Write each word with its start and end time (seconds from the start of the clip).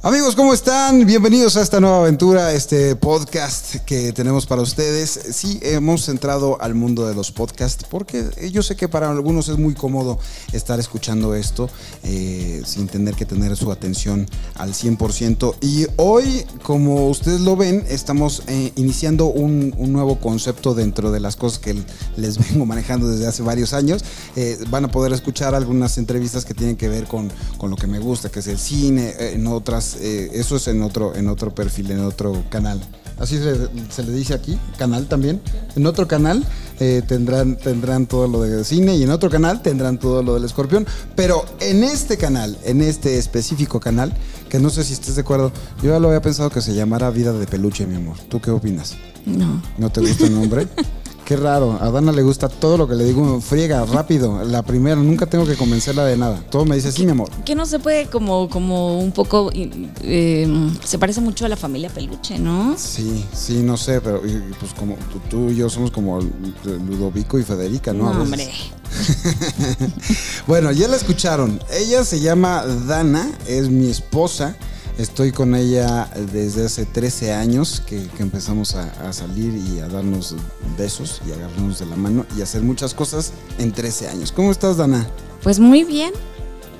Amigos, 0.00 0.36
¿cómo 0.36 0.54
están? 0.54 1.04
Bienvenidos 1.06 1.56
a 1.56 1.62
esta 1.62 1.80
nueva 1.80 1.98
aventura, 1.98 2.52
este 2.52 2.94
podcast 2.94 3.74
que 3.84 4.12
tenemos 4.12 4.46
para 4.46 4.62
ustedes. 4.62 5.10
Sí, 5.32 5.58
hemos 5.60 6.08
entrado 6.08 6.56
al 6.62 6.76
mundo 6.76 7.04
de 7.08 7.16
los 7.16 7.32
podcasts 7.32 7.84
porque 7.90 8.24
yo 8.52 8.62
sé 8.62 8.76
que 8.76 8.86
para 8.86 9.10
algunos 9.10 9.48
es 9.48 9.58
muy 9.58 9.74
cómodo 9.74 10.20
estar 10.52 10.78
escuchando 10.78 11.34
esto 11.34 11.68
eh, 12.04 12.62
sin 12.64 12.86
tener 12.86 13.16
que 13.16 13.24
tener 13.24 13.56
su 13.56 13.72
atención 13.72 14.28
al 14.54 14.72
100%. 14.72 15.56
Y 15.62 15.86
hoy, 15.96 16.44
como 16.62 17.08
ustedes 17.08 17.40
lo 17.40 17.56
ven, 17.56 17.84
estamos 17.88 18.44
eh, 18.46 18.72
iniciando 18.76 19.26
un, 19.26 19.74
nuevo 19.92 20.20
concepto 20.20 20.74
dentro 20.74 21.10
de 21.10 21.18
las 21.18 21.34
cosas 21.34 21.58
que 21.58 21.74
les 22.16 22.38
vengo 22.50 22.66
manejando 22.66 23.08
desde 23.08 23.26
hace 23.26 23.42
varios 23.42 23.72
años. 23.72 24.04
Eh, 24.36 24.58
van 24.70 24.84
a 24.84 24.92
poder 24.92 25.12
escuchar 25.12 25.56
algunas 25.56 25.98
entrevistas 25.98 26.44
que 26.44 26.54
tienen 26.54 26.76
que 26.76 26.88
ver 26.88 27.06
con, 27.06 27.32
con 27.56 27.68
lo 27.68 27.74
que 27.74 27.88
me 27.88 27.98
gusta, 27.98 28.28
que 28.28 28.38
es 28.38 28.46
el 28.46 28.58
cine, 28.60 29.08
eh, 29.18 29.32
en 29.34 29.48
otras, 29.48 29.87
eh, 30.00 30.30
eso 30.34 30.56
es 30.56 30.68
en 30.68 30.82
otro, 30.82 31.14
en 31.14 31.28
otro 31.28 31.54
perfil, 31.54 31.90
en 31.90 32.00
otro 32.00 32.44
canal. 32.50 32.80
Así 33.18 33.36
se, 33.38 33.68
se 33.90 34.02
le 34.04 34.12
dice 34.12 34.34
aquí, 34.34 34.58
canal 34.76 35.06
también. 35.06 35.40
En 35.74 35.86
otro 35.86 36.06
canal 36.06 36.44
eh, 36.78 37.02
tendrán, 37.06 37.56
tendrán 37.56 38.06
todo 38.06 38.28
lo 38.28 38.42
de 38.42 38.62
cine 38.64 38.96
y 38.96 39.02
en 39.02 39.10
otro 39.10 39.28
canal 39.28 39.60
tendrán 39.62 39.98
todo 39.98 40.22
lo 40.22 40.34
del 40.34 40.44
escorpión. 40.44 40.86
Pero 41.16 41.44
en 41.60 41.82
este 41.82 42.16
canal, 42.16 42.56
en 42.64 42.80
este 42.80 43.18
específico 43.18 43.80
canal, 43.80 44.14
que 44.48 44.60
no 44.60 44.70
sé 44.70 44.84
si 44.84 44.92
estés 44.92 45.16
de 45.16 45.22
acuerdo, 45.22 45.50
yo 45.82 45.90
ya 45.90 45.98
lo 45.98 46.08
había 46.08 46.22
pensado 46.22 46.50
que 46.50 46.60
se 46.60 46.74
llamara 46.74 47.10
Vida 47.10 47.32
de 47.32 47.46
Peluche, 47.46 47.86
mi 47.86 47.96
amor. 47.96 48.16
¿Tú 48.28 48.40
qué 48.40 48.50
opinas? 48.50 48.94
No. 49.26 49.60
¿No 49.78 49.90
te 49.90 50.00
gusta 50.00 50.26
el 50.26 50.34
nombre? 50.34 50.68
Qué 51.28 51.36
raro. 51.36 51.76
A 51.78 51.90
Dana 51.90 52.10
le 52.10 52.22
gusta 52.22 52.48
todo 52.48 52.78
lo 52.78 52.88
que 52.88 52.94
le 52.94 53.04
digo. 53.04 53.38
Friega, 53.42 53.84
rápido. 53.84 54.42
La 54.44 54.62
primera, 54.62 54.96
nunca 54.96 55.26
tengo 55.26 55.44
que 55.44 55.56
convencerla 55.56 56.06
de 56.06 56.16
nada. 56.16 56.40
Todo 56.50 56.64
me 56.64 56.74
dice, 56.74 56.90
sí, 56.90 57.04
mi 57.04 57.10
amor. 57.10 57.28
Que 57.44 57.54
no 57.54 57.66
se 57.66 57.78
puede 57.78 58.06
como, 58.06 58.48
como 58.48 58.98
un 58.98 59.12
poco, 59.12 59.50
eh, 59.52 60.70
se 60.82 60.98
parece 60.98 61.20
mucho 61.20 61.44
a 61.44 61.50
la 61.50 61.56
familia 61.58 61.90
Peluche, 61.90 62.38
¿no? 62.38 62.76
Sí, 62.78 63.26
sí, 63.34 63.62
no 63.62 63.76
sé, 63.76 64.00
pero 64.00 64.26
y- 64.26 64.40
pues 64.58 64.72
como 64.72 64.94
tú, 65.12 65.20
tú 65.28 65.50
y 65.50 65.56
yo 65.56 65.68
somos 65.68 65.90
como 65.90 66.18
Ludovico 66.64 67.38
y 67.38 67.42
Federica, 67.42 67.92
¿no? 67.92 68.10
Hombre. 68.10 68.48
Bueno, 70.46 70.72
ya 70.72 70.88
la 70.88 70.96
escucharon. 70.96 71.60
Ella 71.70 72.04
se 72.04 72.20
llama 72.20 72.64
Dana, 72.86 73.30
es 73.46 73.68
mi 73.68 73.90
esposa. 73.90 74.56
Estoy 74.98 75.30
con 75.30 75.54
ella 75.54 76.10
desde 76.32 76.66
hace 76.66 76.84
13 76.84 77.32
años 77.32 77.80
que, 77.86 78.04
empezamos 78.18 78.74
a, 78.74 79.08
a 79.08 79.12
salir 79.12 79.54
y 79.54 79.78
a 79.78 79.86
darnos 79.86 80.34
besos 80.76 81.22
y 81.24 81.30
agarrarnos 81.30 81.78
de 81.78 81.86
la 81.86 81.94
mano 81.94 82.26
y 82.36 82.42
hacer 82.42 82.62
muchas 82.62 82.94
cosas 82.94 83.32
en 83.60 83.70
13 83.70 84.08
años. 84.08 84.32
¿Cómo 84.32 84.50
estás, 84.50 84.76
Dana? 84.76 85.06
Pues 85.44 85.60
muy 85.60 85.84
bien, 85.84 86.12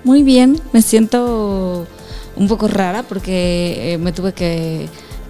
muy 0.02 0.24
bien. 0.24 0.61
Me 0.72 0.83
siento 0.83 1.86
un 2.34 2.48
poco 2.48 2.66
rara 2.66 3.05
porque 3.05 3.92
eh, 3.92 3.98
me 3.98 4.11
tuve 4.11 4.33
que, 4.33 4.89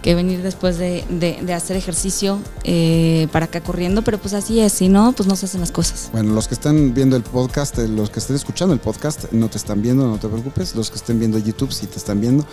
que 0.09 0.14
venir 0.14 0.41
después 0.42 0.78
de, 0.78 1.05
de- 1.11 1.39
de 1.42 1.53
hacer 1.53 1.77
ejercicio 1.77 2.39
eh, 2.64 3.28
para 3.31 3.45
acá 3.45 3.61
corriendo, 3.61 4.01
pero 4.01 4.17
pues 4.17 4.33
así 4.33 4.59
es, 4.59 4.73
si 4.73 4.89
no, 4.89 5.12
pues 5.12 5.28
no 5.28 5.37
se 5.37 5.45
hacen 5.45 5.61
las 5.61 5.70
cosas. 5.70 6.09
Bueno, 6.12 6.33
los 6.33 6.48
que 6.48 6.55
están 6.55 6.95
viendo 6.95 7.15
el 7.15 7.23
podcast, 7.23 7.77
eh, 7.78 7.87
los 7.89 8.09
que 8.09 8.19
estén 8.19 8.34
escuchando 8.34 8.73
el 8.73 8.81
podcast, 8.81 9.31
no 9.33 9.50
te 9.50 9.59
están 9.59 9.83
viendo, 9.83 10.06
no 10.06 10.17
te 10.19 10.27
preocupes. 10.28 10.75
Los 10.75 10.89
que 10.91 10.97
estén 10.97 11.19
viendo 11.19 11.37
YouTube 11.37 11.70
sí 11.75 11.87
te 11.87 11.98
están 11.98 12.23
viendo. 12.23 12.47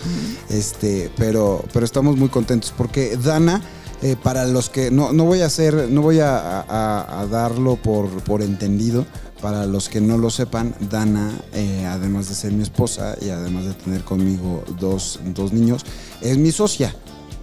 Este, 0.50 1.10
pero, 1.16 1.64
pero 1.72 1.86
estamos 1.86 2.18
muy 2.18 2.28
contentos 2.28 2.74
porque 2.76 3.16
Dana, 3.16 3.62
eh, 4.02 4.16
para 4.22 4.44
los 4.44 4.68
que 4.68 4.90
no, 4.90 5.14
no 5.14 5.24
voy 5.24 5.40
a 5.40 5.46
hacer, 5.46 5.88
no 5.88 6.02
voy 6.02 6.20
a, 6.20 6.60
a- 6.60 7.20
a 7.22 7.26
darlo 7.26 7.76
por, 7.76 8.08
por 8.24 8.42
entendido. 8.42 9.06
Para 9.40 9.64
los 9.64 9.88
que 9.88 10.00
no 10.02 10.18
lo 10.18 10.28
sepan, 10.28 10.74
Dana, 10.90 11.30
eh, 11.54 11.86
además 11.86 12.28
de 12.28 12.34
ser 12.34 12.52
mi 12.52 12.62
esposa 12.62 13.16
y 13.20 13.30
además 13.30 13.64
de 13.64 13.72
tener 13.72 14.02
conmigo 14.02 14.62
dos, 14.78 15.20
dos 15.34 15.54
niños, 15.54 15.86
es 16.20 16.36
mi 16.36 16.52
socia. 16.52 16.94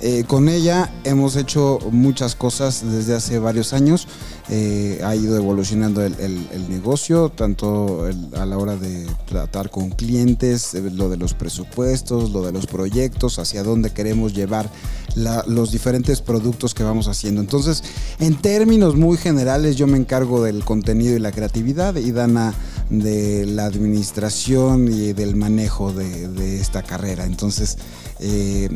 Eh, 0.06 0.26
con 0.28 0.50
ella 0.50 0.92
hemos 1.06 1.38
hecho 1.38 1.80
muchas 1.90 2.36
cosas 2.36 2.84
desde 2.86 3.16
hace 3.16 3.40
varios 3.40 3.72
años. 3.72 4.06
Eh, 4.50 5.00
ha 5.02 5.16
ido 5.16 5.38
evolucionando 5.38 6.04
el, 6.04 6.68
negocio, 6.68 7.30
tanto 7.30 8.10
a 8.36 8.46
la 8.46 8.58
hora 8.58 8.76
de 8.76 9.08
tratar 9.26 9.70
con 9.70 9.92
clientes, 9.92 10.74
eh, 10.74 10.82
lo 10.92 11.08
de 11.08 11.16
los 11.16 11.34
presupuestos, 11.34 12.32
lo 12.32 12.42
de 12.46 12.52
los 12.52 12.66
proyectos, 12.68 13.40
hacia 13.40 13.64
dónde 13.64 13.92
queremos 13.92 14.34
llevar 14.34 14.70
los 15.16 15.72
diferentes 15.72 16.20
productos 16.20 16.74
que 16.74 16.84
vamos 16.84 17.08
haciendo. 17.08 17.40
Entonces, 17.40 17.82
en 18.20 18.36
términos 18.36 18.98
muy 18.98 19.16
generales, 19.16 19.78
yo 19.78 19.88
me 19.88 19.98
encargo 19.98 20.44
del 20.44 20.66
contenido 20.66 21.16
y 21.16 21.20
la 21.20 21.32
creatividad 21.32 21.96
y 21.96 22.12
Dana 22.12 22.54
de 22.90 23.46
la 23.46 23.68
administración 23.68 24.92
y 24.92 25.14
del 25.14 25.38
manejo 25.38 25.94
de, 25.94 26.28
de 26.28 26.60
esta 26.60 26.84
carrera. 26.84 27.24
Entonces, 27.24 27.78
eh, 28.20 28.70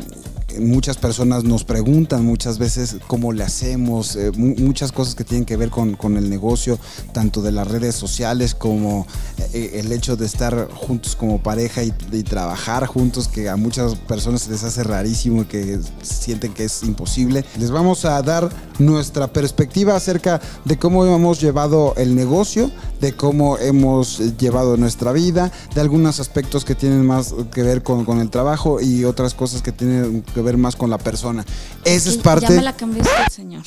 muchas 0.59 0.97
personas 0.97 1.44
nos 1.44 1.63
preguntan 1.63 2.25
muchas 2.25 2.57
veces 2.57 2.97
cómo 3.07 3.31
le 3.31 3.44
hacemos, 3.44 4.16
eh, 4.16 4.31
mu- 4.35 4.56
muchas 4.57 4.91
cosas 4.91 5.16
que 5.16 5.23
tienen 5.23 5.45
que 5.45 5.57
ver 5.57 5.69
con, 5.69 5.95
con 5.95 6.18
el 6.18 6.29
negocio, 6.29 6.79
tanto 7.13 7.41
de 7.41 7.51
las 7.51 7.68
redes 7.68 7.95
sociales 7.95 8.56
como 8.56 9.06
eh, 9.53 9.72
el 9.75 9.91
hecho 9.91 10.16
de 10.16 10.25
estar 10.25 10.69
juntos 10.73 11.16
como 11.16 11.41
pareja 11.41 11.84
y, 11.84 11.91
trabajar 12.23 12.85
juntos, 12.88 13.28
que 13.28 13.50
a 13.50 13.56
muchas 13.56 13.95
personas 13.95 14.41
se 14.41 14.51
les 14.51 14.63
hace 14.63 14.84
rarísimo 14.84 15.44
y 15.44 15.45
que 15.45 15.79
sienten 16.01 16.53
que 16.53 16.66
es 16.66 16.84
imposible. 16.84 17.45
Les 17.57 17.72
vamos 17.72 18.06
a 18.06 18.22
dar 18.22 18.50
nuestra 18.79 19.28
perspectiva 19.31 19.95
acerca 19.95 20.41
de 20.66 20.78
cómo 20.78 21.06
hemos 21.06 21.39
llevado 21.41 21.94
el 21.97 22.16
negocio, 22.16 22.72
de 23.01 23.13
cómo 23.13 23.57
hemos 23.57 24.19
eh, 24.19 24.34
llevado 24.38 24.78
nuestra 24.78 25.12
vida, 25.12 25.51
de 25.74 25.81
algunos 25.81 26.19
aspectos 26.19 26.66
que 26.66 26.75
tienen 26.75 27.06
más 27.06 27.34
que 27.53 27.63
ver 27.63 27.84
con, 27.84 28.06
con 28.06 28.19
el 28.19 28.29
trabajo 28.29 28.81
y 28.81 29.03
otras 29.06 29.34
cosas 29.34 29.62
que 29.62 29.72
tienen 29.72 30.24
que 30.34 30.41
ver 30.41 30.47
más 30.56 30.78
con 30.78 30.90
la 30.90 30.97
persona. 30.97 31.46
Esa 31.84 32.09
es 32.09 32.18
parte... 32.18 32.46
Ya 32.47 32.56
me 32.56 32.62
la 32.62 32.78
cambió 32.78 33.02
usted, 33.02 33.28
señor. 33.34 33.63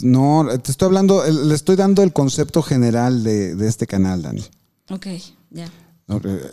No, 0.00 0.46
te 0.62 0.70
estoy 0.70 0.86
hablando, 0.86 1.22
le 1.26 1.54
estoy 1.54 1.76
dando 1.76 2.02
el 2.02 2.14
concepto 2.14 2.62
general 2.62 3.22
de, 3.22 3.54
de 3.54 3.68
este 3.68 3.86
canal, 3.86 4.22
Dani. 4.22 4.42
Ok, 4.88 5.06
ya. 5.50 5.68
No, 6.06 6.20
eh, 6.24 6.50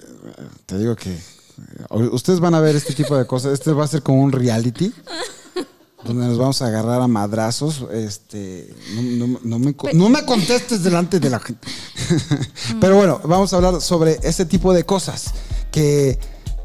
te 0.66 0.78
digo 0.78 0.96
que 0.98 1.12
eh, 1.14 2.10
ustedes 2.12 2.40
van 2.42 2.56
a 2.56 2.60
ver 2.60 2.76
este 2.76 2.94
tipo 2.94 3.16
de 3.16 3.26
cosas. 3.26 3.54
Este 3.54 3.72
va 3.72 3.86
a 3.86 3.88
ser 3.88 4.04
como 4.04 4.22
un 4.22 4.32
reality. 4.34 4.92
Donde 6.04 6.26
nos 6.28 6.38
vamos 6.38 6.62
a 6.62 6.68
agarrar 6.68 7.02
a 7.02 7.08
madrazos. 7.08 7.86
Este, 7.92 8.74
no, 8.96 9.28
no- 9.28 9.40
no 9.44 9.60
me, 9.60 9.76
no 9.94 10.10
me 10.10 10.26
contestes 10.26 10.82
delante 10.84 11.20
de 11.20 11.30
la 11.30 11.40
gente. 11.40 11.68
Pero 12.80 12.96
bueno, 12.96 13.20
vamos 13.26 13.52
a 13.52 13.58
hablar 13.58 13.82
sobre 13.82 14.18
ese 14.24 14.46
tipo 14.46 14.74
de 14.74 14.86
cosas. 14.86 15.34
Que, 15.72 16.18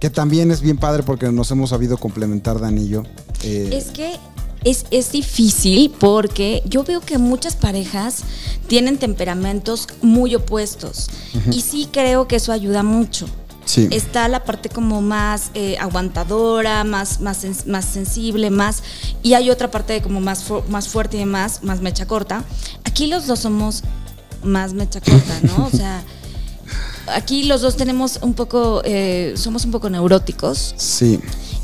que 0.05 0.11
también 0.11 0.51
es 0.51 0.61
bien 0.61 0.77
padre 0.77 1.03
porque 1.03 1.33
nos 1.33 1.51
hemos 1.51 1.71
sabido 1.71 1.97
complementar, 1.97 2.61
Dani 2.61 2.83
y 2.83 2.89
yo. 2.89 3.05
Eh, 3.43 3.71
Es 3.73 3.87
que 3.87 4.17
es, 4.63 4.85
es 4.91 5.13
difícil 5.13 5.91
porque 5.99 6.63
yo 6.67 6.85
veo 6.85 7.01
que 7.01 7.17
muchas 7.17 7.57
parejas 7.57 8.19
tienen 8.67 8.99
temperamentos 8.99 9.87
muy 10.03 10.35
opuestos 10.35 11.09
y 11.51 11.63
sí 11.63 11.89
creo 11.91 12.29
que 12.29 12.37
eso 12.37 12.53
ayuda 12.53 12.83
mucho. 12.83 13.25
sí. 13.65 13.89
Está 13.93 14.29
la 14.29 14.45
parte 14.45 14.69
como 14.69 15.01
más 15.01 15.51
eh, 15.55 15.79
aguantadora, 15.81 16.85
más, 16.85 17.23
más, 17.23 17.67
más 17.67 17.87
sensible, 17.87 18.51
más... 18.51 18.83
Y 19.23 19.33
hay 19.33 19.49
otra 19.49 19.71
parte 19.71 20.03
como 20.03 20.21
más, 20.21 20.45
fu- 20.45 20.65
más 20.69 20.87
fuerte 20.89 21.17
y 21.19 21.25
más, 21.25 21.63
más 21.63 21.81
mecha 21.81 22.05
corta. 22.07 22.45
Aquí 22.85 23.07
los 23.07 23.27
dos 23.27 23.39
somos 23.41 23.83
más 24.43 24.75
mecha 24.75 25.01
corta, 25.01 25.41
¿no? 25.45 25.65
O 25.65 25.71
sea, 25.71 26.03
aquí 27.09 27.45
los 27.45 27.61
dos 27.63 27.77
tenemos 27.77 28.19
un 28.23 28.35
poco, 28.35 28.83
eh, 28.85 29.35
somos 29.37 29.65
un 29.65 29.71
poco 29.71 29.91
neuróticos 29.91 30.75
Sí. 30.77 31.21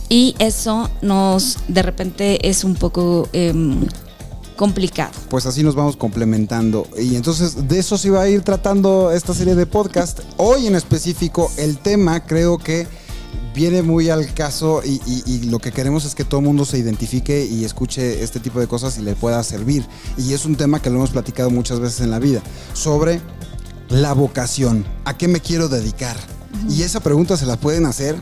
y 0.09 0.35
eso 0.39 0.91
nos, 1.03 1.59
de 1.69 1.83
repente, 1.83 2.49
es 2.49 2.65
un 2.65 2.75
poco 2.75 3.29
em, 3.33 3.87
complicado. 4.57 5.13
pues 5.29 5.47
así 5.47 5.63
nos 5.63 5.75
vamos 5.75 5.97
complementando. 5.97 6.87
Y 6.99 7.17
entonces 7.17 7.69
de 7.69 7.79
eso 7.79 7.97
se 7.97 8.11
va 8.11 8.23
a 8.23 8.29
ir 8.29 8.43
tratando 8.43 9.11
esta 9.13 9.33
serie 9.35 9.55
de 9.55 9.67
podcast. 9.67 10.21
Hoy 10.37 10.67
en 10.67 10.75
específico 10.75 11.51
el 11.57 11.79
tema 11.79 12.27
creo 12.27 12.59
que 12.59 12.87
viene 13.55 13.83
muy 13.83 14.11
al 14.11 14.33
caso 14.35 14.81
y, 14.85 15.01
y- 15.07 15.23
y 15.27 15.39
lo 15.45 15.59
que 15.59 15.73
queremos 15.73 16.05
es 16.05 16.15
que 16.15 16.25
todo 16.25 16.41
el 16.41 16.47
mundo 16.47 16.65
se 16.65 16.79
identifique 16.79 17.45
y 17.47 17.65
escuche 17.65 18.23
este 18.23 18.39
tipo 18.39 18.61
de 18.61 18.67
cosas 18.69 18.99
y 18.99 19.03
le 19.03 19.15
pueda 19.15 19.43
servir. 19.43 19.85
Y 20.19 20.35
es 20.35 20.45
un 20.45 20.57
tema 20.57 20.81
que 20.83 20.91
lo 20.91 20.97
hemos 20.97 21.11
platicado 21.11 21.51
muchas 21.51 21.81
veces 21.81 22.01
en 22.01 22.11
la 22.11 22.19
vida, 22.19 22.43
sobre 22.75 23.21
la 23.91 24.13
vocación. 24.13 24.85
¿A 25.05 25.17
qué 25.17 25.29
me 25.29 25.41
quiero 25.41 25.69
dedicar? 25.69 26.17
Y 26.69 26.83
esa 26.83 27.01
pregunta 27.01 27.37
se 27.37 27.47
la 27.47 27.57
pueden 27.57 27.87
hacer 27.87 28.17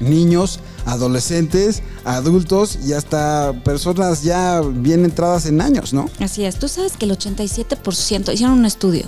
niños, 0.00 0.60
adolescentes, 0.84 1.82
adultos 2.04 2.78
y 2.84 2.92
hasta 2.92 3.52
personas 3.64 4.22
ya 4.22 4.60
bien 4.60 5.04
entradas 5.04 5.46
en 5.46 5.60
años, 5.60 5.92
¿no? 5.92 6.10
Así 6.20 6.44
es, 6.44 6.58
tú 6.58 6.68
sabes 6.68 6.96
que 6.96 7.04
el 7.04 7.12
87%, 7.12 8.32
hicieron 8.32 8.58
un 8.58 8.66
estudio, 8.66 9.04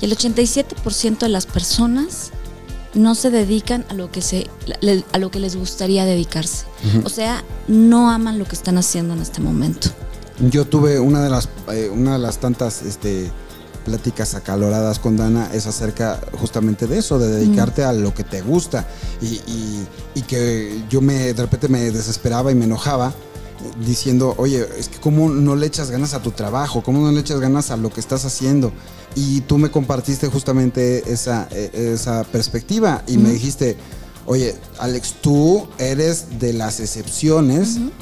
y 0.00 0.06
el 0.06 0.16
87% 0.16 1.18
de 1.18 1.28
las 1.28 1.46
personas 1.46 2.30
no 2.94 3.14
se 3.14 3.30
dedican 3.30 3.84
a 3.88 3.94
lo 3.94 4.10
que, 4.10 4.22
se, 4.22 4.48
a 5.12 5.18
lo 5.18 5.30
que 5.30 5.38
les 5.38 5.56
gustaría 5.56 6.04
dedicarse. 6.04 6.64
O 7.04 7.08
sea, 7.08 7.44
no 7.68 8.10
aman 8.10 8.38
lo 8.38 8.46
que 8.46 8.56
están 8.56 8.78
haciendo 8.78 9.14
en 9.14 9.20
este 9.20 9.40
momento. 9.40 9.90
Yo 10.40 10.64
tuve 10.64 10.98
una 10.98 11.22
de 11.22 11.30
las, 11.30 11.48
eh, 11.70 11.90
una 11.92 12.14
de 12.14 12.18
las 12.18 12.38
tantas 12.38 12.82
este, 12.82 13.30
pláticas 13.90 14.34
acaloradas 14.36 14.98
con 15.00 15.16
Dana 15.16 15.50
es 15.52 15.66
acerca 15.66 16.20
justamente 16.38 16.86
de 16.86 16.98
eso, 16.98 17.18
de 17.18 17.26
dedicarte 17.28 17.82
a 17.82 17.92
lo 17.92 18.14
que 18.14 18.22
te 18.24 18.40
gusta 18.40 18.86
y, 19.20 19.26
y- 19.26 19.86
y 20.14 20.22
que 20.22 20.82
yo 20.88 21.00
me 21.00 21.32
de 21.34 21.42
repente 21.42 21.66
me 21.68 21.90
desesperaba 21.90 22.52
y 22.52 22.54
me 22.54 22.66
enojaba 22.66 23.12
diciendo, 23.84 24.34
oye, 24.38 24.66
es 24.78 24.88
que 24.88 24.98
cómo 25.00 25.28
no 25.28 25.54
le 25.56 25.66
echas 25.66 25.90
ganas 25.90 26.14
a 26.14 26.22
tu 26.22 26.30
trabajo, 26.30 26.82
cómo 26.82 27.00
no 27.02 27.10
le 27.12 27.20
echas 27.20 27.40
ganas 27.40 27.70
a 27.70 27.76
lo 27.76 27.90
que 27.90 28.00
estás 28.00 28.24
haciendo. 28.24 28.72
Y 29.16 29.40
tú 29.42 29.58
me 29.58 29.70
compartiste 29.70 30.28
justamente 30.28 31.12
esa, 31.12 31.46
eh, 31.50 31.90
esa 31.94 32.22
perspectiva 32.24 33.02
y 33.06 33.18
me 33.18 33.30
dijiste, 33.30 33.76
oye, 34.26 34.54
Alex, 34.78 35.16
tú 35.20 35.66
eres 35.78 36.38
de 36.38 36.52
las 36.54 36.80
excepciones. 36.80 37.76
Y 37.76 37.92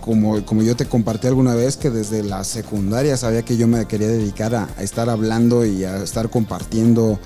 Como, 0.00 0.44
como 0.44 0.62
yo 0.62 0.76
te 0.76 0.86
compartí 0.86 1.26
alguna 1.26 1.54
vez 1.54 1.76
que 1.76 1.90
desde 1.90 2.22
la 2.22 2.44
secundaria 2.44 3.16
sabía 3.16 3.42
que 3.44 3.56
yo 3.56 3.66
me 3.66 3.86
quería 3.86 4.08
dedicar 4.08 4.54
a, 4.54 4.68
a 4.76 4.82
estar 4.82 5.08
hablando 5.10 5.64
y 5.64 5.84
a 5.84 6.02
estar 6.02 6.30
compartiendo 6.30 7.18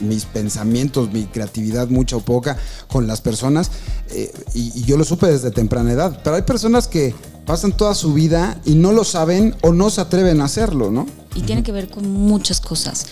mis 0.00 0.24
pensamientos, 0.24 1.12
mi 1.12 1.24
creatividad, 1.24 1.88
mucha 1.88 2.16
o 2.16 2.20
poca, 2.20 2.56
con 2.88 3.06
las 3.06 3.20
personas. 3.20 3.70
eh, 4.10 4.32
y, 4.54 4.72
y 4.80 4.84
yo 4.84 4.96
lo 4.96 5.04
supe 5.04 5.26
desde 5.26 5.50
temprana 5.50 5.92
edad. 5.92 6.20
Pero 6.24 6.36
hay 6.36 6.42
personas 6.42 6.88
que 6.88 7.14
pasan 7.46 7.72
toda 7.76 7.94
su 7.94 8.14
vida 8.14 8.58
y 8.64 8.74
no 8.74 8.92
lo 8.92 9.04
saben 9.04 9.54
o 9.62 9.72
no 9.72 9.90
se 9.90 10.00
atreven 10.00 10.40
a 10.40 10.44
hacerlo, 10.44 10.90
¿no? 10.90 11.06
Y 11.34 11.42
tiene 11.42 11.62
que 11.62 11.72
ver 11.72 11.90
con 11.90 12.08
muchas 12.10 12.60
cosas, 12.60 13.06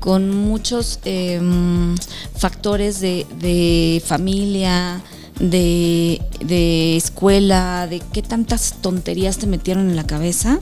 con 0.00 0.28
muchos 0.34 0.98
em, 1.04 1.96
factores 2.36 3.00
de, 3.00 3.26
de 3.40 4.02
familia, 4.04 5.00
de, 5.40 6.20
de 6.44 6.96
escuela, 6.96 7.86
de 7.88 8.00
qué 8.12 8.22
tantas 8.22 8.74
tonterías 8.80 9.38
te 9.38 9.46
metieron 9.46 9.90
en 9.90 9.96
la 9.96 10.06
cabeza, 10.06 10.60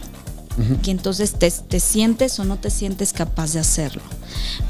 que 0.82 0.90
entonces 0.90 1.34
te, 1.34 1.50
te 1.50 1.78
sientes 1.78 2.38
o 2.40 2.44
no 2.44 2.56
te 2.56 2.70
sientes 2.70 3.12
capaz 3.12 3.52
de 3.52 3.60
hacerlo. 3.60 4.02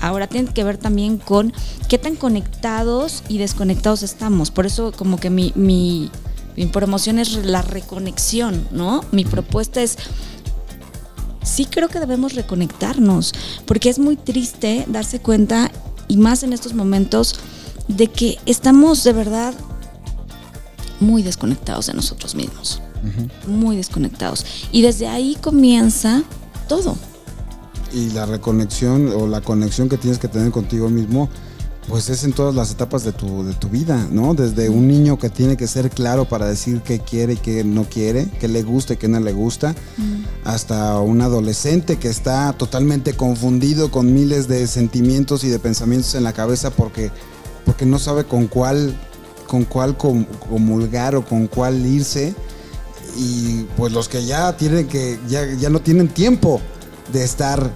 Ahora 0.03 0.27
tiene 0.27 0.53
que 0.53 0.63
ver 0.63 0.77
también 0.77 1.17
con 1.17 1.53
qué 1.89 1.97
tan 1.97 2.15
conectados 2.15 3.23
y 3.29 3.39
desconectados 3.39 4.03
estamos. 4.03 4.51
Por 4.51 4.67
eso 4.67 4.93
como 4.93 5.19
que 5.19 5.31
mi, 5.31 5.53
mi, 5.55 6.11
mi 6.57 6.67
promoción 6.67 7.19
es 7.19 7.33
la 7.37 7.63
reconexión, 7.63 8.69
¿no? 8.71 9.03
Mi 9.13 9.25
propuesta 9.25 9.81
es 9.81 9.97
sí 11.43 11.65
creo 11.65 11.89
que 11.89 12.01
debemos 12.01 12.35
reconectarnos, 12.35 13.33
porque 13.65 13.89
es 13.89 13.99
muy 13.99 14.17
triste 14.17 14.85
darse 14.89 15.21
cuenta, 15.21 15.71
y 16.07 16.19
más 16.19 16.43
en 16.43 16.53
estos 16.53 16.75
momentos, 16.75 17.37
de 17.89 18.09
que 18.09 18.39
estamos 18.45 19.03
de 19.05 19.15
verdad 19.15 19.55
muy 21.01 21.23
desconectados 21.23 21.87
de 21.87 21.95
nosotros 21.95 22.35
mismos, 22.35 22.81
muy 23.47 23.77
desconectados. 23.77 24.45
Y 24.73 24.83
desde 24.83 25.09
ahí 25.09 25.37
comienza 25.41 26.23
todo. 26.69 26.97
Y 27.93 28.11
la 28.11 28.27
reconexión 28.27 29.09
o 29.09 29.27
la 29.27 29.41
conexión 29.41 29.89
que 29.89 29.97
tienes 29.97 30.19
que 30.19 30.29
tener 30.29 30.51
contigo 30.51 30.91
mismo, 30.91 31.29
pues 31.89 32.11
es 32.11 32.23
en 32.25 32.35
todas 32.35 32.55
las 32.55 32.71
etapas 32.71 33.03
de 33.03 33.13
tu, 33.13 33.45
de 33.45 33.55
tu 33.55 33.71
vida, 33.71 34.07
¿no? 34.11 34.35
Desde 34.35 34.69
un 34.69 34.87
niño 34.87 35.19
que 35.19 35.31
tiene 35.31 35.57
que 35.57 35.67
ser 35.67 35.89
claro 35.89 36.27
para 36.27 36.47
decir 36.47 36.83
qué 36.83 36.99
quiere 36.99 37.35
y 37.35 37.37
qué 37.37 37.65
no 37.65 37.85
quiere, 37.85 38.29
qué 38.41 38.47
le 38.47 38.63
gusta 38.63 38.95
y 38.95 38.97
qué 38.99 39.09
no 39.09 39.19
le 39.21 39.33
gusta, 39.33 39.75
hasta 40.45 41.01
un 41.01 41.23
adolescente 41.23 41.97
que 41.97 42.09
está 42.09 42.53
totalmente 42.53 43.15
confundido 43.15 43.91
con 43.91 44.13
miles 44.13 44.49
de 44.49 44.67
sentimientos 44.67 45.45
y 45.45 45.49
de 45.49 45.59
pensamientos 45.59 46.15
en 46.15 46.25
la 46.25 46.35
cabeza 46.35 46.71
porque, 46.71 47.11
porque 47.65 47.87
no 47.87 47.99
sabe 47.99 48.25
con 48.25 48.49
cuál, 48.49 48.95
con 49.49 49.65
cuál 49.65 49.97
com- 49.97 50.25
comulgar 50.49 51.17
o 51.17 51.25
con 51.25 51.49
cuál 51.49 51.85
irse. 51.85 52.35
Y 53.17 53.65
pues 53.77 53.93
los 53.93 54.09
que 54.09 54.25
ya 54.25 54.57
tienen 54.57 54.87
que, 54.87 55.19
ya, 55.29 55.45
ya 55.55 55.69
no 55.71 55.81
tienen 55.81 56.07
tiempo 56.09 56.61
de 57.13 57.25
estar 57.25 57.73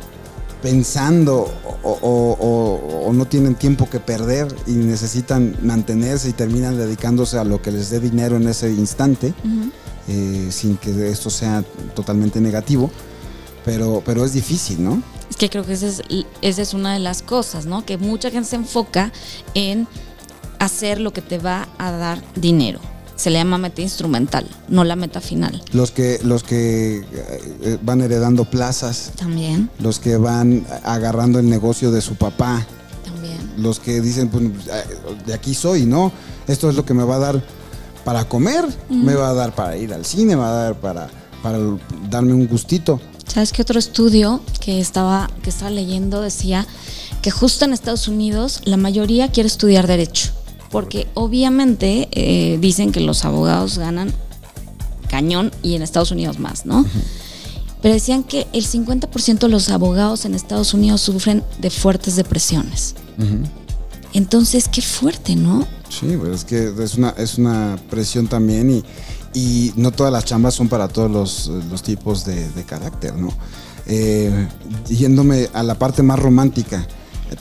pensando 0.62 1.52
o, 1.82 1.88
o- 1.90 2.36
o- 2.38 3.06
o 3.08 3.12
no 3.12 3.26
tienen 3.26 3.56
tiempo 3.56 3.90
que 3.90 3.98
perder 3.98 4.54
y 4.66 4.72
necesitan 4.72 5.56
mantenerse 5.62 6.28
y 6.28 6.32
terminan 6.32 6.76
dedicándose 6.76 7.38
a 7.38 7.44
lo 7.44 7.60
que 7.60 7.72
les 7.72 7.90
dé 7.90 7.98
dinero 7.98 8.36
en 8.36 8.46
ese 8.46 8.70
instante, 8.70 9.34
eh, 10.08 10.48
sin 10.52 10.76
que 10.76 11.08
esto 11.10 11.30
sea 11.30 11.64
totalmente 11.96 12.40
negativo. 12.40 12.90
Pero, 13.64 14.02
pero 14.04 14.24
es 14.24 14.32
difícil, 14.32 14.82
¿no? 14.82 15.02
Es 15.30 15.36
que 15.36 15.48
creo 15.48 15.64
que 15.64 15.72
esa 15.72 15.86
es, 15.86 16.02
esa 16.42 16.62
es 16.62 16.74
una 16.74 16.92
de 16.94 16.98
las 16.98 17.22
cosas, 17.22 17.64
¿no? 17.64 17.84
Que 17.86 17.96
mucha 17.96 18.30
gente 18.30 18.48
se 18.50 18.56
enfoca 18.56 19.12
en 19.54 19.86
hacer 20.64 21.00
lo 21.00 21.12
que 21.12 21.22
te 21.22 21.38
va 21.38 21.68
a 21.78 21.90
dar 21.90 22.22
dinero. 22.36 22.78
Se 23.16 23.30
le 23.30 23.38
llama 23.38 23.58
meta 23.58 23.82
instrumental, 23.82 24.46
no 24.68 24.84
la 24.84 24.96
meta 24.96 25.20
final. 25.20 25.62
Los 25.72 25.90
que, 25.90 26.18
los 26.24 26.42
que 26.42 27.04
eh, 27.62 27.78
van 27.82 28.00
heredando 28.00 28.44
plazas, 28.44 29.12
También, 29.16 29.70
los 29.80 29.98
que 29.98 30.16
van 30.16 30.64
agarrando 30.84 31.38
el 31.38 31.48
negocio 31.48 31.90
de 31.90 32.00
su 32.00 32.14
papá, 32.14 32.66
también. 33.04 33.38
los 33.58 33.80
que 33.80 34.00
dicen, 34.00 34.28
pues, 34.28 34.44
de 35.26 35.34
aquí 35.34 35.54
soy, 35.54 35.84
¿no? 35.84 36.10
Esto 36.48 36.70
es 36.70 36.74
lo 36.76 36.84
que 36.84 36.94
me 36.94 37.04
va 37.04 37.16
a 37.16 37.18
dar 37.18 37.42
para 38.04 38.24
comer, 38.28 38.64
me 38.88 39.14
va 39.14 39.28
a 39.30 39.34
dar 39.34 39.54
para 39.54 39.76
ir 39.76 39.92
al 39.92 40.04
cine, 40.04 40.34
me 40.34 40.42
va 40.42 40.48
a 40.50 40.62
dar 40.64 40.80
para, 40.80 41.08
para 41.42 41.58
darme 42.10 42.34
un 42.34 42.46
gustito. 42.48 43.00
¿Sabes 43.26 43.52
qué 43.52 43.62
otro 43.62 43.78
estudio 43.78 44.40
que 44.60 44.80
estaba, 44.80 45.30
que 45.42 45.50
estaba 45.50 45.70
leyendo 45.70 46.20
decía 46.20 46.66
que 47.20 47.30
justo 47.30 47.64
en 47.64 47.72
Estados 47.72 48.08
Unidos 48.08 48.60
la 48.64 48.76
mayoría 48.76 49.30
quiere 49.30 49.46
estudiar 49.46 49.86
derecho? 49.86 50.32
Porque 50.72 51.06
obviamente 51.14 52.08
eh, 52.10 52.58
dicen 52.60 52.90
que 52.90 53.00
los 53.00 53.24
abogados 53.24 53.78
ganan 53.78 54.12
cañón 55.08 55.52
y 55.62 55.74
en 55.74 55.82
Estados 55.82 56.10
Unidos 56.10 56.40
más, 56.40 56.66
¿no? 56.66 56.84
Pero 57.82 57.94
decían 57.94 58.24
que 58.24 58.46
el 58.52 58.66
50% 58.66 59.38
de 59.38 59.48
los 59.48 59.68
abogados 59.68 60.24
en 60.24 60.34
Estados 60.34 60.72
Unidos 60.72 61.02
sufren 61.02 61.44
de 61.60 61.70
fuertes 61.70 62.16
depresiones. 62.16 62.94
Entonces, 64.14 64.68
qué 64.68 64.82
fuerte, 64.82 65.36
¿no? 65.36 65.66
Sí, 65.88 66.16
pues 66.18 66.32
es 66.32 66.44
que 66.44 66.72
es 66.82 66.94
una, 66.94 67.10
es 67.10 67.36
una 67.36 67.78
presión 67.90 68.26
también 68.26 68.70
y, 68.70 68.82
y 69.34 69.72
no 69.76 69.90
todas 69.90 70.12
las 70.12 70.24
chambas 70.24 70.54
son 70.54 70.68
para 70.68 70.88
todos 70.88 71.10
los, 71.10 71.48
los 71.70 71.82
tipos 71.82 72.24
de, 72.24 72.48
de 72.50 72.64
carácter, 72.64 73.14
¿no? 73.14 73.32
Eh, 73.86 74.48
yéndome 74.88 75.48
a 75.52 75.62
la 75.62 75.74
parte 75.74 76.02
más 76.02 76.18
romántica, 76.18 76.86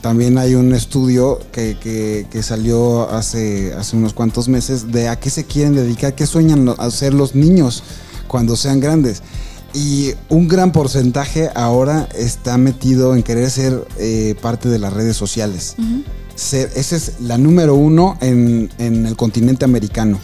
también 0.01 0.37
hay 0.37 0.55
un 0.55 0.73
estudio 0.73 1.39
que, 1.51 1.77
que- 1.81 2.27
que 2.31 2.43
salió 2.43 3.09
hace, 3.09 3.73
hace 3.73 3.95
unos 3.97 4.13
cuantos 4.13 4.47
meses 4.47 4.91
de 4.91 5.07
a 5.09 5.19
qué 5.19 5.29
se 5.29 5.45
quieren 5.45 5.75
dedicar, 5.75 6.15
qué 6.15 6.25
sueñan 6.25 6.73
hacer 6.77 7.13
los 7.13 7.35
niños 7.35 7.83
cuando 8.27 8.55
sean 8.55 8.79
grandes. 8.79 9.21
Y 9.73 10.11
un 10.29 10.47
gran 10.47 10.71
porcentaje 10.71 11.49
ahora 11.55 12.07
está 12.17 12.57
metido 12.57 13.15
en 13.15 13.23
querer 13.23 13.49
ser 13.49 13.87
eh, 13.97 14.35
parte 14.41 14.67
de 14.69 14.79
las 14.79 14.93
redes 14.93 15.15
sociales. 15.17 15.75
Ser- 16.35 16.71
esa 16.75 16.95
es 16.95 17.13
la 17.21 17.37
número 17.37 17.75
uno 17.75 18.17
en, 18.21 18.69
en 18.79 19.05
el 19.05 19.15
continente 19.15 19.63
americano. 19.65 20.19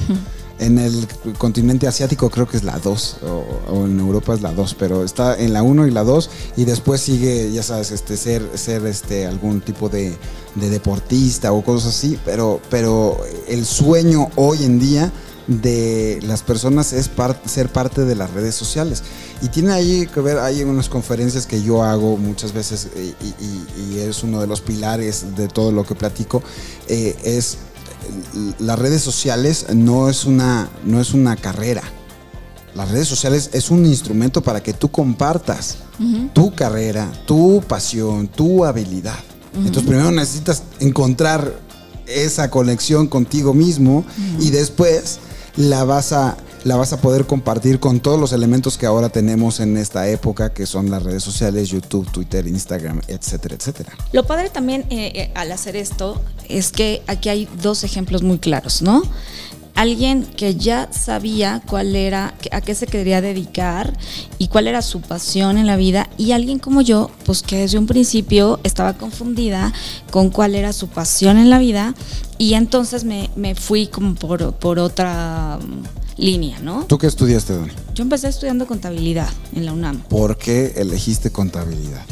En 0.60 0.80
el 0.80 1.08
continente 1.38 1.88
asiático 1.88 2.30
creo 2.32 2.48
que 2.48 2.58
es 2.58 2.64
la 2.64 2.80
2, 2.80 3.18
o, 3.24 3.74
o 3.74 3.86
en 3.86 4.00
Europa 4.00 4.34
es 4.34 4.42
la 4.42 4.52
2, 4.54 4.76
pero 4.80 5.04
está 5.04 5.38
en 5.38 5.54
la 5.54 5.62
1 5.62 5.86
y 5.86 5.92
la 5.92 6.04
2, 6.04 6.30
y 6.58 6.66
después 6.66 7.00
sigue, 7.02 7.52
ya 7.52 7.62
sabes, 7.62 7.92
este, 7.92 8.18
ser, 8.18 8.42
ser 8.56 8.84
este, 8.88 9.28
algún 9.28 9.62
tipo 9.62 9.88
de, 9.88 10.16
de 10.56 10.70
deportista 10.70 11.52
o 11.54 11.64
cosas 11.64 11.96
así, 11.96 12.18
pero, 12.26 12.60
pero 12.72 13.18
el 13.48 13.66
sueño 13.66 14.30
hoy 14.36 14.64
en 14.64 14.80
día 14.80 15.12
de 15.46 16.20
las 16.24 16.42
personas 16.42 16.92
es 16.92 17.10
ser 17.46 17.70
parte 17.72 18.04
de 18.04 18.16
las 18.16 18.32
redes 18.32 18.54
sociales. 18.56 19.04
Y 19.42 19.50
tiene 19.50 19.72
ahí 19.72 20.08
que 20.08 20.20
ver, 20.20 20.40
hay 20.40 20.64
unas 20.64 20.90
conferencias 20.90 21.46
que 21.46 21.62
yo 21.62 21.84
hago 21.84 22.18
muchas 22.18 22.52
veces 22.52 22.88
y, 22.96 23.16
y- 23.44 24.00
es 24.00 24.24
uno 24.24 24.42
de 24.42 24.48
los 24.48 24.62
pilares 24.62 25.36
de 25.36 25.48
todo 25.48 25.72
lo 25.72 25.86
que 25.86 25.96
platico, 25.96 26.42
eh, 26.88 27.16
es 27.24 27.58
las 28.60 28.80
redes 28.80 29.02
sociales 29.02 29.68
no 29.74 30.10
es 30.10 30.26
una, 30.26 30.70
no 30.86 31.00
es 31.00 31.14
una 31.14 31.36
carrera. 31.36 31.84
Las 32.76 32.92
redes 32.92 33.08
sociales 33.08 33.50
es 33.54 33.72
un 33.72 33.86
instrumento 33.86 34.42
para 34.42 34.62
que 34.62 34.74
tú 34.74 34.90
compartas 34.92 35.78
tu 36.34 36.54
carrera, 36.54 37.12
tu 37.26 37.64
pasión, 37.68 38.28
tu 38.28 38.66
habilidad. 38.66 39.18
Entonces 39.56 39.84
primero 39.84 40.12
necesitas 40.12 40.64
encontrar 40.80 41.60
esa 42.06 42.50
conexión 42.50 43.08
contigo 43.08 43.54
mismo 43.54 44.06
y 44.40 44.52
después 44.52 45.20
la 45.56 45.84
vas 45.84 46.14
a 46.14 46.38
la 46.68 46.76
vas 46.76 46.92
a 46.92 47.00
poder 47.00 47.26
compartir 47.26 47.80
con 47.80 48.02
todos 48.02 48.20
los 48.20 48.34
elementos 48.34 48.78
que 48.78 48.86
ahora 48.86 49.08
tenemos 49.08 49.62
en 49.62 49.78
esta 49.78 50.10
época, 50.10 50.54
que 50.54 50.66
son 50.66 50.92
las 50.92 51.02
redes 51.02 51.24
sociales, 51.24 51.70
YouTube, 51.70 52.12
Twitter, 52.12 52.46
Instagram, 52.46 53.02
etcétera, 53.08 53.56
etcétera. 53.56 53.94
Lo 54.12 54.28
padre 54.28 54.50
también 54.50 54.82
eh, 54.90 55.14
eh, 55.16 55.32
al 55.34 55.52
hacer 55.54 55.78
esto 55.78 56.22
es 56.50 56.72
que 56.72 57.02
aquí 57.08 57.30
hay 57.30 57.48
dos 57.62 57.86
ejemplos 57.86 58.22
muy 58.22 58.38
claros, 58.38 58.82
¿no? 58.82 59.02
Alguien 59.76 60.26
que 60.26 60.56
ya 60.56 60.90
sabía 60.92 61.62
cuál 61.70 61.96
era, 61.96 62.34
a 62.52 62.62
qué 62.62 62.76
se 62.76 62.88
quería 62.88 63.22
dedicar 63.22 63.94
y 64.38 64.50
cuál 64.50 64.68
era 64.68 64.82
su 64.82 65.02
pasión 65.02 65.58
en 65.58 65.68
la 65.68 65.78
vida, 65.78 66.10
y 66.18 66.32
alguien 66.32 66.60
como 66.60 66.82
yo, 66.82 67.12
pues 67.26 67.44
que 67.44 67.58
desde 67.60 67.78
un 67.78 67.86
principio 67.86 68.60
estaba 68.64 68.94
confundida 68.94 69.72
con 70.12 70.32
cuál 70.32 70.56
era 70.56 70.74
su 70.74 70.88
pasión 70.88 71.38
en 71.38 71.50
la 71.50 71.60
vida, 71.60 71.94
y 72.40 72.56
entonces 72.56 73.04
me, 73.04 73.30
me 73.36 73.56
fui 73.56 73.88
como 73.88 74.16
por, 74.16 74.54
por 74.56 74.80
otra 74.80 75.60
línea, 76.18 76.60
¿no? 76.60 76.86
¿Tú 76.86 76.98
qué 76.98 77.08
estudiaste, 77.08 77.56
Dani? 77.56 77.72
Yo 77.94 78.04
empecé 78.04 78.28
estudiando 78.28 78.66
contabilidad 78.68 79.30
en 79.56 79.66
la 79.66 79.74
UNAM. 79.74 80.02
¿Por 80.02 80.38
qué 80.38 80.74
elegiste 80.78 81.32
contabilidad? 81.32 82.04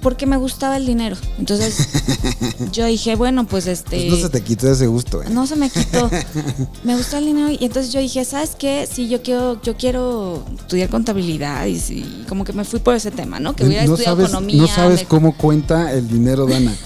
porque 0.00 0.26
me 0.26 0.36
gustaba 0.36 0.76
el 0.76 0.86
dinero. 0.86 1.16
Entonces 1.38 1.88
yo 2.72 2.86
dije, 2.86 3.16
bueno, 3.16 3.46
pues 3.46 3.66
este... 3.66 3.96
Pues 4.08 4.10
no 4.10 4.16
se 4.16 4.28
te 4.28 4.42
quitó 4.42 4.70
ese 4.70 4.86
gusto. 4.86 5.22
¿eh? 5.22 5.26
No 5.30 5.46
se 5.46 5.56
me 5.56 5.70
quitó. 5.70 6.10
me 6.84 6.96
gusta 6.96 7.18
el 7.18 7.26
dinero 7.26 7.50
y 7.50 7.64
entonces 7.64 7.92
yo 7.92 8.00
dije, 8.00 8.24
¿sabes 8.24 8.54
qué? 8.58 8.88
Sí, 8.90 9.08
yo 9.08 9.22
quiero, 9.22 9.60
yo 9.62 9.76
quiero 9.76 10.44
estudiar 10.56 10.88
contabilidad 10.88 11.66
y, 11.66 11.78
sí, 11.78 12.24
como 12.28 12.44
que 12.44 12.52
me 12.52 12.64
fui 12.64 12.80
por 12.80 12.94
ese 12.94 13.10
tema, 13.10 13.40
¿no? 13.40 13.54
Que 13.56 13.64
hubiera 13.64 13.84
no 13.84 13.94
estudiado 13.94 14.16
sabes, 14.16 14.30
economía. 14.30 14.62
No 14.62 14.68
sabes 14.68 15.00
me- 15.00 15.08
cómo 15.08 15.36
cuenta 15.36 15.92
el 15.92 16.08
dinero, 16.08 16.46
Dana. 16.46 16.74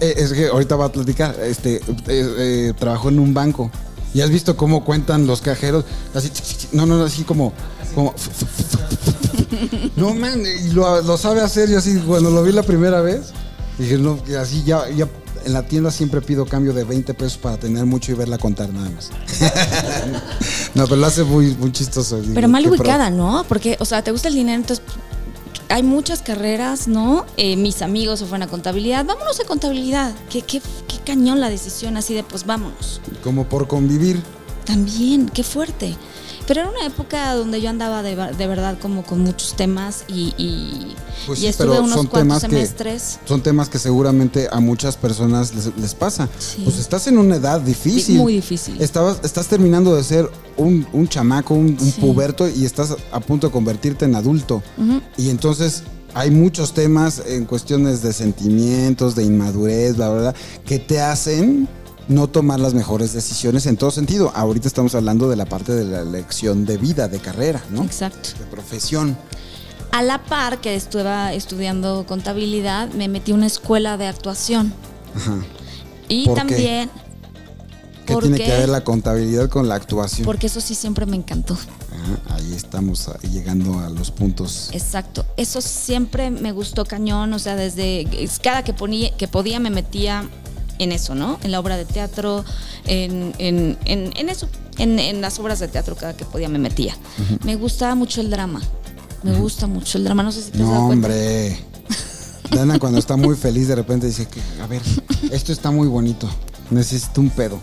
Eh, 0.00 0.14
es 0.16 0.32
que 0.32 0.46
ahorita 0.46 0.74
va 0.74 0.86
a 0.86 0.92
platicar. 0.92 1.36
Este, 1.38 1.76
eh, 1.76 1.82
eh, 2.08 2.72
trabajó 2.78 3.10
en 3.10 3.18
un 3.18 3.34
banco. 3.34 3.70
¿Y 4.16 4.22
has 4.22 4.30
visto 4.30 4.56
cómo 4.56 4.82
cuentan 4.82 5.26
los 5.26 5.42
cajeros? 5.42 5.84
Así, 6.14 6.32
no, 6.72 6.86
no, 6.86 7.04
así 7.04 7.22
como, 7.22 7.52
como 7.94 8.14
no 9.96 10.14
man, 10.14 10.40
y 10.40 10.70
lo, 10.70 11.02
lo 11.02 11.18
sabe 11.18 11.42
hacer. 11.42 11.68
Yo 11.68 11.76
así, 11.76 11.98
cuando 11.98 12.30
lo 12.30 12.42
vi 12.42 12.52
la 12.52 12.62
primera 12.62 13.02
vez, 13.02 13.32
dije, 13.76 13.98
no, 13.98 14.18
así 14.40 14.62
ya, 14.64 14.88
ya 14.88 15.06
en 15.44 15.52
la 15.52 15.64
tienda 15.64 15.90
siempre 15.90 16.22
pido 16.22 16.46
cambio 16.46 16.72
de 16.72 16.84
20 16.84 17.12
pesos 17.12 17.36
para 17.36 17.58
tener 17.58 17.84
mucho 17.84 18.10
y 18.10 18.14
verla 18.14 18.38
contar 18.38 18.72
nada 18.72 18.88
más. 18.88 19.10
no, 20.74 20.84
pero 20.84 20.96
lo 20.96 21.06
hace 21.06 21.22
muy, 21.22 21.54
muy 21.56 21.70
chistoso. 21.72 22.18
digo, 22.18 22.32
Pero 22.32 22.48
mal 22.48 22.64
pro. 22.64 22.72
ubicada, 22.72 23.10
¿no? 23.10 23.44
Porque, 23.46 23.76
o 23.80 23.84
sea, 23.84 24.02
te 24.02 24.12
gusta 24.12 24.28
el 24.28 24.34
dinero, 24.34 24.62
entonces 24.62 24.82
hay 25.68 25.82
muchas 25.82 26.22
carreras, 26.22 26.88
¿no? 26.88 27.26
Eh, 27.36 27.56
mis 27.56 27.82
amigos 27.82 28.20
se 28.20 28.26
fueron 28.26 28.42
a 28.42 28.50
contabilidad, 28.50 29.04
vámonos 29.04 29.40
a 29.40 29.44
contabilidad. 29.44 30.14
Qué, 30.30 30.42
qué, 30.42 30.60
qué 30.88 30.98
cañón 31.04 31.40
la 31.40 31.50
decisión 31.50 31.96
así 31.96 32.14
de, 32.14 32.22
pues 32.22 32.46
vámonos. 32.46 33.00
Como 33.22 33.44
por 33.48 33.66
convivir. 33.66 34.22
También, 34.64 35.28
qué 35.28 35.42
fuerte. 35.42 35.96
Pero 36.46 36.60
era 36.60 36.70
una 36.70 36.86
época 36.86 37.34
donde 37.34 37.60
yo 37.60 37.68
andaba 37.70 38.02
de, 38.02 38.14
de 38.14 38.46
verdad 38.46 38.78
como 38.80 39.02
con 39.04 39.20
muchos 39.20 39.56
temas 39.56 40.04
y, 40.08 40.32
y, 40.38 40.94
Pues 41.26 41.40
y 41.40 41.46
estuve 41.48 41.78
unos 41.80 41.92
son 41.94 42.06
temas 42.08 42.42
que- 42.42 42.48
semestres. 42.50 43.18
Son 43.24 43.40
temas 43.42 43.68
que 43.68 43.78
seguramente 43.78 44.48
a 44.50 44.60
muchas 44.60 44.96
personas 44.96 45.54
les, 45.54 45.76
les 45.76 45.94
pasa. 45.94 46.28
Sí. 46.38 46.62
Pues 46.64 46.78
estás 46.78 47.06
en 47.08 47.18
una 47.18 47.36
edad 47.36 47.60
difícil. 47.60 48.18
Muy 48.18 48.34
difícil. 48.34 48.80
Estabas, 48.80 49.18
estás 49.24 49.48
terminando 49.48 49.94
de 49.96 50.04
ser 50.04 50.30
un, 50.56 50.86
un 50.92 51.08
chamaco, 51.08 51.54
un, 51.54 51.66
un 51.70 51.78
Sí. 51.80 52.00
puberto 52.00 52.48
y 52.48 52.64
estás 52.64 52.94
a 53.10 53.20
punto 53.20 53.48
de 53.48 53.52
convertirte 53.52 54.04
en 54.04 54.14
adulto. 54.14 54.62
Y 55.16 55.30
entonces 55.30 55.82
hay 56.14 56.30
muchos 56.30 56.72
temas 56.72 57.22
en 57.26 57.44
cuestiones 57.44 58.02
de 58.02 58.12
sentimientos, 58.12 59.16
de 59.16 59.24
inmadurez, 59.24 59.98
la 59.98 60.08
verdad, 60.10 60.34
que 60.64 60.78
te 60.78 61.00
hacen 61.00 61.68
no 62.08 62.28
tomar 62.28 62.60
las 62.60 62.74
mejores 62.74 63.12
decisiones 63.12 63.66
en 63.66 63.76
todo 63.76 63.90
sentido. 63.90 64.32
Ahorita 64.34 64.68
estamos 64.68 64.94
hablando 64.94 65.28
de 65.28 65.36
la 65.36 65.46
parte 65.46 65.72
de 65.72 65.84
la 65.84 66.00
elección 66.00 66.64
de 66.64 66.78
vida, 66.78 67.08
de 67.08 67.18
carrera, 67.18 67.62
¿no? 67.70 67.82
Exacto. 67.82 68.30
De 68.38 68.44
profesión. 68.46 69.16
A 69.92 70.02
la 70.02 70.22
par 70.24 70.60
que 70.60 70.74
estuve 70.74 71.34
estudiando 71.34 72.04
contabilidad, 72.06 72.88
me 72.90 73.08
metí 73.08 73.32
a 73.32 73.34
una 73.34 73.46
escuela 73.46 73.96
de 73.96 74.06
actuación. 74.06 74.72
Ajá. 75.14 75.38
Y 76.08 76.26
¿Por 76.26 76.34
qué? 76.34 76.40
también 76.40 76.90
¿Qué 78.06 78.12
¿Por 78.12 78.22
tiene 78.22 78.38
qué? 78.38 78.44
que 78.44 78.50
ver 78.50 78.68
la 78.68 78.84
contabilidad 78.84 79.48
con 79.48 79.68
la 79.68 79.74
actuación? 79.74 80.24
porque 80.24 80.46
eso 80.46 80.60
sí 80.60 80.76
siempre 80.76 81.06
me 81.06 81.16
encantó. 81.16 81.54
Ajá, 81.54 82.36
ahí 82.36 82.52
estamos 82.54 83.08
ah, 83.08 83.18
llegando 83.22 83.80
a 83.80 83.90
los 83.90 84.12
puntos. 84.12 84.70
Exacto. 84.72 85.24
Eso 85.36 85.60
siempre 85.60 86.30
me 86.30 86.52
gustó 86.52 86.84
cañón. 86.84 87.32
O 87.32 87.38
sea, 87.40 87.56
desde 87.56 88.06
es 88.22 88.38
cada 88.38 88.62
que 88.62 88.72
ponía, 88.72 89.16
que 89.16 89.26
podía 89.26 89.58
me 89.58 89.70
metía 89.70 90.28
en 90.78 90.92
eso, 90.92 91.14
¿no? 91.14 91.38
En 91.42 91.50
la 91.52 91.60
obra 91.60 91.76
de 91.76 91.84
teatro, 91.84 92.44
en, 92.86 93.34
en, 93.38 93.76
en, 93.84 94.12
en 94.16 94.28
eso, 94.28 94.48
en, 94.78 94.98
en 94.98 95.20
las 95.20 95.38
obras 95.38 95.58
de 95.58 95.68
teatro 95.68 95.96
cada 95.96 96.16
que 96.16 96.24
podía 96.24 96.48
me 96.48 96.58
metía. 96.58 96.96
Me 97.44 97.56
gustaba 97.56 97.94
mucho 97.94 98.20
el 98.20 98.30
drama. 98.30 98.60
Me 99.22 99.34
gusta 99.34 99.66
mucho 99.66 99.98
el 99.98 100.04
drama. 100.04 100.22
No 100.22 100.30
sé 100.32 100.42
si 100.42 100.50
te 100.50 100.58
has 100.58 100.64
No, 100.64 100.70
dado 100.72 100.86
cuenta. 100.86 101.08
hombre. 101.08 101.58
Dana 102.50 102.78
cuando 102.78 102.98
está 102.98 103.16
muy 103.16 103.34
feliz 103.34 103.66
de 103.68 103.74
repente 103.74 104.06
dice 104.06 104.26
que, 104.26 104.40
a 104.62 104.66
ver, 104.66 104.82
esto 105.32 105.52
está 105.52 105.70
muy 105.70 105.88
bonito. 105.88 106.28
Necesito 106.70 107.20
un 107.20 107.30
pedo. 107.30 107.60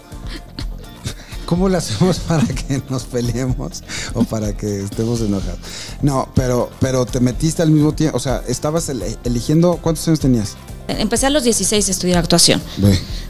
¿Cómo 1.46 1.70
le 1.70 1.78
hacemos 1.78 2.20
para 2.20 2.46
que 2.48 2.82
nos 2.90 3.04
peleemos 3.04 3.84
o 4.14 4.24
para 4.24 4.56
que 4.56 4.84
estemos 4.84 5.22
enojados? 5.22 5.60
No, 6.02 6.30
pero, 6.34 6.70
pero 6.80 7.06
te 7.06 7.20
metiste 7.20 7.62
al 7.62 7.70
mismo 7.70 7.94
tiempo, 7.94 8.18
o 8.18 8.20
sea, 8.20 8.44
estabas 8.48 8.90
eligiendo, 9.24 9.78
¿cuántos 9.82 10.08
años 10.08 10.20
tenías? 10.20 10.56
Empecé 10.88 11.28
a 11.28 11.30
los 11.30 11.44
16 11.44 11.88
a 11.88 11.92
estudiar 11.92 12.18
actuación. 12.20 12.62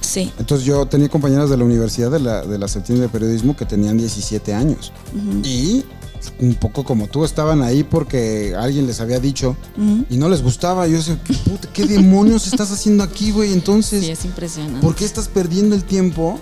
Sí. 0.01 0.31
Entonces 0.39 0.65
yo 0.65 0.85
tenía 0.85 1.09
compañeras 1.09 1.49
de 1.49 1.57
la 1.57 1.63
universidad 1.63 2.11
de 2.11 2.19
la, 2.19 2.41
de 2.43 2.57
la 2.57 2.67
septiembre 2.67 3.07
de 3.07 3.09
periodismo 3.09 3.55
que 3.55 3.65
tenían 3.65 3.97
17 3.97 4.53
años. 4.53 4.91
Y 5.43 5.83
un 6.39 6.55
poco 6.55 6.83
como 6.83 7.07
tú, 7.07 7.25
estaban 7.25 7.61
ahí 7.61 7.83
porque 7.83 8.55
alguien 8.57 8.87
les 8.87 8.99
había 9.01 9.19
dicho 9.19 9.55
y 10.09 10.17
no 10.17 10.29
les 10.29 10.41
gustaba. 10.41 10.87
Yo 10.87 10.97
decía, 10.97 11.19
¿qué, 11.23 11.33
puta, 11.33 11.67
¿qué 11.73 11.85
demonios 11.85 12.47
estás 12.47 12.71
haciendo 12.71 13.03
aquí, 13.03 13.31
güey? 13.31 13.53
Entonces, 13.53 14.03
Sí, 14.03 14.11
es 14.11 14.25
impresionante. 14.25 14.79
¿por 14.79 14.95
qué 14.95 15.05
estás 15.05 15.27
perdiendo 15.27 15.75
el 15.75 15.83
tiempo 15.83 16.39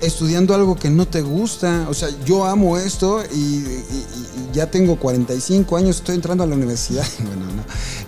estudiando 0.00 0.54
algo 0.54 0.76
que 0.76 0.90
no 0.90 1.06
te 1.06 1.20
gusta? 1.22 1.86
O 1.88 1.94
sea, 1.94 2.08
yo 2.24 2.44
amo 2.44 2.76
esto 2.78 3.22
y, 3.32 3.36
y- 3.36 3.84
y 4.50 4.54
ya 4.54 4.70
tengo 4.70 4.96
45 4.96 5.76
años, 5.76 5.96
estoy 5.96 6.14
entrando 6.16 6.44
a 6.44 6.46
la 6.46 6.54
universidad. 6.54 7.04
Bueno, 7.26 7.44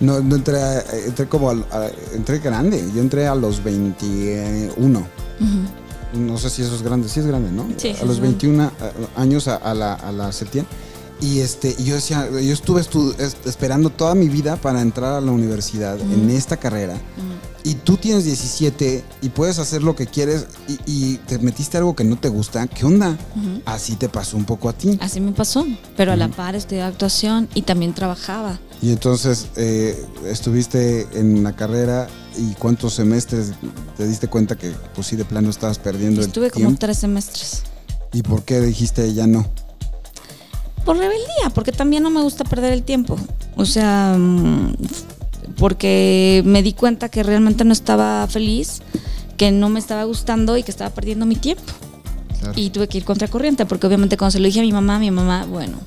no, 0.00 0.14
no, 0.20 0.20
no 0.28 0.36
entré, 0.36 0.60
a- 0.62 0.80
entré 1.06 1.28
como, 1.28 1.50
a- 1.50 1.90
entré 2.14 2.38
grande. 2.38 2.82
Yo 2.94 3.00
entré 3.00 3.26
a 3.26 3.34
los 3.34 3.62
21. 3.62 4.98
Ujú. 4.98 6.18
No 6.18 6.36
sé 6.38 6.50
si 6.50 6.62
eso 6.62 6.74
es 6.74 6.82
grande, 6.82 7.08
sí 7.08 7.20
es 7.20 7.26
grande, 7.26 7.50
¿no? 7.50 7.66
Sí, 7.76 7.94
a 8.00 8.04
los 8.04 8.16
es 8.16 8.20
21 8.20 8.64
a- 8.64 9.20
años 9.20 9.48
a, 9.48 9.56
a 9.56 9.72
la, 9.74 9.94
a 9.94 10.12
la 10.12 10.30
Septien. 10.32 10.66
Y 11.20 11.38
este, 11.40 11.74
yo 11.84 11.94
decía, 11.94 12.28
yo 12.30 12.52
estuve 12.52 12.80
estu- 12.82 13.14
es- 13.18 13.36
esperando 13.44 13.90
toda 13.90 14.14
mi 14.14 14.28
vida 14.28 14.56
para 14.56 14.80
entrar 14.82 15.14
a 15.14 15.20
la 15.20 15.30
universidad 15.30 15.98
en 16.00 16.28
esta 16.30 16.56
carrera. 16.56 16.94
Y 17.64 17.74
tú 17.76 17.96
tienes 17.96 18.24
17 18.24 19.04
y 19.22 19.28
puedes 19.28 19.58
hacer 19.60 19.82
lo 19.84 19.94
que 19.94 20.06
quieres 20.06 20.46
y, 20.66 20.78
y 20.86 21.16
te 21.18 21.38
metiste 21.38 21.78
algo 21.78 21.94
que 21.94 22.02
no 22.02 22.16
te 22.16 22.28
gusta. 22.28 22.66
¿Qué 22.66 22.84
onda? 22.84 23.16
Así 23.66 23.94
te 23.94 24.08
pasó 24.08 24.36
un 24.36 24.44
poco 24.44 24.68
a 24.68 24.72
ti. 24.72 24.98
Así 25.00 25.20
me 25.20 25.30
pasó. 25.32 25.64
Pero 25.96 26.10
a 26.12 26.16
la 26.16 26.28
par 26.28 26.56
estudiaba 26.56 26.88
actuación 26.88 27.48
y 27.54 27.62
también 27.62 27.94
trabajaba. 27.94 28.58
Y 28.82 28.90
entonces 28.90 29.46
eh, 29.56 30.04
estuviste 30.26 31.06
en 31.14 31.44
la 31.44 31.54
carrera 31.54 32.08
y 32.36 32.52
cuántos 32.54 32.94
semestres 32.94 33.52
te 33.96 34.08
diste 34.08 34.26
cuenta 34.26 34.56
que 34.56 34.72
pues 34.94 35.06
sí 35.06 35.14
de 35.14 35.24
plano 35.24 35.48
estabas 35.50 35.78
perdiendo 35.78 36.20
Estuve 36.20 36.46
el 36.46 36.52
como 36.52 36.66
tiempo. 36.66 36.80
tres 36.80 36.98
semestres. 36.98 37.62
¿Y 38.12 38.22
por 38.22 38.42
qué 38.42 38.60
dijiste 38.60 39.14
ya 39.14 39.28
no? 39.28 39.46
Por 40.84 40.96
rebeldía, 40.96 41.50
porque 41.54 41.70
también 41.70 42.02
no 42.02 42.10
me 42.10 42.20
gusta 42.22 42.42
perder 42.42 42.72
el 42.72 42.82
tiempo. 42.82 43.16
O 43.54 43.64
sea, 43.64 44.16
mm, 44.18 44.74
porque 45.56 46.42
me 46.44 46.62
di 46.62 46.72
cuenta 46.72 47.08
que 47.08 47.22
realmente 47.22 47.64
no 47.64 47.72
estaba 47.72 48.26
feliz, 48.28 48.80
que 49.36 49.50
no 49.50 49.68
me 49.68 49.78
estaba 49.78 50.04
gustando 50.04 50.56
y 50.56 50.62
que 50.62 50.70
estaba 50.70 50.90
perdiendo 50.90 51.26
mi 51.26 51.36
tiempo. 51.36 51.62
Claro. 52.40 52.54
Y 52.58 52.70
tuve 52.70 52.88
que 52.88 52.98
ir 52.98 53.04
contracorriente, 53.04 53.66
porque 53.66 53.86
obviamente 53.86 54.16
cuando 54.16 54.32
se 54.32 54.40
lo 54.40 54.46
dije 54.46 54.60
a 54.60 54.62
mi 54.64 54.72
mamá, 54.72 54.98
mi 54.98 55.10
mamá, 55.10 55.46
bueno, 55.46 55.78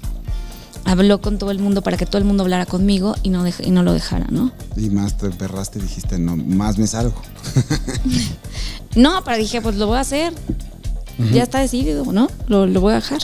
habló 0.85 1.19
con 1.19 1.37
todo 1.37 1.51
el 1.51 1.59
mundo 1.59 1.81
para 1.81 1.97
que 1.97 2.05
todo 2.05 2.17
el 2.17 2.23
mundo 2.25 2.43
hablara 2.43 2.65
conmigo 2.65 3.15
y 3.23 3.29
no, 3.29 3.45
dej- 3.45 3.65
y 3.65 3.71
no 3.71 3.83
lo 3.83 3.91
dejara, 3.93 4.27
¿no? 4.29 4.51
Y 4.77 4.89
más 4.89 5.17
te 5.17 5.29
perraste 5.31 5.79
y 5.79 5.81
dijiste, 5.81 6.17
no, 6.19 6.35
más 6.37 6.77
me 6.77 6.87
salgo. 6.87 7.15
No, 8.95 9.23
pero 9.25 9.37
dije, 9.37 9.61
pues 9.61 9.75
lo 9.75 9.87
voy 9.87 9.97
a 9.97 10.01
hacer. 10.01 10.33
Ya 11.33 11.43
está 11.43 11.59
decidido, 11.59 12.05
¿no? 12.13 12.29
Lo, 12.47 12.65
lo 12.65 12.79
voy 12.81 12.93
a 12.93 12.95
dejar. 12.95 13.19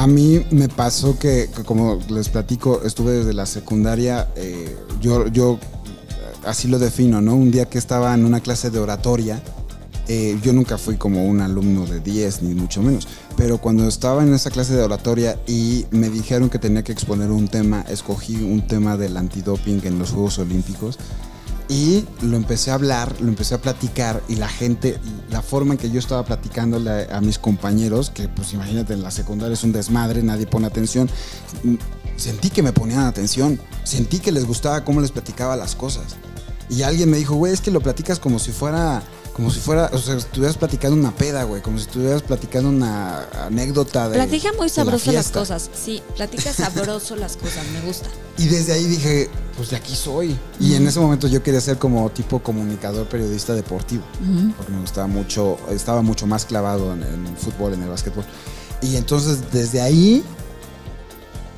A 0.00 0.06
mí 0.06 0.42
me 0.50 0.70
pasó 0.70 1.18
que, 1.18 1.50
como 1.66 1.98
les 2.08 2.30
platico, 2.30 2.80
estuve 2.84 3.12
desde 3.12 3.34
la 3.34 3.44
secundaria, 3.44 4.28
eh, 4.34 4.74
yo, 4.98 5.26
yo 5.26 5.58
así 6.46 6.68
lo 6.68 6.78
defino, 6.78 7.20
¿no? 7.20 7.34
Un 7.34 7.50
día 7.50 7.66
que 7.66 7.76
estaba 7.76 8.14
en 8.14 8.24
una 8.24 8.40
clase 8.40 8.70
de 8.70 8.78
oratoria, 8.78 9.42
eh, 10.08 10.38
yo 10.42 10.54
nunca 10.54 10.78
fui 10.78 10.96
como 10.96 11.26
un 11.26 11.42
alumno 11.42 11.84
de 11.84 12.00
10, 12.00 12.44
ni 12.44 12.54
mucho 12.54 12.80
menos, 12.80 13.08
pero 13.36 13.58
cuando 13.58 13.86
estaba 13.86 14.22
en 14.22 14.32
esa 14.32 14.50
clase 14.50 14.74
de 14.74 14.82
oratoria 14.82 15.38
y 15.46 15.84
me 15.90 16.08
dijeron 16.08 16.48
que 16.48 16.58
tenía 16.58 16.82
que 16.82 16.92
exponer 16.92 17.30
un 17.30 17.48
tema, 17.48 17.84
escogí 17.86 18.36
un 18.36 18.66
tema 18.66 18.96
del 18.96 19.18
antidoping 19.18 19.82
en 19.84 19.98
los 19.98 20.12
Juegos 20.12 20.38
Olímpicos. 20.38 20.98
Y 21.70 22.04
lo 22.22 22.36
empecé 22.36 22.72
a 22.72 22.74
hablar, 22.74 23.14
lo 23.20 23.28
empecé 23.28 23.54
a 23.54 23.58
platicar 23.62 24.24
y 24.28 24.34
la 24.34 24.48
gente, 24.48 24.98
la 25.30 25.40
forma 25.40 25.74
en 25.74 25.78
que 25.78 25.88
yo 25.88 26.00
estaba 26.00 26.24
platicándole 26.24 27.06
a, 27.12 27.20
mis 27.20 27.38
compañeros, 27.38 28.10
que 28.10 28.26
pues 28.26 28.52
imagínate 28.54 28.92
en 28.92 29.04
la 29.04 29.12
secundaria 29.12 29.54
es 29.54 29.62
un 29.62 29.70
desmadre, 29.70 30.20
nadie 30.24 30.48
pone 30.48 30.66
atención, 30.66 31.08
sentí 32.16 32.50
que 32.50 32.64
me 32.64 32.72
ponían 32.72 33.02
atención, 33.02 33.60
sentí 33.84 34.18
que 34.18 34.32
les 34.32 34.46
gustaba 34.46 34.84
cómo 34.84 35.00
les 35.00 35.12
platicaba 35.12 35.54
las 35.54 35.76
cosas. 35.76 36.16
Y 36.70 36.82
alguien 36.82 37.10
me 37.10 37.16
dijo, 37.16 37.34
güey, 37.34 37.52
es 37.52 37.60
que 37.60 37.72
lo 37.72 37.80
platicas 37.80 38.20
como 38.20 38.38
si 38.38 38.52
fuera, 38.52 39.02
como 39.32 39.50
si 39.50 39.58
fuera, 39.58 39.90
o 39.92 39.98
sea, 39.98 40.14
estuvieras 40.14 40.56
platicando 40.56 40.96
una 40.96 41.12
peda, 41.12 41.42
güey, 41.42 41.60
como 41.62 41.78
si 41.78 41.84
estuvieras 41.86 42.22
platicando 42.22 42.68
una 42.68 43.24
anécdota 43.46 44.08
de... 44.08 44.14
Platica 44.14 44.50
muy 44.56 44.68
la 44.68 44.72
sabroso 44.74 45.10
las 45.10 45.26
fiesta". 45.26 45.38
cosas. 45.40 45.70
Sí, 45.74 46.00
platica 46.14 46.52
sabroso 46.52 47.16
las 47.16 47.36
cosas, 47.36 47.64
me 47.72 47.80
gusta. 47.80 48.08
Y 48.38 48.46
desde 48.46 48.72
ahí 48.72 48.84
dije, 48.84 49.28
pues 49.56 49.70
de 49.70 49.76
aquí 49.76 49.96
soy. 49.96 50.38
Y 50.60 50.74
en 50.74 50.86
ese 50.86 51.00
momento 51.00 51.26
yo 51.26 51.42
quería 51.42 51.60
ser 51.60 51.76
como 51.76 52.08
tipo 52.10 52.40
comunicador 52.40 53.08
periodista 53.08 53.52
deportivo. 53.52 54.04
Porque 54.56 54.70
me 54.72 54.80
gustaba 54.80 55.08
mucho, 55.08 55.58
estaba 55.70 56.02
mucho 56.02 56.28
más 56.28 56.44
clavado 56.44 56.92
en, 56.92 57.02
en 57.02 57.26
el 57.26 57.36
fútbol, 57.36 57.74
en 57.74 57.82
el 57.82 57.88
básquetbol. 57.88 58.24
Y 58.80 58.94
entonces 58.94 59.38
desde 59.52 59.82
ahí 59.82 60.22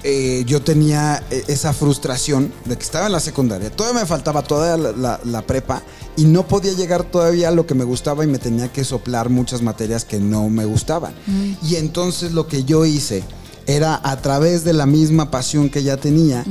eh, 0.04 0.42
yo 0.46 0.60
tenía 0.62 1.22
eh, 1.30 1.44
esa 1.48 1.72
frustración 1.72 2.52
de 2.64 2.76
que 2.76 2.82
estaba 2.82 3.06
en 3.06 3.12
la 3.12 3.20
secundaria, 3.20 3.70
todavía 3.70 4.00
me 4.00 4.06
faltaba 4.06 4.42
toda 4.42 4.76
la, 4.76 4.92
la- 4.92 5.20
la 5.24 5.42
prepa 5.42 5.82
y 6.16 6.24
no 6.24 6.46
podía 6.46 6.72
llegar 6.72 7.04
todavía 7.04 7.48
a 7.48 7.52
lo 7.52 7.66
que 7.66 7.74
me 7.74 7.84
gustaba 7.84 8.24
y 8.24 8.26
me 8.26 8.38
tenía 8.38 8.70
que 8.72 8.84
soplar 8.84 9.28
muchas 9.30 9.62
materias 9.62 10.04
que 10.04 10.18
no 10.20 10.48
me 10.48 10.64
gustaban. 10.64 11.14
Y 11.62 11.76
entonces 11.76 12.32
lo 12.32 12.46
que 12.48 12.64
yo 12.64 12.84
hice 12.84 13.22
era 13.66 14.00
a 14.02 14.20
través 14.20 14.64
de 14.64 14.72
la 14.72 14.86
misma 14.86 15.30
pasión 15.30 15.70
que 15.70 15.82
ya 15.82 15.96
tenía, 15.96 16.44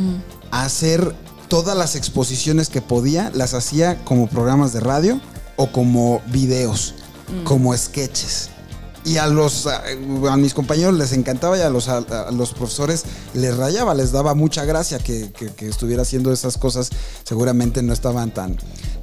hacer 0.52 1.14
todas 1.48 1.78
las 1.78 1.96
exposiciones 1.96 2.70
que 2.70 2.82
podía, 2.82 3.32
las 3.36 3.54
hacía 3.54 4.04
como 4.06 4.28
programas 4.28 4.72
de 4.74 4.80
radio 4.80 5.20
o 5.58 5.72
como 5.72 6.22
videos, 6.28 6.94
como 7.44 7.76
sketches. 7.76 8.50
Y 9.04 9.18
a 9.18 9.26
los 9.28 9.68
a, 9.68 9.82
mis 10.38 10.54
compañeros 10.54 10.94
les 10.94 11.12
encantaba 11.14 11.58
y 11.58 11.62
a 11.62 11.70
los, 11.70 11.88
a, 11.90 12.30
los 12.32 12.54
profesores 12.54 13.04
les 13.34 13.58
rayaba, 13.58 13.94
les 13.96 14.12
daba 14.12 14.36
mucha 14.36 14.64
gracia 14.66 15.00
que- 15.00 15.32
que 15.32 15.68
estuviera 15.68 16.04
haciendo 16.04 16.32
esas 16.32 16.58
cosas. 16.58 16.90
Seguramente 17.24 17.82
no 17.82 17.94
estaban 17.94 18.32
tan, 18.32 18.58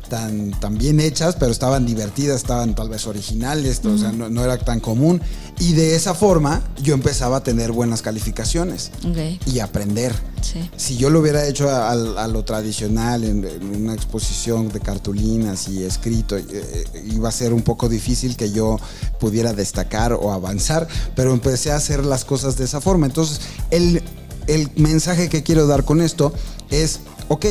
tan, 0.08 0.50
tan 0.60 0.76
bien 0.78 1.00
hechas, 1.00 1.36
pero 1.38 1.52
estaban 1.52 1.86
divertidas, 1.86 2.36
estaban 2.36 2.74
tal 2.74 2.88
vez 2.88 3.06
originales, 3.06 3.84
o 3.84 3.96
sea, 3.98 4.12
no, 4.12 4.28
no 4.28 4.42
era 4.44 4.58
tan 4.58 4.80
común. 4.80 5.20
Y 5.60 5.72
de 5.72 5.94
esa 5.96 6.14
forma 6.14 6.62
yo 6.82 6.94
empezaba 6.94 7.38
a 7.38 7.42
tener 7.42 7.72
buenas 7.72 8.00
calificaciones 8.02 8.90
Ok, 9.08 9.42
y 9.46 9.58
aprender. 9.60 10.14
sí. 10.40 10.68
Si 10.76 10.96
yo 10.96 11.10
lo 11.10 11.20
hubiera 11.20 11.46
hecho 11.46 11.68
a, 11.68 11.90
a- 11.90 12.24
a 12.24 12.28
lo 12.28 12.44
tradicional, 12.44 13.24
en, 13.24 13.44
en 13.44 13.74
una 13.82 13.94
exposición 13.94 14.68
de 14.68 14.80
cartulinas 14.80 15.68
y 15.68 15.82
escrito, 15.82 16.36
eh, 16.36 16.44
eh, 16.50 16.84
iba 17.12 17.28
a 17.28 17.32
ser 17.32 17.52
un 17.52 17.62
poco 17.62 17.88
difícil 17.88 18.36
que 18.36 18.50
yo 18.52 18.78
pudiera 19.20 19.52
destacar 19.52 20.12
o 20.12 20.32
avanzar, 20.32 20.86
pero 21.16 21.32
empecé 21.32 21.72
a 21.72 21.76
hacer 21.76 22.04
las 22.04 22.24
cosas 22.24 22.56
de 22.56 22.64
esa 22.64 22.80
forma. 22.80 23.06
Entonces, 23.06 23.40
el, 23.70 24.02
el 24.46 24.70
mensaje 24.76 25.28
que 25.28 25.42
quiero 25.42 25.66
dar 25.66 25.84
con 25.84 26.00
esto 26.00 26.32
es, 26.70 27.00
ok, 27.28 27.46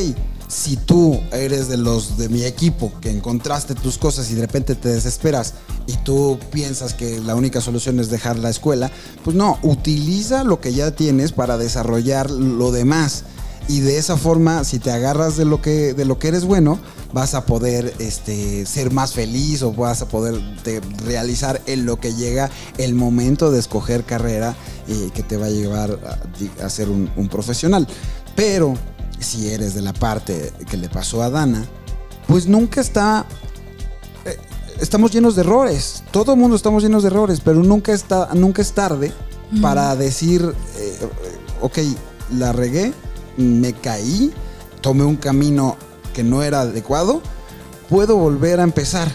si 0.48 0.76
tú 0.76 1.20
eres 1.30 1.68
de 1.68 1.76
los 1.76 2.16
de 2.16 2.28
mi 2.30 2.44
equipo 2.44 2.90
que 3.00 3.10
encontraste 3.10 3.74
tus 3.74 3.98
cosas 3.98 4.30
y 4.30 4.34
de 4.34 4.40
repente 4.40 4.74
te 4.74 4.88
desesperas 4.88 5.54
y 5.86 5.92
tú 5.98 6.38
piensas 6.50 6.94
que 6.94 7.20
la 7.20 7.34
única 7.34 7.60
solución 7.60 8.00
es 8.00 8.08
dejar 8.08 8.38
la 8.38 8.48
escuela, 8.48 8.90
pues 9.24 9.36
no, 9.36 9.58
utiliza 9.62 10.44
lo 10.44 10.60
que 10.60 10.72
ya 10.72 10.90
tienes 10.90 11.32
para 11.32 11.58
desarrollar 11.58 12.30
lo 12.30 12.72
demás. 12.72 13.24
Y 13.68 13.80
de 13.80 13.98
esa 13.98 14.16
forma, 14.16 14.64
si 14.64 14.78
te 14.78 14.90
agarras 14.90 15.36
de 15.36 15.44
lo 15.44 15.60
que, 15.60 15.92
de 15.92 16.06
lo 16.06 16.18
que 16.18 16.28
eres 16.28 16.46
bueno, 16.46 16.78
vas 17.12 17.34
a 17.34 17.44
poder 17.44 17.92
este, 17.98 18.64
ser 18.64 18.90
más 18.90 19.12
feliz 19.12 19.62
o 19.62 19.74
vas 19.74 20.00
a 20.00 20.08
poder 20.08 20.40
realizar 21.04 21.60
en 21.66 21.84
lo 21.84 22.00
que 22.00 22.14
llega 22.14 22.48
el 22.78 22.94
momento 22.94 23.50
de 23.50 23.58
escoger 23.58 24.04
carrera 24.04 24.56
eh, 24.88 25.10
que 25.12 25.22
te 25.22 25.36
va 25.36 25.46
a 25.46 25.50
llevar 25.50 25.98
a, 26.62 26.70
ser 26.70 26.88
un 26.88 27.28
profesional. 27.28 27.86
Pero 28.34 28.74
si 29.20 29.48
eres 29.48 29.74
de 29.74 29.82
la 29.82 29.92
parte 29.92 30.52
que 30.70 30.76
le 30.76 30.88
pasó 30.88 31.22
a 31.22 31.30
Dana, 31.30 31.64
pues 32.26 32.46
nunca 32.46 32.80
está 32.80 33.26
eh, 34.24 34.36
estamos 34.80 35.12
llenos 35.12 35.34
de 35.34 35.42
errores. 35.42 36.02
Todo 36.10 36.32
el 36.32 36.38
mundo 36.38 36.56
estamos 36.56 36.82
llenos 36.82 37.02
de 37.02 37.08
errores, 37.08 37.40
pero 37.40 37.62
nunca, 37.62 37.92
está, 37.92 38.30
nunca 38.34 38.62
es 38.62 38.72
tarde 38.72 39.12
para 39.62 39.96
decir, 39.96 40.54
eh, 40.76 40.98
ok, 41.60 41.78
la 42.36 42.52
regué, 42.52 42.92
me 43.36 43.72
caí, 43.72 44.32
tomé 44.80 45.04
un 45.04 45.16
camino 45.16 45.76
que 46.12 46.22
no 46.22 46.42
era 46.42 46.62
adecuado, 46.62 47.22
puedo 47.88 48.16
volver 48.16 48.60
a 48.60 48.64
empezar. 48.64 49.10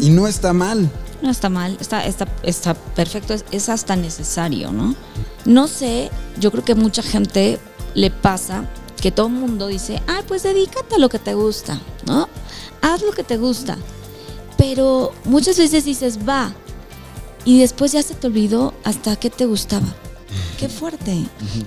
Y 0.00 0.10
no 0.10 0.26
está 0.26 0.52
mal. 0.52 0.90
No 1.22 1.30
está 1.30 1.48
mal, 1.48 1.76
está, 1.80 2.04
está, 2.04 2.26
está 2.42 2.74
perfecto, 2.74 3.34
es, 3.34 3.44
es 3.52 3.68
hasta 3.68 3.94
necesario, 3.94 4.72
¿no? 4.72 4.96
No 5.44 5.68
sé, 5.68 6.10
yo 6.38 6.50
creo 6.50 6.64
que 6.64 6.74
mucha 6.74 7.02
gente 7.02 7.60
le 7.94 8.10
pasa 8.10 8.64
que 9.00 9.10
todo 9.10 9.26
el 9.28 9.32
mundo 9.34 9.66
dice, 9.68 10.02
ay, 10.06 10.22
pues 10.28 10.42
dedícate 10.42 10.96
a 10.96 10.98
lo 10.98 11.08
que 11.08 11.18
te 11.18 11.34
gusta, 11.34 11.80
¿no? 12.06 12.28
Haz 12.82 13.02
lo 13.02 13.12
que 13.12 13.24
te 13.24 13.36
gusta. 13.38 13.76
Pero 14.56 15.12
muchas 15.24 15.56
veces 15.58 15.84
dices, 15.84 16.18
va, 16.28 16.52
y 17.44 17.58
después 17.60 17.92
ya 17.92 18.02
se 18.02 18.14
te 18.14 18.26
olvidó 18.26 18.74
hasta 18.84 19.16
qué 19.16 19.30
te 19.30 19.46
gustaba. 19.46 19.86
Qué 20.58 20.68
fuerte. 20.80 21.16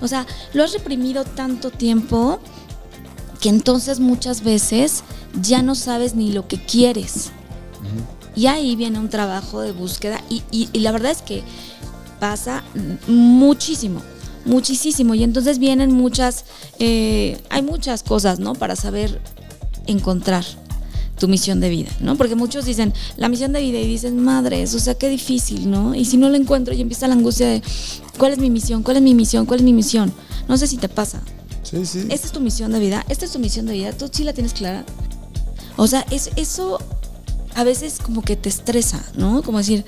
O 0.02 0.08
sea, 0.08 0.26
lo 0.54 0.64
has 0.64 0.74
reprimido 0.74 1.24
tanto 1.26 1.72
tiempo 1.72 2.40
que 3.42 3.50
entonces 3.50 4.00
muchas 4.00 4.44
veces 4.44 5.04
ya 5.42 5.62
no 5.64 5.76
sabes 5.76 6.14
ni 6.16 6.32
lo 6.32 6.48
que 6.48 6.64
quieres. 6.64 7.32
Y 8.36 8.48
ahí 8.48 8.76
viene 8.76 9.00
un 9.00 9.10
trabajo 9.10 9.62
de 9.62 9.72
búsqueda 9.74 10.22
y, 10.30 10.42
y- 10.52 10.70
y 10.74 10.80
la 10.80 10.92
verdad 10.92 11.12
es 11.12 11.22
que 11.22 11.44
pasa 12.20 12.64
muchísimo, 13.08 14.02
muchísimo. 14.46 15.16
Y 15.16 15.24
entonces 15.24 15.60
vienen 15.60 15.92
muchas, 15.92 16.46
eh, 16.80 17.38
hay 17.50 17.62
muchas 17.62 18.04
cosas, 18.04 18.40
¿no? 18.40 18.54
Para 18.54 18.76
saber 18.76 19.22
encontrar 19.88 20.46
tu 21.20 21.28
misión 21.28 21.60
de 21.60 21.70
vida, 21.70 21.92
¿no? 22.00 22.18
Porque 22.18 22.36
muchos 22.36 22.66
dicen, 22.66 22.94
la 23.18 23.30
misión 23.30 23.54
de 23.54 23.62
vida 23.62 23.80
y 23.80 23.88
dicen, 23.88 24.20
madres, 24.20 24.74
o 24.74 24.80
sea, 24.80 24.96
qué 24.96 25.10
difícil, 25.10 25.70
¿no? 25.70 25.96
Y 25.96 26.06
si 26.06 26.18
no 26.18 26.30
lo 26.30 26.36
encuentro 26.36 26.74
y 26.74 26.82
empieza 26.82 27.08
la 27.08 27.14
angustia 27.14 27.48
de, 27.48 27.62
¿cuál 28.18 28.34
es 28.34 28.40
mi 28.40 28.50
misión? 28.50 28.84
¿Cuál 28.84 28.98
es 28.98 29.04
mi 29.04 29.14
misión? 29.14 29.46
¿Cuál 29.46 29.60
es 29.60 29.64
mi 29.64 29.74
misión? 29.74 30.12
No 30.48 30.58
sé 30.58 30.68
si 30.68 30.78
te 30.78 30.90
pasa. 30.90 31.22
Sí, 31.64 31.86
sí. 31.86 32.08
Esta 32.10 32.28
es 32.28 32.34
tu 32.34 32.40
misión 32.40 32.72
de 32.72 32.80
vida, 32.80 33.06
esta 33.10 33.26
es 33.26 33.32
tu 33.32 33.40
misión 33.40 33.66
de 33.68 33.74
vida, 33.74 33.94
tú 33.94 34.10
sí 34.12 34.24
la 34.24 34.34
tienes 34.34 34.54
clara. 34.54 34.86
O 35.78 35.88
sea, 35.88 36.06
es, 36.12 36.32
eso 36.36 36.80
a 37.56 37.64
veces 37.64 38.00
como 38.04 38.22
que 38.22 38.36
te 38.36 38.50
estresa, 38.50 39.04
¿no? 39.16 39.44
Como 39.44 39.58
decir, 39.60 39.86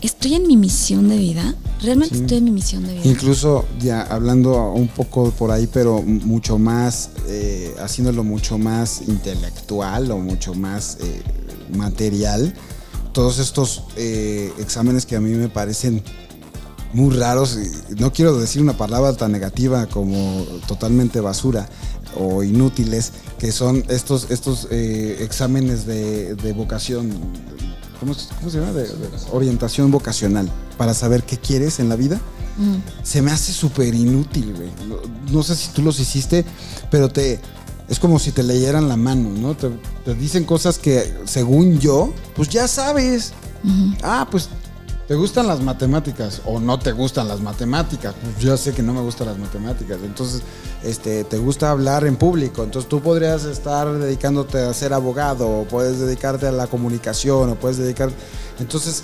¿estoy 0.00 0.34
en 0.34 0.46
mi 0.46 0.56
misión 0.56 1.08
de 1.08 1.16
vida? 1.16 1.54
¿Realmente 1.82 2.14
Sí. 2.14 2.20
estoy 2.22 2.38
en 2.38 2.44
mi 2.44 2.50
misión 2.50 2.86
de 2.86 2.94
vida? 2.94 3.02
Incluso 3.06 3.64
ya 3.80 4.02
hablando 4.02 4.72
un 4.72 4.88
poco 4.88 5.30
por 5.30 5.50
ahí, 5.50 5.66
pero 5.66 6.02
mucho 6.02 6.58
más, 6.58 7.10
eh, 7.28 7.74
haciéndolo 7.80 8.22
mucho 8.24 8.58
más 8.58 9.02
intelectual 9.06 10.10
o 10.10 10.18
mucho 10.18 10.54
más 10.54 10.98
eh, 11.00 11.22
material, 11.76 12.54
todos 13.12 13.38
estos 13.38 13.84
eh, 13.96 14.52
exámenes 14.58 15.06
que 15.06 15.16
a 15.16 15.20
mí 15.20 15.30
me 15.30 15.48
parecen 15.48 16.02
muy 16.92 17.14
raros, 17.16 17.56
no 17.98 18.12
quiero 18.12 18.36
decir 18.36 18.60
una 18.62 18.76
palabra 18.76 19.12
tan 19.16 19.30
negativa 19.30 19.86
como 19.86 20.44
totalmente 20.66 21.20
basura 21.20 21.68
o 22.16 22.42
inútiles, 22.42 23.12
que 23.38 23.52
son 23.52 23.84
estos, 23.88 24.30
estos 24.30 24.68
eh, 24.70 25.18
exámenes 25.20 25.86
de, 25.86 26.34
de 26.34 26.52
vocación, 26.52 27.10
¿cómo, 27.98 28.14
se- 28.14 28.28
cómo 28.36 28.50
se 28.50 28.58
llama? 28.58 28.72
De- 28.72 28.84
de 28.88 29.08
orientación 29.32 29.90
vocacional, 29.90 30.50
para 30.78 30.94
saber 30.94 31.22
qué 31.24 31.36
quieres 31.38 31.78
en 31.80 31.88
la 31.88 31.96
vida 31.96 32.20
Mm. 32.58 32.76
se 33.04 33.22
me 33.22 33.30
hace 33.30 33.52
súper 33.52 33.94
inútil, 33.94 34.52
güey. 34.54 34.68
No, 34.86 34.96
no 35.32 35.42
sé 35.42 35.54
si 35.56 35.68
tú 35.68 35.80
los 35.82 35.98
hiciste, 36.00 36.44
pero 36.90 37.08
te. 37.08 37.40
Es 37.88 37.98
como 37.98 38.18
si 38.18 38.32
te 38.32 38.42
leyeran 38.42 38.86
la 38.88 38.96
mano, 38.96 39.30
¿no? 39.30 39.56
Te, 39.56 39.70
te 40.04 40.14
dicen 40.14 40.44
cosas 40.44 40.76
que, 40.76 41.14
según 41.24 41.78
yo, 41.78 42.12
pues 42.36 42.48
ya 42.50 42.68
sabes. 42.68 43.32
Ah, 44.02 44.28
pues 44.30 44.48
te 45.10 45.16
gustan 45.16 45.48
las 45.48 45.60
matemáticas 45.60 46.40
o 46.44 46.60
no 46.60 46.78
te 46.78 46.92
gustan 46.92 47.26
las 47.26 47.40
matemáticas. 47.40 48.14
Pues 48.22 48.38
yo 48.38 48.56
sé 48.56 48.72
que 48.72 48.80
no 48.80 48.94
me 48.94 49.00
gustan 49.00 49.26
las 49.26 49.38
matemáticas. 49.38 49.98
Entonces, 50.04 50.40
este, 50.84 51.24
te 51.24 51.36
gusta 51.36 51.72
hablar 51.72 52.06
en 52.06 52.14
público. 52.14 52.62
Entonces 52.62 52.88
tú 52.88 53.00
podrías 53.00 53.42
estar 53.42 53.92
dedicándote 53.92 54.58
a 54.60 54.72
ser 54.72 54.92
abogado 54.92 55.48
o 55.48 55.64
puedes 55.64 55.98
dedicarte 55.98 56.46
a 56.46 56.52
la 56.52 56.68
comunicación 56.68 57.50
o 57.50 57.56
puedes 57.56 57.78
dedicar... 57.78 58.12
Entonces, 58.60 59.02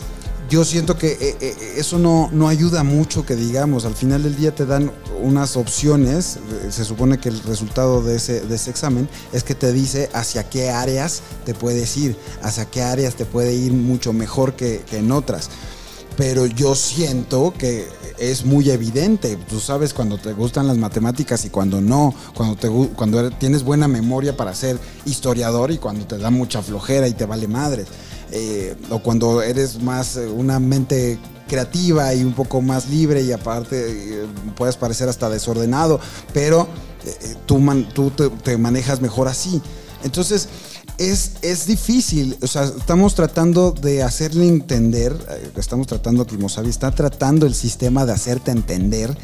yo 0.48 0.64
siento 0.64 0.96
que 0.96 1.08
eh, 1.08 1.36
eh, 1.40 1.56
eso 1.76 1.98
no, 1.98 2.30
no 2.30 2.46
ayuda 2.46 2.84
mucho 2.84 3.26
que 3.26 3.34
digamos. 3.34 3.84
Al 3.84 3.96
final 3.96 4.22
del 4.22 4.36
día 4.36 4.54
te 4.54 4.64
dan 4.64 4.92
unas 5.20 5.56
opciones. 5.56 6.36
Eh, 6.36 6.68
Se 6.70 6.84
supone 6.84 7.18
que 7.18 7.30
el 7.30 7.42
resultado 7.42 8.00
de 8.00 8.14
ese, 8.14 8.42
de 8.42 8.54
ese 8.54 8.70
examen 8.70 9.08
es 9.32 9.42
que 9.42 9.56
te 9.56 9.72
dice 9.72 10.08
hacia 10.12 10.48
qué 10.48 10.70
áreas 10.70 11.22
te 11.44 11.52
puedes 11.52 11.96
ir, 11.96 12.16
hacia 12.42 12.64
qué 12.64 12.82
áreas 12.82 13.16
te 13.16 13.24
puede 13.24 13.54
ir 13.54 13.72
mucho 13.72 14.12
mejor 14.12 14.54
que, 14.54 14.84
que 14.88 14.98
en 14.98 15.10
otras. 15.10 15.50
Pero 16.16 16.46
yo 16.46 16.74
siento 16.74 17.52
que 17.56 17.86
es 18.18 18.44
muy 18.44 18.70
evidente. 18.70 19.36
Tú 19.48 19.60
sabes 19.60 19.92
cuando 19.92 20.16
te 20.18 20.32
gustan 20.32 20.66
las 20.66 20.78
matemáticas 20.78 21.44
y 21.44 21.50
cuando 21.50 21.80
no. 21.80 22.14
Cuando, 22.34 22.56
te, 22.56 22.68
cuando 22.94 23.20
eres- 23.20 23.38
tienes 23.38 23.62
buena 23.62 23.86
memoria 23.86 24.36
para 24.36 24.54
ser 24.54 24.78
historiador 25.04 25.70
y 25.70 25.78
cuando 25.78 26.06
te 26.06 26.16
da 26.16 26.30
mucha 26.30 26.62
flojera 26.62 27.06
y 27.06 27.12
te 27.12 27.26
vale 27.26 27.46
madres. 27.48 27.86
Eh, 28.32 28.74
o 28.90 29.00
cuando 29.00 29.42
eres 29.42 29.82
más 29.82 30.16
eh, 30.16 30.26
una 30.26 30.58
mente 30.58 31.18
creativa 31.46 32.12
y 32.14 32.24
un 32.24 32.32
poco 32.32 32.60
más 32.60 32.88
libre 32.88 33.22
y 33.22 33.30
aparte 33.32 33.76
eh, 34.22 34.26
puedes 34.56 34.76
parecer 34.76 35.08
hasta 35.08 35.28
desordenado, 35.30 36.00
pero 36.32 36.66
eh, 37.04 37.36
tú, 37.46 37.60
tú 37.94 38.10
te 38.10 38.58
manejas 38.58 39.00
mejor 39.00 39.28
así. 39.28 39.62
Entonces, 40.02 40.48
es, 40.98 41.32
es 41.42 41.66
difícil, 41.66 42.36
o 42.42 42.46
sea, 42.46 42.64
estamos 42.64 43.14
tratando 43.14 43.72
de 43.72 44.02
hacerle 44.02 44.48
entender, 44.48 45.12
eh, 45.30 45.50
estamos 45.56 45.86
tratando, 45.86 46.26
Kimosabi 46.26 46.68
está 46.68 46.90
tratando 46.90 47.46
el 47.46 47.54
sistema 47.54 48.06
de 48.06 48.12
hacerte 48.12 48.50
entender 48.50 49.16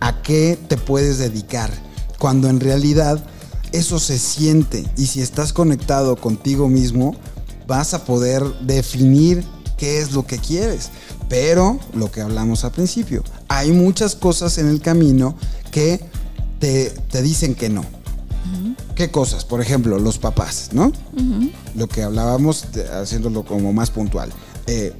a 0.00 0.22
qué 0.22 0.58
te 0.68 0.76
puedes 0.76 1.18
dedicar, 1.18 1.70
cuando 2.18 2.48
en 2.48 2.60
realidad 2.60 3.24
eso 3.72 3.98
se 3.98 4.18
siente 4.18 4.84
y 4.96 5.06
si 5.06 5.20
estás 5.20 5.52
conectado 5.52 6.16
contigo 6.16 6.68
mismo, 6.68 7.16
vas 7.66 7.94
a 7.94 8.04
poder 8.04 8.44
definir 8.60 9.44
qué 9.76 9.98
es 9.98 10.12
lo 10.12 10.26
que 10.26 10.38
quieres. 10.38 10.90
Pero 11.28 11.80
lo 11.94 12.10
que 12.12 12.20
hablamos 12.20 12.64
al 12.64 12.72
principio, 12.72 13.24
hay 13.48 13.72
muchas 13.72 14.14
cosas 14.14 14.58
en 14.58 14.68
el 14.68 14.80
camino 14.80 15.34
que 15.70 16.00
te, 16.60 16.90
te 17.10 17.22
dicen 17.22 17.54
que 17.54 17.68
no. 17.68 17.84
¿Qué 18.94 19.10
cosas? 19.10 19.44
Por 19.44 19.60
ejemplo, 19.60 19.98
los 19.98 20.18
papás, 20.18 20.70
¿no? 20.72 20.92
Lo 21.74 21.88
que 21.88 22.02
hablábamos, 22.02 22.64
haciéndolo 22.92 23.44
como 23.44 23.72
más 23.72 23.90
puntual. 23.90 24.30
Eh, 24.66 24.92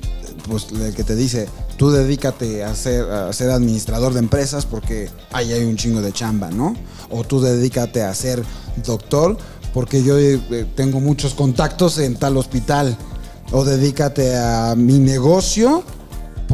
pues 0.49 0.67
el 0.73 0.95
que 0.95 1.05
te 1.05 1.15
dice, 1.15 1.49
tú 1.77 1.91
dedícate 1.91 2.65
a 2.65 2.75
ser, 2.75 3.11
a 3.11 3.33
ser 3.33 3.51
administrador 3.51 4.13
de 4.13 4.19
empresas 4.19 4.67
porque 4.67 5.09
ahí 5.33 5.53
hay 5.53 5.65
un 5.65 5.77
chingo 5.77 6.03
de 6.03 6.13
chamba, 6.13 6.51
¿no? 6.51 6.75
O 7.11 7.25
tú 7.25 7.41
dedícate 7.41 8.03
a 8.03 8.15
ser 8.15 8.43
doctor 8.85 9.37
porque 9.73 10.03
yo 10.03 10.19
eh, 10.19 10.67
tengo 10.75 11.01
muchos 11.01 11.35
contactos 11.35 11.99
en 11.99 12.17
tal 12.17 12.37
hospital. 12.37 12.97
O 13.53 13.65
dedícate 13.65 14.37
a 14.37 14.75
mi 14.77 14.99
negocio 14.99 15.85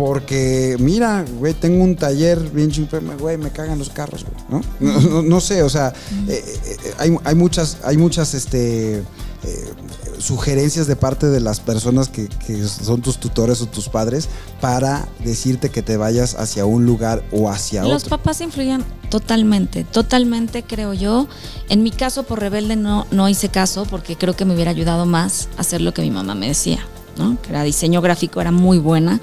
porque, 0.00 0.76
mira, 0.78 1.26
güey, 1.38 1.52
tengo 1.52 1.84
un 1.84 1.94
taller 1.94 2.38
bien 2.52 2.70
chingón, 2.70 3.18
güey, 3.18 3.36
me 3.36 3.50
cagan 3.50 3.78
los 3.78 3.90
carros, 3.90 4.24
güey, 4.24 4.62
¿no? 4.80 5.22
No, 5.22 5.40
sé, 5.42 5.62
o 5.62 5.68
sea, 5.68 5.92
eh, 6.26 6.42
eh, 6.64 6.94
hay, 6.96 7.14
hay, 7.22 7.34
muchas, 7.34 7.76
hay 7.84 7.98
muchas, 7.98 8.32
este 8.32 9.04
eh, 9.42 9.74
sugerencias 10.18 10.86
de 10.86 10.96
parte 10.96 11.26
de 11.26 11.38
las 11.40 11.60
personas 11.60 12.08
que, 12.08 12.30
son 12.66 13.02
tus 13.02 13.18
tutores 13.18 13.60
o 13.60 13.66
tus 13.66 13.90
padres 13.90 14.30
para 14.62 15.06
decirte 15.22 15.68
que 15.68 15.82
te 15.82 15.98
vayas 15.98 16.34
hacia 16.34 16.64
un 16.64 16.86
lugar 16.86 17.22
o 17.30 17.50
hacia 17.50 17.82
otro. 17.82 17.92
Los 17.92 18.04
papás 18.04 18.40
influyen 18.40 18.82
totalmente, 19.10 19.84
totalmente 19.84 20.62
creo 20.62 20.94
yo. 20.94 21.28
En 21.68 21.82
mi 21.82 21.90
caso 21.90 22.22
por 22.22 22.40
rebelde 22.40 22.76
no, 22.76 23.06
no 23.10 23.28
hice 23.28 23.50
caso 23.50 23.84
porque 23.84 24.16
creo 24.16 24.34
que 24.34 24.46
me 24.46 24.54
hubiera 24.54 24.70
ayudado 24.70 25.04
más 25.04 25.50
a 25.58 25.60
hacer 25.60 25.82
lo 25.82 25.92
que 25.92 26.00
mi 26.00 26.10
mamá 26.10 26.34
me 26.34 26.48
decía. 26.48 26.80
¿no? 27.16 27.40
que 27.42 27.50
era 27.50 27.62
diseño 27.62 28.00
gráfico, 28.00 28.40
era 28.40 28.50
muy 28.50 28.78
buena, 28.78 29.20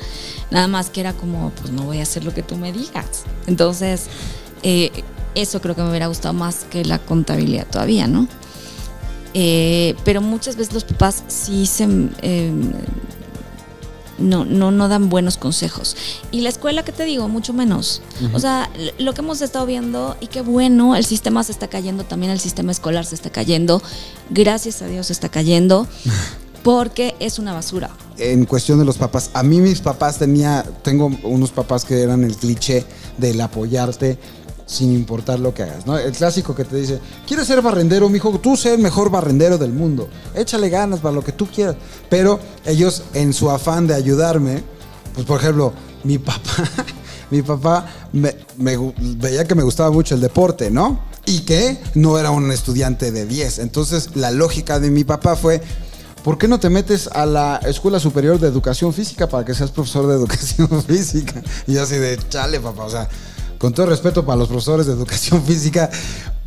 nada 0.52 0.68
más 0.68 0.90
que 0.90 1.02
era 1.02 1.14
como, 1.14 1.52
pues 1.52 1.72
no 1.72 1.84
voy 1.84 2.00
a 2.00 2.04
hacer 2.04 2.24
lo 2.24 2.34
que 2.34 2.44
tú 2.44 2.58
me 2.58 2.72
digas. 2.72 3.24
Entonces, 3.48 4.08
eh, 4.64 5.04
eso 5.36 5.62
creo 5.62 5.76
que 5.76 5.82
me 5.82 5.90
hubiera 5.90 6.08
gustado 6.08 6.34
más 6.34 6.66
que 6.70 6.84
la 6.86 7.00
contabilidad 7.00 7.68
todavía, 7.68 8.08
¿no? 8.08 8.28
Eh, 9.34 9.96
pero 10.04 10.22
muchas 10.22 10.56
veces 10.56 10.74
los 10.74 10.84
papás 10.84 11.24
sí 11.28 11.66
se... 11.66 11.88
Eh, 12.22 12.52
no, 14.18 14.46
no, 14.46 14.72
no 14.72 14.88
dan 14.88 15.10
buenos 15.10 15.38
consejos. 15.38 15.96
Y 16.32 16.42
la 16.42 16.50
escuela, 16.50 16.84
¿qué 16.84 16.92
te 16.92 17.06
digo? 17.06 17.28
Mucho 17.28 17.54
menos. 17.54 18.02
O 18.34 18.40
sea, 18.40 18.70
lo 18.98 19.14
que 19.14 19.22
hemos 19.22 19.42
estado 19.42 19.66
viendo, 19.66 20.18
y 20.20 20.28
qué 20.28 20.42
bueno, 20.42 20.96
el 20.96 21.06
sistema 21.06 21.44
se 21.44 21.52
está 21.52 21.68
cayendo, 21.68 22.04
también 22.04 22.32
el 22.32 22.40
sistema 22.40 22.72
escolar 22.72 23.06
se 23.06 23.16
está 23.16 23.30
cayendo. 23.30 23.82
Gracias 24.30 24.82
a 24.82 24.88
Dios 24.88 25.08
se 25.08 25.14
está 25.14 25.30
cayendo, 25.30 25.88
porque 26.64 27.16
es 27.20 27.40
una 27.40 27.54
basura. 27.54 27.90
En 28.18 28.46
cuestión 28.46 28.80
de 28.80 28.86
los 28.86 28.98
papás, 28.98 29.30
a 29.34 29.44
mí 29.44 29.60
mis 29.60 29.82
papás 29.82 30.18
tenía, 30.18 30.66
tengo 30.84 31.12
unos 31.24 31.52
papás 31.52 31.86
que 31.86 32.02
eran 32.02 32.24
el 32.24 32.36
cliché 32.36 32.86
del 33.18 33.40
apoyarte, 33.42 34.18
sin 34.68 34.94
importar 34.94 35.40
lo 35.40 35.54
que 35.54 35.64
hagas, 35.64 35.88
¿no? 35.88 35.98
El 35.98 36.12
clásico 36.12 36.54
que 36.54 36.66
te 36.66 36.76
dice, 36.76 37.00
¿quieres 37.26 37.48
ser 37.48 37.62
barrendero, 37.62 38.10
mijo? 38.10 38.38
Tú 38.40 38.58
sé 38.58 38.74
el 38.74 38.82
mejor 38.82 39.10
barrendero 39.10 39.58
del 39.58 39.72
mundo. 39.72 40.10
Échale 40.36 40.70
ganas 40.70 41.00
para 41.00 41.16
lo 41.16 41.24
que 41.24 41.32
tú 41.32 41.48
quieras. 41.48 41.78
Pero 42.10 42.40
ellos, 42.66 43.04
en 43.14 43.34
su 43.34 43.50
afán 43.50 43.88
de 43.88 43.96
ayudarme, 43.96 44.62
pues 45.14 45.26
por 45.26 45.40
ejemplo, 45.40 45.74
mi 46.04 46.18
papá, 46.18 46.70
mi 47.32 47.42
papá 47.42 47.86
me, 48.12 48.36
veía 48.58 49.46
que 49.46 49.56
me 49.56 49.64
gustaba 49.64 49.90
mucho 49.90 50.16
el 50.16 50.22
deporte, 50.22 50.70
¿no? 50.70 51.00
Y 51.26 51.42
que 51.42 51.78
no 51.96 52.20
era 52.20 52.32
un 52.32 52.52
estudiante 52.52 53.12
de 53.12 53.26
10. 53.26 53.60
Entonces, 53.60 54.16
la 54.16 54.32
lógica 54.32 54.80
de 54.82 54.92
mi 54.92 55.06
papá 55.06 55.38
fue, 55.38 55.62
¿por 56.24 56.38
qué 56.38 56.48
no 56.48 56.60
te 56.60 56.70
metes 56.70 57.08
a 57.08 57.26
la 57.26 57.58
Escuela 57.64 58.00
Superior 58.00 58.40
de 58.40 58.48
Educación 58.48 58.94
Física 58.94 59.28
para 59.28 59.46
que 59.46 59.54
seas 59.54 59.72
profesor 59.72 60.08
de 60.08 60.16
Educación 60.16 60.84
Física? 60.88 61.42
Y 61.68 61.78
así 61.78 61.96
de, 61.96 62.20
chale, 62.30 62.60
papá, 62.60 62.84
o 62.86 62.90
sea, 62.90 63.08
con 63.58 63.74
todo 63.74 63.88
respeto 63.88 64.26
para 64.26 64.38
los 64.38 64.48
profesores 64.48 64.86
de 64.86 64.94
educación 64.94 65.44
física, 65.46 65.90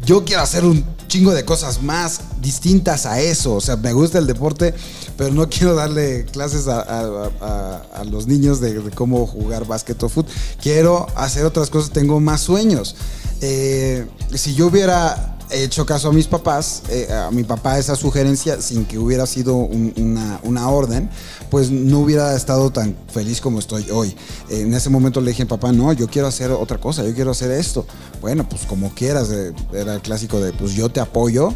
yo 0.04 0.24
quiero 0.24 0.42
hacer 0.42 0.64
un 0.64 0.84
chingo 1.08 1.32
de 1.32 1.44
cosas 1.44 1.82
más 1.82 2.20
distintas 2.40 3.04
a 3.04 3.20
eso. 3.20 3.54
O 3.54 3.60
sea, 3.60 3.76
me 3.76 3.92
gusta 3.92 4.18
el 4.18 4.26
deporte, 4.26 4.74
pero 5.16 5.32
no 5.32 5.48
quiero 5.48 5.74
darle 5.74 6.24
clases 6.26 6.68
a, 6.68 8.04
los 8.10 8.26
niños 8.26 8.60
de, 8.60 8.80
cómo 8.94 9.26
jugar 9.26 9.66
básquet 9.66 10.02
o 10.02 10.08
fútbol. 10.08 10.32
Quiero 10.62 11.06
hacer 11.16 11.44
otras 11.44 11.68
cosas, 11.68 11.90
tengo 11.90 12.20
más 12.20 12.40
sueños. 12.40 12.96
Eh, 13.40 14.06
si 14.34 14.54
yo 14.54 14.66
hubiera 14.66 15.38
hecho 15.52 15.86
caso 15.86 16.08
a 16.08 16.12
mis 16.12 16.26
papás, 16.26 16.82
eh, 16.88 17.12
a 17.12 17.30
mi 17.30 17.44
papá 17.44 17.78
esa 17.78 17.96
sugerencia, 17.96 18.60
sin 18.60 18.84
que 18.84 18.98
hubiera 18.98 19.26
sido 19.26 19.56
una, 19.56 20.40
una, 20.42 20.68
orden, 20.68 21.10
pues 21.50 21.70
no 21.70 22.00
hubiera 22.00 22.34
estado 22.36 22.70
tan 22.70 22.96
feliz 23.08 23.40
como 23.40 23.58
estoy 23.58 23.90
hoy. 23.90 24.14
En 24.48 24.72
ese 24.74 24.90
momento 24.90 25.20
le 25.20 25.30
dije, 25.30 25.46
papá, 25.46 25.72
no, 25.72 25.92
yo 25.92 26.08
quiero 26.08 26.28
hacer 26.28 26.50
otra 26.50 26.78
cosa, 26.78 27.04
yo 27.04 27.14
quiero 27.14 27.30
hacer 27.32 27.50
esto. 27.50 27.86
Bueno, 28.20 28.48
pues 28.48 28.66
como 28.66 28.94
quieras, 28.94 29.30
eh, 29.30 29.52
era 29.72 29.94
el 29.94 30.00
clásico 30.00 30.40
de, 30.40 30.52
pues 30.52 30.74
yo 30.74 30.88
te 30.88 31.00
apoyo, 31.00 31.54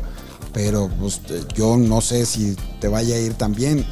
pero 0.53 0.89
pues 1.01 1.21
yo 1.55 1.77
no 1.77 2.01
sé 2.01 2.27
si 2.27 2.57
te 2.81 2.89
vaya 2.89 3.17
a 3.17 3.19
ir 3.19 3.35
tan 3.35 3.55
bien. 3.55 3.85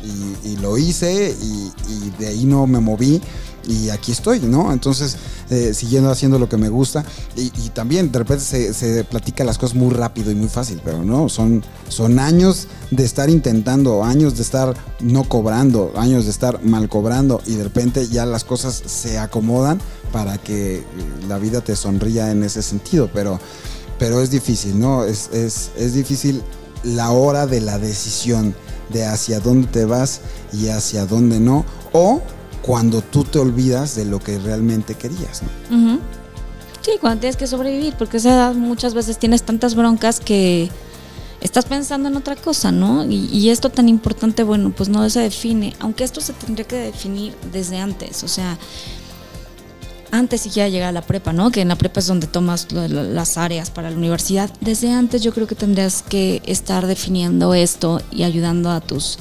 Y, 0.45 0.57
lo 0.57 0.79
hice 0.79 1.35
y, 1.43 1.73
y 1.89 2.13
de 2.21 2.29
ahí 2.29 2.45
no 2.45 2.67
me 2.69 2.79
moví 2.79 3.21
y 3.67 3.91
aquí 3.91 4.13
estoy, 4.13 4.41
¿no? 4.41 4.73
Entonces, 4.73 5.17
eh, 5.51 5.73
siguiendo 5.75 6.11
haciendo 6.11 6.39
lo 6.39 6.49
que 6.49 6.57
me 6.57 6.69
gusta 6.69 7.05
y, 7.37 7.51
también 7.71 8.13
de 8.13 8.19
repente 8.19 8.45
se, 8.45 8.75
se, 8.75 9.05
platica 9.05 9.45
las 9.45 9.59
cosas 9.59 9.77
muy 9.77 9.95
rápido 9.95 10.31
y 10.31 10.35
muy 10.35 10.49
fácil, 10.49 10.81
pero 10.85 11.03
no, 11.05 11.29
son, 11.29 11.63
son 11.89 12.19
años 12.19 12.69
de 12.91 13.05
estar 13.05 13.31
intentando, 13.31 14.05
años 14.05 14.37
de 14.37 14.43
estar 14.43 14.75
no 15.01 15.25
cobrando, 15.25 15.93
años 15.97 16.25
de 16.25 16.31
estar 16.31 16.63
mal 16.63 16.89
cobrando 16.89 17.41
y 17.47 17.55
de 17.55 17.65
repente 17.65 18.09
ya 18.09 18.27
las 18.27 18.45
cosas 18.45 18.83
se 18.85 19.19
acomodan 19.19 19.81
para 20.13 20.39
que 20.39 20.85
la 21.29 21.39
vida 21.39 21.63
te 21.63 21.77
sonría 21.77 22.31
en 22.31 22.45
ese 22.45 22.63
sentido, 22.63 23.11
pero, 23.13 23.41
pero 23.99 24.21
es 24.21 24.31
difícil, 24.31 24.79
¿no? 24.79 25.05
Es, 25.05 25.31
es, 25.33 25.71
es 25.77 25.95
difícil 25.95 26.43
la 26.85 27.11
hora 27.11 27.47
de 27.47 27.61
la 27.61 27.79
decisión 27.79 28.55
de 28.91 29.07
hacia 29.07 29.41
dónde 29.41 29.69
te 29.69 29.85
vas 29.85 30.21
y 30.53 30.69
hacia 30.69 31.07
dónde 31.07 31.41
no, 31.41 31.65
o 31.93 32.21
cuando 32.63 33.03
tú 33.03 33.25
te 33.25 33.39
olvidas 33.39 33.95
de 33.97 34.05
lo 34.05 34.21
que 34.21 34.39
realmente 34.39 34.95
querías, 34.95 35.43
¿no? 35.43 35.99
Sí, 36.81 36.93
cuando 37.01 37.21
tienes 37.21 37.37
que 37.37 37.47
sobrevivir, 37.47 37.95
porque 37.97 38.17
esa 38.17 38.31
edad 38.31 38.55
muchas 38.55 38.95
veces 38.95 39.19
tienes 39.19 39.45
tantas 39.45 39.77
broncas 39.77 40.19
que 40.19 40.69
estás 41.41 41.65
pensando 41.65 42.09
en 42.09 42.17
otra 42.17 42.37
cosa, 42.37 42.73
¿no? 42.73 43.05
Y, 43.05 43.51
esto 43.51 43.71
tan 43.71 43.89
importante, 43.89 44.43
bueno, 44.43 44.73
pues 44.77 44.89
no 44.89 45.09
se 45.09 45.21
define, 45.21 45.75
aunque 45.81 46.05
esto 46.05 46.21
se 46.21 46.33
tendría 46.33 46.67
que 46.67 46.77
definir 46.77 47.35
desde 47.53 47.79
antes, 47.79 48.25
o 48.25 48.29
sea, 48.29 48.59
antes 50.11 50.43
siquiera 50.43 50.69
llegar 50.69 50.89
a 50.91 50.93
la 50.93 51.03
prepa, 51.03 51.33
¿no? 51.33 51.51
Que 51.51 51.63
en 51.63 51.69
la 51.69 51.77
prepa 51.77 52.01
es 52.01 52.07
donde 52.07 52.27
tomas 52.27 52.71
las 52.71 53.39
áreas 53.39 53.71
para 53.71 53.91
la 53.91 53.97
universidad. 53.97 54.51
Desde 54.61 54.93
antes 54.93 55.23
yo 55.23 55.33
creo 55.33 55.47
que 55.47 55.55
tendrías 55.55 56.03
que 56.03 56.43
estar 56.45 56.87
definiendo 56.87 57.55
esto 57.55 58.03
y 58.11 58.25
ayudando 58.25 58.71
a 58.71 58.81
tus 58.81 59.19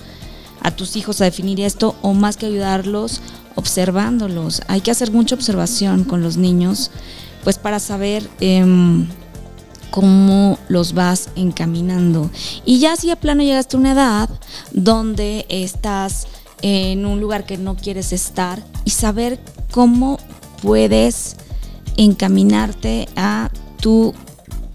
a 0.62 0.72
tus 0.72 0.96
hijos 0.96 1.22
a 1.22 1.26
definir 1.26 1.62
esto 1.62 1.96
o 2.02 2.14
más 2.14 2.38
que 2.38 2.46
ayudarlos, 2.46 3.22
observándolos. 3.56 4.62
Hay 4.68 4.82
que 4.82 4.92
hacer 4.92 5.12
mucha 5.12 5.36
observación 5.36 6.04
con 6.04 6.22
los 6.22 6.38
niños, 6.38 6.92
pues 7.44 7.58
para 7.58 7.80
saber 7.80 8.30
em, 8.40 9.08
cómo 9.90 10.58
los 10.68 10.94
vas 10.94 11.30
encaminando. 11.36 12.30
Y 12.66 12.80
ya 12.80 12.96
si 12.96 13.12
a 13.12 13.16
plano 13.16 13.44
llegaste 13.44 13.76
a 13.76 13.80
una 13.80 13.92
edad 13.92 14.30
donde 14.72 15.46
estás 15.50 16.28
en 16.62 17.06
un 17.06 17.20
lugar 17.20 17.46
que 17.46 17.58
no 17.58 17.76
quieres 17.76 18.14
estar 18.14 18.64
y 18.86 18.92
saber 18.92 19.40
cómo 19.72 20.20
puedes 20.62 21.36
encaminarte 21.98 23.10
a 23.16 23.50
tu 23.80 24.14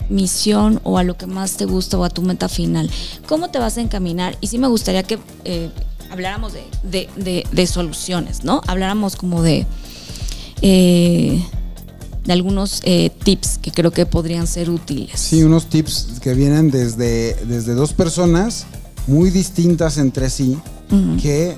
misión 0.09 0.81
o 0.85 0.99
a 0.99 1.03
lo 1.03 1.17
que 1.17 1.27
más 1.27 1.57
te 1.57 1.65
gusta 1.65 1.99
o 1.99 2.05
a 2.05 2.11
tu 2.11 2.23
meta 2.23 2.49
final. 2.49 2.91
¿Cómo 3.27 3.51
te 3.51 3.59
vas 3.59 3.77
a 3.79 3.81
encaminar? 3.81 4.37
Y 4.41 4.49
sí 4.49 4.59
me 4.59 4.69
gustaría 4.69 5.03
que 5.03 5.19
eh, 5.45 5.71
habláramos 6.11 6.53
de, 6.53 7.67
soluciones, 7.67 8.45
¿no? 8.45 8.61
Habláramos 8.67 9.17
como 9.17 9.43
de, 9.43 9.67
eh, 10.63 11.45
de 12.25 12.33
algunos 12.33 12.81
eh, 12.85 13.11
tips 13.25 13.59
que 13.59 13.71
creo 13.71 13.91
que 13.91 14.07
podrían 14.07 14.47
ser 14.47 14.71
útiles. 14.71 15.19
Sí, 15.19 15.43
unos 15.43 15.67
tips 15.67 16.21
que 16.21 16.35
vienen 16.35 16.71
desde, 16.71 17.35
desde 17.47 17.75
dos 17.75 17.93
personas 17.93 18.67
muy 19.07 19.31
distintas 19.31 19.99
entre 19.99 20.31
sí, 20.31 20.59
que 21.21 21.57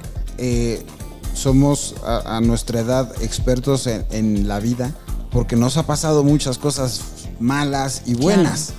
somos 1.35 1.95
a, 2.05 2.41
nuestra 2.41 2.81
edad 2.81 3.13
expertos 3.23 3.87
en, 3.87 4.05
en 4.11 4.49
la 4.49 4.59
vida, 4.59 4.95
porque 5.31 5.57
nos 5.57 5.77
ha 5.77 5.87
pasado 5.87 6.25
muchas 6.25 6.59
cosas 6.59 7.01
malas 7.39 8.03
y 8.07 8.15
buenas, 8.15 8.73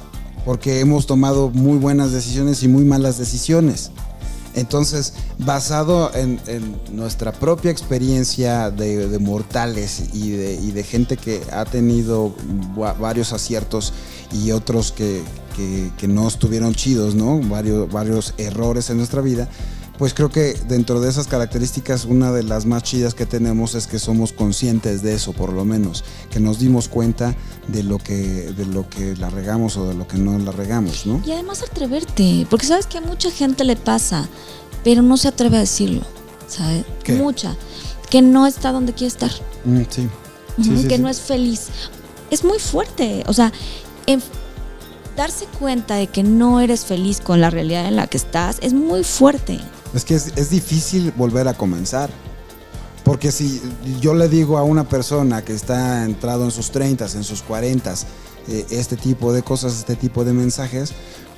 porque 0.45 0.79
hemos 0.79 1.05
tomado 1.05 1.49
muy 1.49 1.77
buenas 1.77 2.11
decisiones 2.11 2.63
y 2.63 2.67
muy 2.67 2.83
malas 2.83 3.17
decisiones. 3.17 3.91
Entonces, 4.55 5.13
basado 5.37 6.11
en, 6.15 6.39
nuestra 6.91 7.31
propia 7.31 7.71
experiencia 7.71 8.71
de, 8.71 9.19
mortales 9.19 10.09
y 10.13 10.31
de, 10.31 10.83
gente 10.83 11.17
que 11.17 11.41
ha 11.51 11.65
tenido 11.65 12.33
varios 12.99 13.31
aciertos 13.31 13.93
y 14.31 14.51
otros 14.51 14.91
que, 14.91 15.23
no 16.07 16.27
estuvieron 16.27 16.73
chidos, 16.73 17.15
¿no? 17.15 17.39
Varios, 17.41 17.91
varios 17.91 18.33
errores 18.37 18.89
en 18.89 18.97
nuestra 18.97 19.21
vida, 19.21 19.47
pues 19.99 20.13
creo 20.15 20.29
que 20.29 20.53
dentro 20.67 20.99
de 21.01 21.09
esas 21.09 21.27
características, 21.27 22.05
una 22.05 22.31
de 22.31 22.41
las 22.43 22.65
más 22.65 22.81
chidas 22.83 23.13
que 23.13 23.25
tenemos 23.27 23.75
es 23.75 23.85
que 23.85 23.99
somos 23.99 24.31
conscientes 24.33 25.01
de 25.03 25.13
eso, 25.13 25.33
por 25.33 25.53
lo 25.53 25.65
menos, 25.65 26.03
que 26.31 26.39
nos 26.39 26.57
dimos 26.57 26.87
cuenta 26.87 27.35
de 27.67 27.83
lo 27.83 27.97
que, 27.99 28.15
de 28.53 28.65
lo 28.65 28.89
que 28.89 29.15
la 29.17 29.29
regamos 29.29 29.75
o 29.77 29.87
de 29.89 29.93
lo 29.95 30.07
que 30.07 30.17
no 30.17 30.39
la 30.39 30.51
regamos, 30.51 31.05
¿no? 31.05 31.21
Y 31.25 31.33
además 31.33 31.61
atreverte, 31.61 32.47
porque 32.49 32.65
sabes 32.65 32.87
que 32.87 32.97
a 32.97 33.01
mucha 33.01 33.29
gente 33.29 33.63
le 33.65 33.75
pasa, 33.75 34.27
pero 34.83 35.01
no 35.01 35.17
se 35.17 35.27
atreve 35.27 35.57
a 35.57 35.59
decirlo, 35.59 36.01
¿sabes? 36.47 36.85
¿Qué? 37.03 37.13
Mucha, 37.13 37.55
que 38.09 38.21
no 38.21 38.47
está 38.47 38.71
donde 38.71 38.93
quiere 38.93 39.07
estar, 39.09 39.31
Mm, 39.65 39.81
sí. 39.89 40.07
Sí, 40.63 40.69
Ujú, 40.71 40.81
sí, 40.81 40.87
que 40.87 40.95
sí. 40.95 41.01
no 41.01 41.09
es 41.09 41.19
feliz. 41.21 41.67
Es 42.31 42.43
muy 42.45 42.59
fuerte, 42.59 43.23
o 43.27 43.33
sea, 43.33 43.51
en- 44.07 44.23
darse 45.17 45.45
cuenta 45.59 45.95
de 45.95 46.07
que 46.07 46.23
no 46.23 46.61
eres 46.61 46.85
feliz 46.85 47.19
con 47.19 47.41
la 47.41 47.49
realidad 47.49 47.85
en 47.87 47.97
la 47.97 48.07
que 48.07 48.15
estás 48.17 48.57
es 48.61 48.71
muy 48.73 49.03
fuerte. 49.03 49.59
Es 49.93 50.05
que 50.05 50.15
es, 50.15 50.49
difícil 50.49 51.13
volver 51.15 51.47
a 51.47 51.53
comenzar. 51.53 52.09
Porque 53.03 53.31
si 53.31 53.61
yo 53.99 54.13
le 54.13 54.29
digo 54.29 54.57
a 54.57 54.63
una 54.63 54.87
persona 54.87 55.43
que 55.43 55.53
está 55.53 56.05
entrado 56.05 56.45
en 56.45 56.51
sus 56.51 56.69
30, 56.71 57.05
en 57.05 57.23
sus 57.23 57.41
40, 57.41 57.93
eh, 58.47 58.65
este 58.69 58.97
tipo 58.97 59.33
de 59.33 59.41
cosas, 59.41 59.79
este 59.79 59.95
tipo 59.95 60.23
de 60.23 60.33
mensajes, 60.33 60.93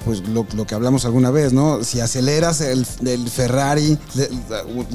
pues 0.05 0.27
lo, 0.27 0.45
lo 0.55 0.65
que 0.65 0.75
hablamos 0.75 1.05
alguna 1.05 1.31
vez, 1.31 1.53
¿no? 1.53 1.83
Si 1.83 1.99
aceleras 1.99 2.61
el, 2.61 2.85
el 3.05 3.29
Ferrari, 3.29 3.97
le, 4.15 4.29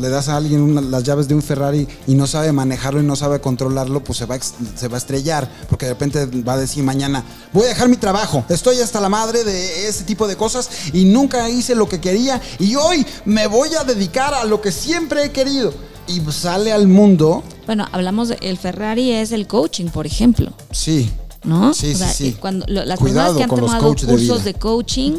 le 0.01 0.09
das 0.09 0.29
a 0.29 0.37
alguien 0.37 0.61
una- 0.61 0.81
las 0.81 1.03
llaves 1.05 1.29
de 1.29 1.35
un 1.35 1.43
Ferrari 1.43 1.87
y 2.07 2.15
no 2.15 2.27
sabe 2.27 2.53
manejarlo 2.53 3.01
y 3.01 3.05
no 3.05 3.17
sabe 3.17 3.41
controlarlo, 3.41 4.03
pues 4.03 4.19
se 4.19 4.27
va, 4.27 4.39
se 4.41 4.89
va 4.89 4.97
a 4.97 4.99
estrellar. 4.99 5.49
Porque 5.69 5.87
de 5.87 5.93
repente 5.93 6.27
va 6.43 6.55
a 6.55 6.59
decir 6.59 6.83
mañana, 6.85 7.25
voy 7.53 7.65
a 7.65 7.69
dejar 7.69 7.89
mi 7.89 7.97
trabajo, 7.97 8.45
estoy 8.49 8.81
hasta 8.81 9.01
la 9.01 9.09
madre 9.09 9.45
de 9.45 9.89
ese 9.89 10.05
tipo 10.05 10.27
de 10.29 10.37
cosas 10.37 10.69
y 10.93 11.05
nunca 11.05 11.49
hice 11.49 11.75
lo 11.75 11.89
que 11.89 12.01
quería 12.01 12.41
y 12.59 12.75
hoy 12.77 13.07
me 13.25 13.47
voy 13.47 13.71
a 13.79 13.85
dedicar 13.85 14.35
a 14.35 14.45
lo 14.45 14.61
que 14.61 14.73
siempre 14.73 15.25
he 15.25 15.31
querido. 15.33 15.73
Y 16.09 16.21
sale 16.31 16.71
al 16.73 16.87
mundo, 16.87 17.43
Bueno, 17.67 17.85
hablamos 17.91 18.29
de 18.29 18.39
el 18.41 18.59
Ferrari 18.59 19.11
es 19.11 19.33
el 19.33 19.49
coaching, 19.49 19.87
por 19.87 20.07
ejemplo. 20.07 20.53
sí, 20.71 21.11
¿no? 21.47 21.73
Sí, 21.73 21.93
O 21.95 21.97
sea, 21.97 22.09
sí, 22.09 22.15
sí. 22.25 22.29
eh, 22.31 22.37
Cuando 22.41 22.67
lo- 22.69 22.85
las 22.85 22.99
Cuidado 22.99 23.35
personas 23.35 23.37
que 23.37 23.43
han 23.45 23.51
tomado 23.61 23.95
de 23.95 24.07
cursos 24.07 24.21
vida. 24.39 24.45
de, 24.45 24.55
coaching, 24.55 25.13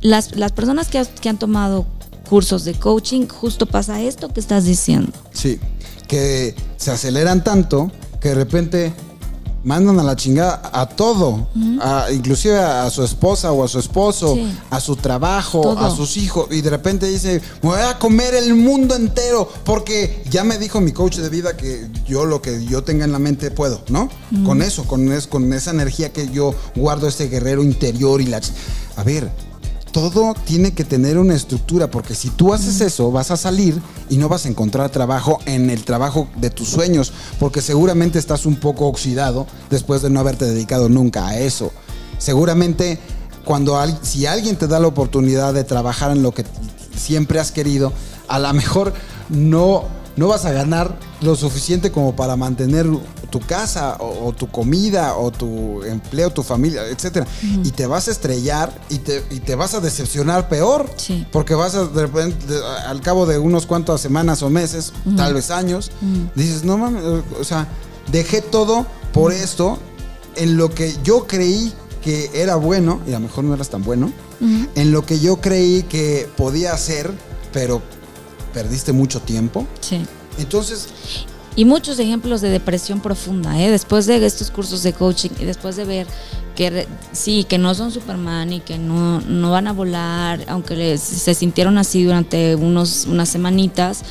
las, 0.00 0.34
las 0.36 0.52
personas 0.52 0.88
que, 0.88 1.04
que 1.20 1.28
han 1.28 1.38
tomado 1.38 1.86
cursos 2.28 2.64
de 2.64 2.74
coaching, 2.74 3.26
justo 3.28 3.66
pasa 3.66 4.00
esto 4.02 4.28
que 4.28 4.40
estás 4.40 4.64
diciendo. 4.64 5.12
Sí, 5.32 5.58
que 6.08 6.54
se 6.76 6.90
aceleran 6.90 7.44
tanto 7.44 7.90
que 8.20 8.30
de 8.30 8.34
repente 8.34 8.92
mandan 9.64 9.98
a 9.98 10.02
la 10.02 10.14
chingada 10.14 10.60
a 10.72 10.86
todo, 10.86 11.46
a- 11.80 12.06
inclusive 12.12 12.58
a 12.58 12.88
su 12.90 13.02
esposa 13.02 13.50
o 13.50 13.64
a 13.64 13.68
su 13.68 13.78
esposo, 13.78 14.34
Sí. 14.34 14.56
a 14.70 14.78
su 14.78 14.94
trabajo, 14.96 15.60
Todo. 15.62 15.78
a 15.78 15.90
sus 15.94 16.16
hijos, 16.18 16.46
y 16.50 16.60
de 16.60 16.70
repente 16.70 17.06
dice, 17.08 17.40
me 17.62 17.70
voy 17.70 17.78
a 17.80 17.98
comer 17.98 18.34
el 18.34 18.54
mundo 18.54 18.94
entero, 18.94 19.50
porque 19.64 20.22
ya 20.30 20.44
me 20.44 20.58
dijo 20.58 20.80
mi 20.80 20.92
coach 20.92 21.16
de 21.16 21.28
vida 21.30 21.56
que 21.56 21.88
yo 22.06 22.26
lo 22.26 22.42
que 22.42 22.64
yo 22.66 22.84
tenga 22.84 23.04
en 23.06 23.12
la 23.12 23.18
mente 23.18 23.50
puedo, 23.50 23.80
¿no? 23.88 24.08
Con 24.44 24.60
eso, 24.62 24.84
con, 24.84 25.10
es- 25.12 25.26
con 25.26 25.52
esa 25.52 25.70
energía 25.70 26.12
que 26.12 26.28
yo 26.28 26.54
guardo, 26.76 27.08
ese 27.08 27.28
guerrero 27.28 27.62
interior 27.64 28.20
y 28.20 28.26
la... 28.26 28.40
A 28.96 29.02
ver, 29.02 29.30
todo 29.94 30.34
tiene 30.34 30.74
que 30.74 30.84
tener 30.84 31.18
una 31.18 31.36
estructura, 31.36 31.88
porque 31.88 32.16
si 32.16 32.28
tú 32.28 32.52
haces 32.52 32.80
eso, 32.80 33.12
vas 33.12 33.30
a 33.30 33.36
salir 33.36 33.80
y 34.10 34.16
no 34.16 34.28
vas 34.28 34.44
a 34.44 34.48
encontrar 34.48 34.90
trabajo 34.90 35.38
en 35.46 35.70
el 35.70 35.84
trabajo 35.84 36.26
de 36.34 36.50
tus 36.50 36.68
sueños, 36.68 37.12
porque 37.38 37.62
seguramente 37.62 38.18
estás 38.18 38.44
un 38.44 38.56
poco 38.56 38.88
oxidado 38.88 39.46
después 39.70 40.02
de 40.02 40.10
no 40.10 40.18
haberte 40.18 40.46
dedicado 40.46 40.88
nunca 40.88 41.28
a 41.28 41.38
eso. 41.38 41.70
Seguramente 42.18 42.98
cuando 43.44 43.80
si 44.02 44.26
alguien 44.26 44.56
te 44.56 44.66
da 44.66 44.80
la 44.80 44.88
oportunidad 44.88 45.54
de 45.54 45.62
trabajar 45.62 46.10
en 46.10 46.24
lo 46.24 46.32
que 46.32 46.44
siempre 46.96 47.38
has 47.38 47.52
querido, 47.52 47.92
a 48.26 48.40
lo 48.40 48.52
mejor 48.52 48.94
no, 49.28 49.84
no 50.16 50.28
vas 50.28 50.44
a 50.44 50.52
ganar 50.52 50.96
lo 51.20 51.34
suficiente 51.36 51.90
como 51.90 52.14
para 52.14 52.36
mantener 52.36 52.86
tu 53.30 53.40
casa 53.40 53.96
o, 53.98 54.28
o 54.28 54.32
tu 54.32 54.48
comida 54.48 55.16
o 55.16 55.30
tu 55.32 55.82
empleo, 55.82 56.30
tu 56.30 56.42
familia, 56.42 56.86
etcétera. 56.88 57.26
Y 57.64 57.70
te 57.72 57.86
vas 57.86 58.06
a 58.08 58.12
estrellar 58.12 58.72
y 58.90 58.98
te, 58.98 59.24
y 59.30 59.40
te 59.40 59.54
vas 59.56 59.74
a 59.74 59.80
decepcionar 59.80 60.48
peor. 60.48 60.88
Sí. 60.96 61.26
Porque 61.32 61.54
vas 61.54 61.74
a 61.74 61.86
de 61.86 62.02
repente, 62.02 62.46
de- 62.46 62.64
al 62.86 63.00
cabo 63.00 63.26
de 63.26 63.38
unos 63.38 63.66
cuantas 63.66 64.00
semanas 64.00 64.42
o 64.42 64.50
meses, 64.50 64.92
tal 65.16 65.34
vez 65.34 65.50
años, 65.50 65.90
dices, 66.34 66.62
no 66.64 66.78
mames, 66.78 67.02
o 67.40 67.44
sea, 67.44 67.66
dejé 68.12 68.40
todo 68.40 68.86
por 69.12 69.32
esto 69.32 69.78
en 70.36 70.56
lo 70.56 70.70
que 70.70 70.94
yo 71.02 71.26
creí 71.26 71.72
que 72.02 72.30
era 72.34 72.56
bueno, 72.56 73.00
y 73.06 73.10
a 73.10 73.14
lo 73.14 73.20
mejor 73.20 73.44
no 73.44 73.54
eras 73.54 73.70
tan 73.70 73.82
bueno, 73.82 74.12
en 74.40 74.92
lo 74.92 75.06
que 75.06 75.18
yo 75.20 75.40
creí 75.40 75.84
que 75.84 76.28
podía 76.36 76.74
hacer, 76.74 77.10
pero 77.52 77.80
perdiste 78.54 78.92
mucho 78.92 79.20
tiempo. 79.20 79.66
Sí. 79.80 80.00
Entonces, 80.38 80.88
Y 81.56 81.64
muchos 81.66 81.98
ejemplos 82.00 82.40
de 82.40 82.48
depresión 82.48 83.00
profunda, 83.00 83.60
¿eh? 83.60 83.70
después 83.70 84.06
de 84.06 84.24
estos 84.26 84.50
cursos 84.50 84.82
de 84.82 84.92
coaching 84.92 85.30
y 85.38 85.44
después 85.44 85.76
de 85.76 85.84
ver 85.84 86.06
que 86.56 86.86
sí, 87.12 87.44
que 87.48 87.58
no 87.58 87.74
son 87.76 87.92
Superman 87.92 88.52
y 88.52 88.58
que 88.60 88.76
no, 88.78 89.20
no 89.20 89.50
van 89.52 89.68
a 89.68 89.72
volar, 89.72 90.44
aunque 90.48 90.74
les- 90.74 91.00
se 91.00 91.32
sintieron 91.34 91.78
así 91.78 92.02
durante 92.04 92.56
unos, 92.56 93.06
unas 93.06 93.28
semanitas, 93.28 94.02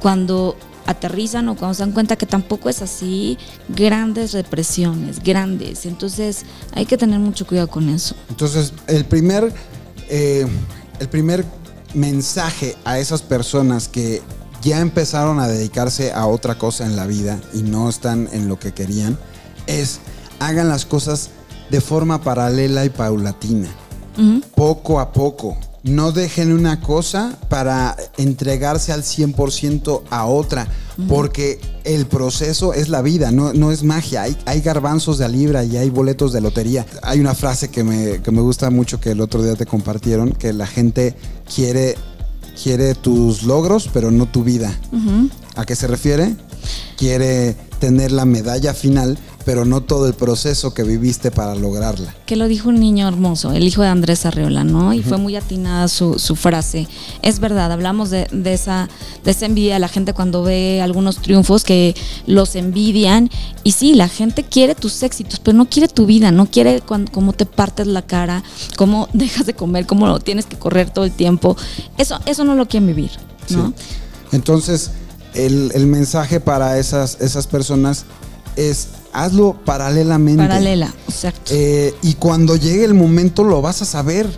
cuando 0.00 0.56
aterrizan 0.86 1.48
o 1.48 1.56
cuando 1.56 1.74
se 1.74 1.82
dan 1.82 1.92
cuenta 1.92 2.14
que 2.16 2.26
tampoco 2.26 2.68
es 2.68 2.80
así, 2.82 3.38
grandes 3.68 4.30
depresiones, 4.32 5.20
grandes. 5.22 5.86
Entonces 5.86 6.44
hay 6.74 6.86
que 6.86 6.96
tener 6.96 7.18
mucho 7.18 7.44
cuidado 7.46 7.68
con 7.68 7.88
eso. 7.88 8.14
Entonces, 8.28 8.72
el 8.86 9.04
primer, 9.04 9.52
eh, 10.08 10.46
el 11.00 11.08
primer 11.08 11.44
mensaje 11.94 12.76
a 12.84 12.98
esas 12.98 13.22
personas 13.22 13.88
que 13.88 14.22
ya 14.62 14.80
empezaron 14.80 15.40
a 15.40 15.48
dedicarse 15.48 16.12
a 16.12 16.26
otra 16.26 16.56
cosa 16.56 16.86
en 16.86 16.96
la 16.96 17.06
vida 17.06 17.40
y 17.52 17.62
no 17.62 17.88
están 17.88 18.28
en 18.32 18.48
lo 18.48 18.58
que 18.58 18.72
querían 18.72 19.18
es 19.66 20.00
hagan 20.38 20.68
las 20.68 20.84
cosas 20.86 21.30
de 21.70 21.80
forma 21.80 22.22
paralela 22.22 22.84
y 22.84 22.90
paulatina, 22.90 23.68
poco 24.54 25.00
a 25.00 25.12
poco. 25.12 25.56
No 25.84 26.12
dejen 26.12 26.50
una 26.52 26.80
cosa 26.80 27.38
para 27.50 27.94
entregarse 28.16 28.90
al 28.90 29.02
100% 29.02 30.02
a 30.08 30.24
otra, 30.24 30.66
porque 31.08 31.60
el 31.84 32.06
proceso 32.06 32.72
es 32.72 32.88
la 32.88 33.02
vida, 33.02 33.30
no, 33.30 33.52
no 33.52 33.70
es 33.70 33.82
magia. 33.82 34.22
Hay, 34.22 34.34
hay 34.46 34.62
garbanzos 34.62 35.18
de 35.18 35.28
libra 35.28 35.62
y 35.62 35.76
hay 35.76 35.90
boletos 35.90 36.32
de 36.32 36.40
lotería. 36.40 36.86
Hay 37.02 37.20
una 37.20 37.34
frase 37.34 37.68
que 37.68 37.84
me, 37.84 38.22
que 38.22 38.30
me 38.30 38.40
gusta 38.40 38.70
mucho 38.70 38.98
que 38.98 39.10
el 39.10 39.20
otro 39.20 39.42
día 39.42 39.56
te 39.56 39.66
compartieron, 39.66 40.32
que 40.32 40.54
la 40.54 40.66
gente 40.66 41.14
quiere, 41.54 41.96
quiere 42.62 42.94
tus 42.94 43.42
logros, 43.42 43.90
pero 43.92 44.10
no 44.10 44.24
tu 44.24 44.42
vida. 44.42 44.74
¿A 45.54 45.66
qué 45.66 45.76
se 45.76 45.86
refiere? 45.86 46.34
Quiere 46.96 47.56
tener 47.78 48.10
la 48.10 48.24
medalla 48.24 48.72
final, 48.72 49.18
pero 49.44 49.64
no 49.64 49.82
todo 49.82 50.06
el 50.06 50.14
proceso 50.14 50.72
que 50.72 50.82
viviste 50.82 51.30
para 51.30 51.54
lograrla. 51.54 52.14
que 52.26 52.36
lo 52.36 52.48
dijo 52.48 52.70
un 52.70 52.80
niño 52.80 53.06
hermoso, 53.06 53.52
el 53.52 53.64
hijo 53.64 53.82
de 53.82 53.88
Andrés 53.88 54.24
Arreola, 54.24 54.64
¿no? 54.64 54.94
Y 54.94 55.02
fue 55.02 55.18
muy 55.18 55.36
atinada 55.36 55.88
su, 55.88 56.18
su 56.18 56.34
frase. 56.36 56.88
Es 57.22 57.40
verdad, 57.40 57.70
hablamos 57.70 58.10
de, 58.10 58.26
de 58.32 58.54
esa, 58.54 58.88
de 59.22 59.30
esa 59.30 59.46
envidia 59.46 59.78
la 59.78 59.88
gente 59.88 60.14
cuando 60.14 60.42
ve 60.42 60.80
algunos 60.80 61.18
triunfos 61.18 61.64
que 61.64 61.94
los 62.26 62.56
envidian. 62.56 63.30
Y 63.62 63.72
sí, 63.72 63.94
la 63.94 64.08
gente 64.08 64.44
quiere 64.44 64.74
tus 64.74 65.02
éxitos, 65.02 65.40
pero 65.40 65.56
no 65.56 65.68
quiere 65.68 65.88
tu 65.88 66.06
vida, 66.06 66.30
no 66.30 66.46
quiere 66.46 66.80
cómo 66.80 67.32
te 67.32 67.46
partes 67.46 67.86
la 67.86 68.02
cara, 68.02 68.42
cómo 68.76 69.08
dejas 69.12 69.46
de 69.46 69.54
comer, 69.54 69.86
cómo 69.86 70.06
lo 70.06 70.20
tienes 70.20 70.46
que 70.46 70.58
correr 70.58 70.90
todo 70.90 71.04
el 71.04 71.12
tiempo. 71.12 71.56
Eso, 71.98 72.18
eso 72.26 72.44
no 72.44 72.54
lo 72.54 72.66
quieren 72.66 72.86
vivir, 72.86 73.10
¿no? 73.50 73.68
Sí. 73.68 73.74
Entonces, 74.32 74.90
el, 75.34 75.70
el 75.74 75.86
mensaje 75.86 76.40
para 76.40 76.78
esas, 76.78 77.20
esas 77.20 77.46
personas 77.46 78.04
es 78.56 78.88
hazlo 79.14 79.56
paralelamente. 79.64 80.42
Paralela, 80.42 80.92
exacto. 81.08 81.52
Eh, 81.54 81.94
y 82.02 82.14
cuando 82.14 82.56
llegue 82.56 82.84
el 82.84 82.94
momento 82.94 83.44
lo 83.44 83.62
vas 83.62 83.80
a 83.82 83.84
saber. 83.84 84.28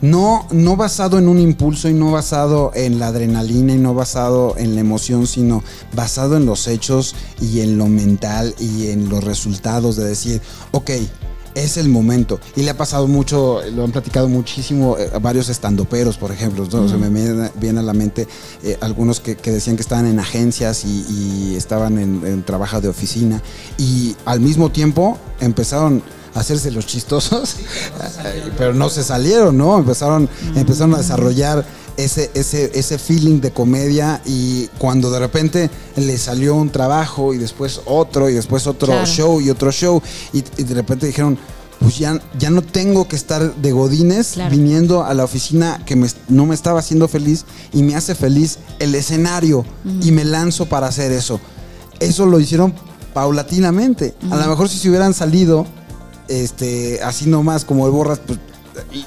no, 0.00 0.46
no 0.52 0.76
basado 0.76 1.18
en 1.18 1.28
un 1.28 1.40
impulso 1.40 1.88
y 1.88 1.94
no 1.94 2.12
basado 2.12 2.70
en 2.74 2.98
la 2.98 3.08
adrenalina 3.08 3.74
y 3.74 3.78
no 3.78 3.94
basado 3.94 4.54
en 4.58 4.74
la 4.74 4.80
emoción, 4.80 5.26
sino 5.26 5.64
basado 5.94 6.36
en 6.36 6.46
los 6.46 6.68
hechos 6.68 7.14
y 7.40 7.60
en 7.60 7.78
lo 7.78 7.86
mental 7.86 8.54
y 8.60 8.88
en 8.88 9.08
los 9.08 9.24
resultados 9.24 9.96
de 9.96 10.04
decir, 10.04 10.40
ok, 10.72 10.90
es 11.56 11.78
el 11.78 11.88
momento. 11.88 12.38
Y 12.54 12.62
le 12.62 12.70
ha 12.70 12.76
pasado 12.76 13.08
mucho, 13.08 13.62
lo 13.74 13.84
han 13.84 13.90
platicado 13.90 14.28
muchísimo 14.28 14.98
eh, 14.98 15.10
a 15.12 15.18
varios 15.18 15.48
estandoperos, 15.48 16.18
por 16.18 16.30
ejemplo. 16.30 16.68
¿no? 16.70 16.86
Se 16.86 16.96
me 16.98 17.08
viene, 17.08 17.50
viene 17.54 17.80
a 17.80 17.82
la 17.82 17.94
mente 17.94 18.28
eh, 18.62 18.76
algunos 18.82 19.20
que, 19.20 19.36
que 19.36 19.50
decían 19.50 19.76
que 19.76 19.82
estaban 19.82 20.06
en 20.06 20.20
agencias 20.20 20.84
y, 20.84 21.06
y 21.08 21.56
estaban 21.56 21.98
en, 21.98 22.24
en 22.26 22.42
trabajo 22.42 22.82
de 22.82 22.88
oficina. 22.88 23.42
Y 23.78 24.14
al 24.26 24.40
mismo 24.40 24.70
tiempo 24.70 25.16
empezaron 25.40 26.02
a 26.34 26.40
hacerse 26.40 26.70
los 26.70 26.84
chistosos, 26.84 27.56
pero 28.58 28.74
no 28.74 28.90
se 28.90 29.02
salieron, 29.02 29.56
¿no? 29.56 29.78
Empezaron, 29.78 30.28
empezaron 30.54 30.94
a 30.94 30.98
desarrollar 30.98 31.64
ese, 31.96 32.30
ese, 32.34 32.70
ese 32.74 32.98
feeling 32.98 33.40
de 33.40 33.52
comedia 33.52 34.20
y 34.26 34.66
cuando 34.78 35.10
de 35.10 35.18
repente 35.18 35.70
le 35.96 36.18
salió 36.18 36.54
un 36.54 36.70
trabajo 36.70 37.32
y 37.34 37.38
después 37.38 37.80
otro 37.86 38.28
y 38.28 38.34
después 38.34 38.66
otro 38.66 38.88
Claro. 38.88 39.06
show 39.06 39.40
y 39.40 39.50
otro 39.50 39.70
show 39.72 40.02
y, 40.32 40.38
y 40.58 40.64
de 40.64 40.74
repente 40.74 41.06
dijeron, 41.06 41.38
pues 41.80 41.98
ya, 41.98 42.20
ya 42.38 42.48
no 42.50 42.62
tengo 42.62 43.06
que 43.06 43.16
estar 43.16 43.54
de 43.56 43.72
godines 43.72 44.32
Claro. 44.34 44.50
viniendo 44.50 45.04
a 45.04 45.12
la 45.14 45.24
oficina 45.24 45.82
que 45.86 45.96
me- 45.96 46.08
no 46.28 46.46
me 46.46 46.54
estaba 46.54 46.80
haciendo 46.80 47.06
feliz 47.08 47.44
y 47.72 47.82
me 47.82 47.94
hace 47.94 48.14
feliz 48.14 48.58
el 48.78 48.94
escenario 48.94 49.64
y 50.02 50.10
me 50.10 50.24
lanzo 50.24 50.66
para 50.66 50.86
hacer 50.88 51.12
eso. 51.12 51.38
Eso 52.00 52.26
lo 52.26 52.40
hicieron 52.40 52.74
paulatinamente. 53.14 54.14
A 54.30 54.36
lo 54.36 54.46
mejor 54.48 54.68
si 54.68 54.78
se 54.78 54.88
hubieran 54.88 55.14
salido 55.14 55.66
este, 56.28 57.02
así 57.02 57.26
nomás 57.26 57.64
como 57.64 57.86
el 57.86 57.92
borras, 57.92 58.20
pues 58.26 58.38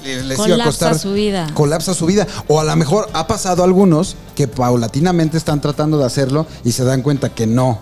les 0.04 0.24
les 0.24 0.38
iba 0.38 0.44
a 0.44 0.48
Colapsa 0.48 0.98
su 0.98 1.12
vida. 1.12 1.50
colapsa 1.54 1.94
su 1.94 2.06
vida. 2.06 2.26
O 2.48 2.60
a 2.60 2.64
lo 2.64 2.74
mejor 2.76 3.08
ha 3.12 3.26
pasado 3.26 3.62
a 3.62 3.66
algunos 3.66 4.16
que 4.34 4.48
paulatinamente 4.48 5.36
están 5.36 5.60
tratando 5.60 5.98
de 5.98 6.04
hacerlo 6.06 6.46
y 6.64 6.72
se 6.72 6.84
dan 6.84 7.02
cuenta 7.02 7.28
que 7.30 7.46
no, 7.46 7.78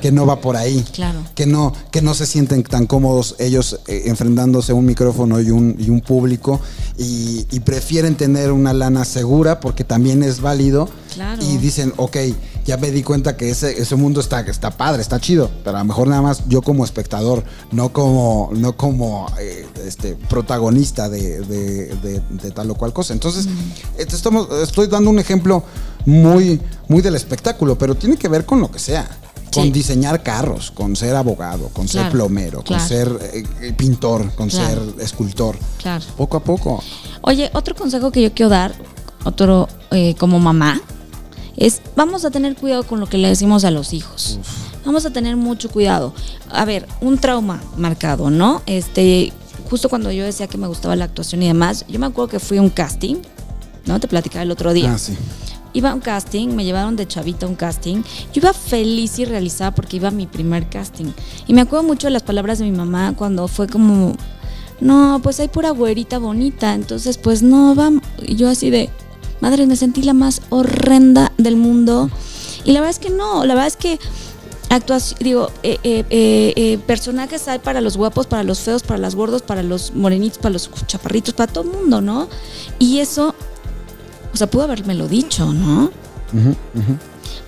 que 0.00 0.12
no 0.12 0.26
va 0.26 0.40
por 0.40 0.56
ahí. 0.56 0.84
Claro. 0.92 1.20
Que 1.34 1.46
no, 1.46 1.72
que 1.90 2.02
no 2.02 2.14
se 2.14 2.26
sienten 2.26 2.62
tan 2.62 2.86
cómodos 2.86 3.36
ellos 3.38 3.80
eh, 3.86 4.04
enfrentándose 4.06 4.72
a 4.72 4.74
un 4.74 4.84
micrófono 4.86 5.40
y 5.40 5.50
un, 5.50 5.76
y 5.78 5.90
un 5.90 6.00
público 6.00 6.60
y, 6.98 7.46
y 7.50 7.60
prefieren 7.60 8.14
tener 8.16 8.52
una 8.52 8.72
lana 8.72 9.04
segura 9.04 9.60
porque 9.60 9.84
también 9.84 10.22
es 10.22 10.40
válido. 10.40 10.88
Claro. 11.14 11.42
Y 11.44 11.58
dicen, 11.58 11.92
ok, 11.96 12.16
ya 12.64 12.76
me 12.76 12.90
di 12.90 13.02
cuenta 13.02 13.36
que 13.36 13.50
ese, 13.50 13.80
ese 13.80 13.96
mundo 13.96 14.20
está, 14.20 14.40
está 14.40 14.70
padre, 14.70 15.02
está 15.02 15.18
chido, 15.20 15.50
pero 15.64 15.76
a 15.76 15.80
lo 15.80 15.84
mejor 15.86 16.08
nada 16.08 16.22
más 16.22 16.42
yo 16.48 16.62
como 16.62 16.84
espectador, 16.84 17.42
no 17.72 17.92
como, 17.92 18.50
no 18.54 18.76
como 18.76 19.26
eh, 19.40 19.66
este, 19.86 20.14
protagonista 20.14 21.08
de, 21.08 21.40
de- 21.40 21.86
de- 21.96 22.20
de 22.30 22.50
tal 22.52 22.70
o 22.70 22.74
cual 22.74 22.92
cosa. 22.92 23.12
Entonces, 23.12 23.48
este, 23.98 24.14
estamos, 24.16 24.48
estoy 24.62 24.86
dando 24.86 25.10
un 25.10 25.18
ejemplo 25.18 25.64
muy, 26.06 26.60
muy 26.88 27.00
del 27.02 27.14
espectáculo, 27.16 27.76
pero 27.76 27.94
tiene 27.94 28.16
que 28.16 28.28
ver 28.28 28.44
con 28.46 28.60
lo 28.60 28.70
que 28.70 28.78
sea. 28.78 29.08
Con 29.54 29.70
diseñar 29.70 30.22
carros, 30.22 30.70
con 30.70 30.96
ser 30.96 31.14
abogado, 31.14 31.68
con 31.74 31.86
ser 31.86 32.00
Claro, 32.02 32.12
plomero, 32.12 32.64
con 32.64 32.80
ser 32.80 33.06
eh, 33.34 33.44
eh, 33.60 33.72
pintor, 33.76 34.32
con 34.34 34.48
Claro. 34.48 34.92
ser 34.94 35.02
escultor. 35.04 35.58
Claro. 35.76 36.02
Poco 36.16 36.38
a 36.38 36.40
poco. 36.42 36.82
Oye, 37.20 37.50
otro 37.52 37.74
consejo 37.74 38.10
que 38.10 38.22
yo 38.22 38.32
quiero 38.32 38.48
dar, 38.48 38.72
otro 39.24 39.68
eh, 39.90 40.14
como 40.18 40.38
mamá, 40.40 40.80
es 41.56 41.80
vamos 41.96 42.24
a 42.24 42.30
tener 42.30 42.56
cuidado 42.56 42.84
con 42.84 43.00
lo 43.00 43.06
que 43.06 43.18
le 43.18 43.28
decimos 43.28 43.64
a 43.64 43.70
los 43.70 43.92
hijos. 43.92 44.38
Vamos 44.84 45.06
a 45.06 45.10
tener 45.10 45.36
mucho 45.36 45.70
cuidado. 45.70 46.12
A 46.50 46.64
ver, 46.64 46.88
un 47.00 47.18
trauma 47.18 47.62
marcado, 47.76 48.30
¿no? 48.30 48.62
Este, 48.66 49.32
justo 49.70 49.88
cuando 49.88 50.10
yo 50.10 50.24
decía 50.24 50.48
que 50.48 50.58
me 50.58 50.66
gustaba 50.66 50.96
la 50.96 51.04
actuación 51.04 51.42
y 51.42 51.46
demás, 51.46 51.84
yo 51.88 51.98
me 51.98 52.06
acuerdo 52.06 52.28
que 52.28 52.40
fui 52.40 52.58
a 52.58 52.62
un 52.62 52.70
casting, 52.70 53.16
¿no? 53.86 54.00
Te 54.00 54.08
platicaba 54.08 54.42
el 54.42 54.50
otro 54.50 54.72
día. 54.72 54.92
Ah, 54.92 54.98
sí. 54.98 55.16
Iba 55.74 55.90
a 55.90 55.94
un 55.94 56.00
casting, 56.00 56.48
me 56.48 56.64
llevaron 56.64 56.96
de 56.96 57.06
chavita 57.06 57.46
a 57.46 57.48
un 57.48 57.54
casting. 57.54 58.02
Yo 58.32 58.40
iba 58.42 58.52
feliz 58.52 59.18
y 59.18 59.24
realizada 59.24 59.74
porque 59.74 59.96
iba 59.96 60.08
a 60.08 60.10
mi 60.10 60.26
primer 60.26 60.68
casting. 60.68 61.12
Y 61.46 61.54
me 61.54 61.62
acuerdo 61.62 61.86
mucho 61.86 62.08
de 62.08 62.10
las 62.10 62.22
palabras 62.22 62.58
de 62.58 62.64
mi 62.64 62.72
mamá 62.72 63.14
cuando 63.16 63.48
fue 63.48 63.68
como, 63.68 64.14
no, 64.80 65.20
pues 65.22 65.40
hay 65.40 65.48
pura 65.48 65.70
güerita 65.70 66.18
bonita, 66.18 66.74
entonces 66.74 67.16
pues 67.16 67.42
no, 67.42 67.74
vamos. 67.74 68.02
Y 68.20 68.34
yo 68.36 68.50
así 68.50 68.68
de, 68.68 68.90
madre, 69.42 69.66
me 69.66 69.76
sentí 69.76 70.02
la 70.02 70.14
más 70.14 70.40
horrenda 70.48 71.32
del 71.36 71.56
mundo. 71.56 72.08
Y 72.64 72.72
la 72.72 72.80
verdad 72.80 72.96
es 72.96 72.98
que 73.00 73.10
no, 73.10 73.44
la 73.44 73.54
verdad 73.54 73.66
es 73.66 73.76
que 73.76 73.98
actuación, 74.70 75.18
digo, 75.20 75.50
eh, 75.64 75.78
eh, 75.82 76.04
eh, 76.56 76.78
personajes 76.86 77.48
hay 77.48 77.58
para 77.58 77.80
los 77.80 77.96
guapos, 77.96 78.26
para 78.28 78.44
los 78.44 78.60
feos, 78.60 78.84
para 78.84 79.00
los 79.00 79.16
gordos, 79.16 79.42
para 79.42 79.64
los 79.64 79.94
morenitos, 79.94 80.38
para 80.38 80.52
los 80.52 80.70
chaparritos, 80.86 81.34
para 81.34 81.52
todo 81.52 81.64
el 81.64 81.70
mundo, 81.70 82.00
¿no? 82.00 82.28
Y 82.78 83.00
eso, 83.00 83.34
o 84.32 84.36
sea, 84.36 84.46
pudo 84.46 84.62
habérmelo 84.62 85.08
dicho, 85.08 85.52
¿no? 85.52 85.90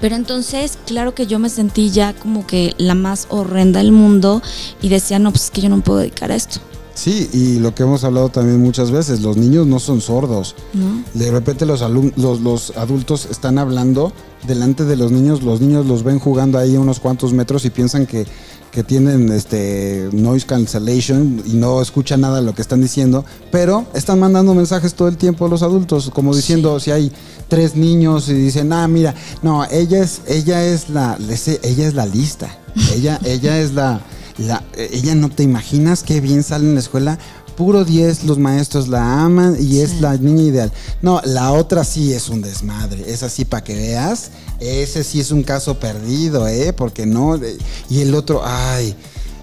Pero 0.00 0.16
entonces, 0.16 0.76
claro 0.86 1.14
que 1.14 1.26
yo 1.26 1.38
me 1.38 1.48
sentí 1.48 1.90
ya 1.90 2.12
como 2.12 2.44
que 2.44 2.74
la 2.76 2.94
más 2.96 3.28
horrenda 3.30 3.78
del 3.78 3.92
mundo 3.92 4.42
y 4.82 4.88
decía, 4.88 5.20
no, 5.20 5.30
pues 5.30 5.44
es 5.44 5.50
que 5.52 5.60
yo 5.60 5.68
no 5.68 5.76
me 5.76 5.82
puedo 5.82 6.00
dedicar 6.00 6.32
a 6.32 6.34
esto, 6.34 6.60
Sí, 6.94 7.28
y 7.32 7.58
lo 7.58 7.74
que 7.74 7.82
hemos 7.82 8.04
hablado 8.04 8.28
también 8.28 8.60
muchas 8.62 8.90
veces, 8.92 9.20
los 9.20 9.36
niños 9.36 9.66
no 9.66 9.80
son 9.80 10.00
sordos. 10.00 10.54
¿no? 10.72 11.02
De 11.12 11.30
repente 11.30 11.66
los, 11.66 11.82
alum- 11.82 12.12
los, 12.16 12.40
los 12.40 12.72
adultos 12.76 13.26
están 13.30 13.58
hablando 13.58 14.12
delante 14.46 14.84
de 14.84 14.94
los 14.96 15.10
niños, 15.10 15.42
los 15.42 15.60
niños 15.60 15.86
los 15.86 16.04
ven 16.04 16.18
jugando 16.20 16.56
ahí 16.58 16.76
unos 16.76 17.00
cuantos 17.00 17.32
metros 17.32 17.64
y 17.64 17.70
piensan 17.70 18.06
que, 18.06 18.26
que 18.70 18.84
tienen 18.84 19.32
este 19.32 20.08
noise 20.12 20.46
cancellation 20.46 21.42
y 21.46 21.54
no 21.54 21.80
escuchan 21.82 22.20
nada 22.20 22.36
de 22.36 22.42
lo 22.46 22.54
que 22.54 22.62
están 22.62 22.80
diciendo, 22.80 23.24
pero 23.50 23.86
están 23.94 24.20
mandando 24.20 24.54
mensajes 24.54 24.94
todo 24.94 25.08
el 25.08 25.16
tiempo 25.16 25.46
a 25.46 25.48
los 25.48 25.62
adultos, 25.62 26.10
como 26.14 26.34
diciendo 26.34 26.78
si 26.78 26.90
hay 26.92 27.10
tres 27.48 27.74
niños 27.74 28.28
y 28.28 28.34
dicen, 28.34 28.72
ah, 28.72 28.86
mira, 28.86 29.14
no, 29.42 29.64
ella 29.70 29.98
es, 30.02 30.20
ella 30.28 30.64
es 30.64 30.90
la, 30.90 31.18
ella 31.62 31.88
es 31.88 31.94
la 31.94 32.06
lista, 32.06 32.48
ella, 32.94 33.18
ella 33.24 33.58
es 33.60 33.72
la, 33.72 34.00
la, 34.38 34.62
ella 34.76 35.14
no 35.14 35.28
te 35.30 35.42
imaginas 35.42 36.02
qué 36.02 36.20
bien 36.20 36.42
sale 36.42 36.64
en 36.66 36.74
la 36.74 36.80
escuela. 36.80 37.18
Puro 37.56 37.84
10, 37.84 38.24
los 38.24 38.36
maestros 38.38 38.88
la 38.88 39.22
aman 39.22 39.56
y 39.60 39.78
es 39.78 40.00
la 40.00 40.16
niña 40.16 40.42
ideal. 40.42 40.72
No, 41.02 41.20
la 41.24 41.52
otra 41.52 41.84
sí 41.84 42.12
es 42.12 42.28
un 42.28 42.42
desmadre. 42.42 43.04
Es 43.06 43.22
así 43.22 43.44
para 43.44 43.62
que 43.62 43.74
veas. 43.76 44.30
Ese 44.58 45.04
sí 45.04 45.20
es 45.20 45.30
un 45.30 45.44
caso 45.44 45.78
perdido, 45.78 46.48
¿eh? 46.48 46.72
Porque 46.72 47.06
no. 47.06 47.38
de- 47.38 47.56
Y 47.88 48.00
el 48.00 48.12
otro, 48.16 48.42
ay, 48.44 48.96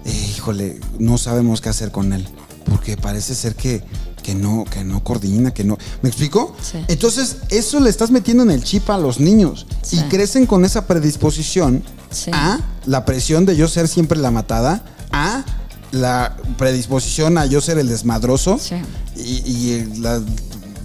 eh, 0.04 0.26
híjole, 0.36 0.78
no 0.98 1.16
sabemos 1.16 1.62
qué 1.62 1.70
hacer 1.70 1.90
con 1.90 2.12
él. 2.12 2.28
Porque 2.66 2.98
parece 2.98 3.34
ser 3.34 3.54
que, 3.54 3.82
que 4.22 4.34
no, 4.34 4.64
que 4.70 4.84
no 4.84 5.02
coordina, 5.02 5.54
que 5.54 5.64
no. 5.64 5.78
¿Me 6.02 6.10
explico? 6.10 6.54
Sí. 6.60 6.78
Entonces, 6.88 7.36
eso 7.48 7.80
le 7.80 7.88
estás 7.88 8.10
metiendo 8.10 8.42
en 8.42 8.50
el 8.50 8.62
chip 8.62 8.90
a 8.90 8.98
los 8.98 9.20
niños. 9.20 9.66
Sí. 9.80 9.96
Y 9.98 10.02
crecen 10.10 10.44
con 10.44 10.66
esa 10.66 10.86
predisposición 10.86 11.82
Sí. 12.12 12.30
a 12.32 12.60
la 12.86 13.04
presión 13.04 13.44
de 13.46 13.56
yo 13.56 13.68
ser 13.68 13.88
siempre 13.88 14.18
la 14.18 14.30
matada, 14.30 14.82
a 15.12 15.44
la 15.92 16.36
predisposición 16.58 17.36
a 17.38 17.46
yo 17.46 17.60
ser 17.60 17.78
el 17.78 17.88
desmadroso 17.88 18.58
Sí. 18.58 18.76
y, 19.16 19.20
y 19.50 19.98
la 20.00 20.20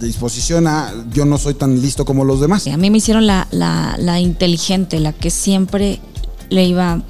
disposición 0.00 0.66
a 0.66 0.92
yo 1.12 1.24
no 1.24 1.38
soy 1.38 1.54
tan 1.54 1.80
listo 1.80 2.04
como 2.04 2.24
los 2.24 2.40
demás. 2.40 2.62
Sí, 2.62 2.70
a 2.70 2.76
mí 2.76 2.90
me 2.90 2.98
hicieron 2.98 3.26
la, 3.26 3.48
la, 3.50 3.96
la 3.98 4.20
inteligente, 4.20 5.00
la 5.00 5.12
que 5.12 5.30
siempre 5.30 6.00
le 6.50 6.64
iba 6.66 7.02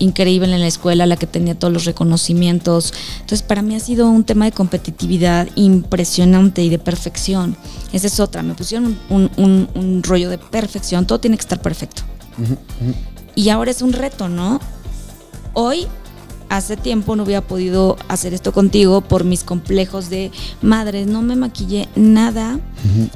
increíble 0.00 0.52
en 0.52 0.60
la 0.60 0.66
escuela, 0.66 1.06
la 1.06 1.16
que 1.16 1.28
tenía 1.28 1.54
todos 1.56 1.72
los 1.72 1.84
reconocimientos. 1.84 2.92
Entonces, 3.20 3.42
para 3.42 3.62
mí 3.62 3.76
ha 3.76 3.80
sido 3.80 4.08
un 4.10 4.24
tema 4.24 4.46
de 4.46 4.50
competitividad 4.52 5.46
impresionante 5.54 6.62
y 6.64 6.68
de 6.68 6.80
perfección. 6.80 7.56
Esa 7.92 8.08
es 8.08 8.18
otra. 8.18 8.42
Me 8.42 8.54
pusieron 8.54 8.98
un, 9.08 9.30
un- 9.36 9.68
un 9.76 10.02
rollo 10.02 10.30
de 10.30 10.38
perfección. 10.38 11.06
Todo 11.06 11.20
tiene 11.20 11.36
que 11.36 11.42
estar 11.42 11.62
perfecto. 11.62 12.02
Y 13.34 13.48
ahora 13.48 13.70
es 13.70 13.82
un 13.82 13.92
reto, 13.92 14.28
¿no? 14.28 14.60
Hoy, 15.52 15.86
hace 16.48 16.76
tiempo, 16.76 17.16
no 17.16 17.24
hubiera 17.24 17.40
podido 17.40 17.96
hacer 18.08 18.34
esto 18.34 18.52
contigo 18.52 19.00
por 19.00 19.24
mis 19.24 19.44
complejos 19.44 20.10
de 20.10 20.30
madre, 20.62 21.06
no 21.06 21.22
me 21.22 21.36
maquillé 21.36 21.88
nada, 21.96 22.58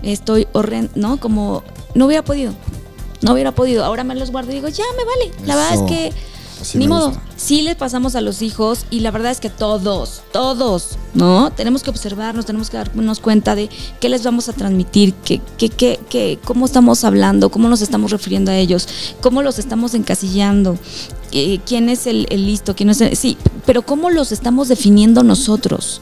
estoy 0.02 0.46
horrendo, 0.52 0.90
¿no? 0.94 1.18
Como 1.18 1.62
no 1.94 2.07
hubiera 2.07 2.24
podido, 2.24 2.52
no 3.22 3.33
hubiera 3.33 3.52
podido. 3.52 3.85
Ahora 3.85 4.04
me 4.04 4.14
los 4.14 4.31
guardo 4.31 4.50
y 4.52 4.57
digo, 4.57 4.68
ya 4.68 4.85
me 4.96 5.04
vale. 5.04 5.46
La 5.46 5.57
verdad 5.57 5.74
es 5.74 5.83
que 5.83 6.12
Así 6.61 6.79
ni 6.79 6.88
modo. 6.88 7.12
Sí 7.37 7.62
les 7.62 7.77
pasamos 7.77 8.14
a 8.16 8.21
los 8.21 8.42
hijos 8.42 8.85
y 8.90 9.01
la 9.01 9.11
verdad 9.11 9.31
es 9.31 9.38
que 9.40 9.49
todos, 9.51 10.23
todos, 10.33 10.97
¿no? 11.14 11.51
Tenemos 11.53 11.83
que 11.83 11.90
observarnos, 11.90 12.47
tenemos 12.47 12.68
que 12.71 12.79
darnos 12.79 13.21
cuenta 13.21 13.55
de 13.55 13.68
qué 14.01 14.09
les 14.09 14.25
vamos 14.25 14.49
a 14.49 14.53
transmitir, 14.53 15.14
qué, 15.14 15.40
qué, 15.57 15.68
qué, 15.68 16.01
qué- 16.09 16.38
cómo 16.44 16.66
estamos 16.66 17.05
hablando, 17.05 17.51
cómo 17.51 17.68
nos 17.68 17.81
estamos 17.81 18.11
refiriendo 18.11 18.51
a 18.51 18.57
ellos, 18.57 18.88
cómo 19.21 19.42
los 19.42 19.59
estamos 19.61 19.94
encasillando, 19.94 20.77
eh, 21.31 21.61
quién 21.64 21.88
es 21.88 22.07
el, 22.09 22.27
el 22.31 22.47
listo, 22.47 22.75
quién 22.75 22.87
no 22.88 22.92
es 22.92 23.01
el... 23.03 23.16
Sí, 23.16 23.37
pero 23.64 23.83
cómo 23.83 24.11
los 24.11 24.33
estamos 24.33 24.66
definiendo 24.68 25.23
nosotros. 25.23 26.01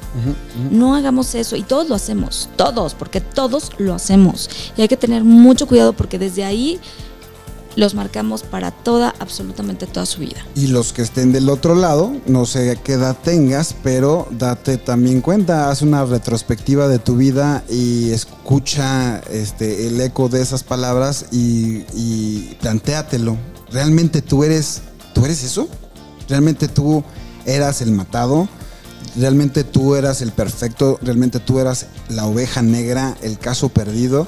No 0.71 0.95
hagamos 0.95 1.35
eso 1.35 1.57
y 1.57 1.62
todos 1.62 1.88
lo 1.88 1.95
hacemos, 1.95 2.49
todos, 2.57 2.95
porque 2.95 3.21
todos 3.21 3.73
lo 3.79 3.92
hacemos. 3.95 4.49
Y 4.77 4.83
hay 4.83 4.88
que 4.88 4.97
tener 4.97 5.23
mucho 5.25 5.66
cuidado 5.66 5.92
porque 5.92 6.19
desde 6.19 6.45
ahí 6.45 6.79
los 7.77 7.95
marcamos 7.95 8.43
para 8.43 8.71
toda, 8.71 9.15
absolutamente 9.21 9.87
toda 9.87 10.07
su 10.07 10.21
vida. 10.21 10.45
Y 10.55 10.69
los 10.69 10.93
que 10.93 11.03
estén 11.03 11.33
del 11.33 11.49
otro 11.49 11.75
lado, 11.75 12.12
no 12.27 12.47
sé 12.47 12.79
qué 12.83 12.95
edad 12.95 13.17
tengas, 13.23 13.75
pero 13.83 14.27
date 14.31 14.79
también 14.79 15.21
cuenta, 15.21 15.71
haz 15.71 15.83
una 15.83 16.05
retrospectiva 16.05 16.89
de 16.89 16.99
tu 16.99 17.17
vida 17.17 17.62
y 17.69 18.11
escucha 18.11 19.19
este, 19.31 19.87
el 19.87 20.01
eco 20.01 20.29
de 20.29 20.43
esas 20.43 20.65
palabras 20.65 21.27
y, 21.31 21.85
y 21.95 22.57
plantéatelo. 22.61 23.37
¿Realmente 23.71 24.23
tú 24.23 24.43
eres, 24.43 24.83
tú 25.15 25.25
eres 25.25 25.45
eso? 25.45 25.69
¿Realmente 26.29 26.69
tú 26.69 27.05
eras 27.45 27.83
el 27.83 27.93
matado? 27.93 28.49
¿Realmente 29.17 29.65
tú 29.65 29.95
eras 29.95 30.23
el 30.23 30.33
perfecto? 30.33 30.99
¿Realmente 31.03 31.41
tú 31.41 31.61
eras 31.61 31.87
la 32.09 32.27
oveja 32.27 32.62
negra, 32.62 33.17
el 33.23 33.39
caso 33.39 33.69
perdido? 33.69 34.27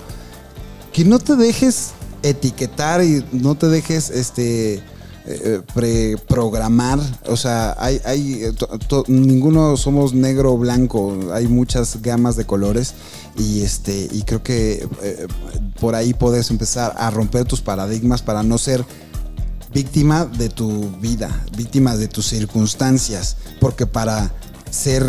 que 0.98 1.04
no 1.04 1.20
te 1.20 1.36
dejes 1.36 1.92
etiquetar 2.22 3.02
y 3.04 3.24
no 3.32 3.54
te 3.54 3.68
dejes 3.68 4.10
este 4.10 4.82
eh, 5.30 5.60
preprogramar. 5.74 6.98
O 7.26 7.36
sea, 7.36 7.76
hay, 7.78 8.00
hay 8.04 8.44
eh, 8.44 8.52
to- 8.52 8.78
to- 8.78 9.04
ninguno 9.08 9.76
somos 9.76 10.14
negro 10.14 10.54
o 10.54 10.58
blanco, 10.58 11.16
hay 11.32 11.46
muchas 11.48 12.00
gamas 12.02 12.36
de 12.36 12.44
colores 12.46 12.94
y 13.36 13.60
este 13.62 14.08
y 14.10 14.22
creo 14.22 14.42
que 14.42 14.88
eh, 15.02 15.26
por 15.80 15.94
ahí 15.94 16.14
puedes 16.14 16.50
empezar 16.50 16.94
a 16.98 17.10
romper 17.10 17.44
tus 17.44 17.60
paradigmas 17.60 18.22
para 18.22 18.42
no 18.42 18.56
ser 18.58 18.84
víctima 19.72 20.24
de 20.24 20.48
tu 20.48 20.90
vida, 21.00 21.44
víctima 21.56 21.96
de 21.96 22.08
tus 22.08 22.26
circunstancias, 22.26 23.36
porque 23.60 23.86
para 23.86 24.32
ser 24.70 25.04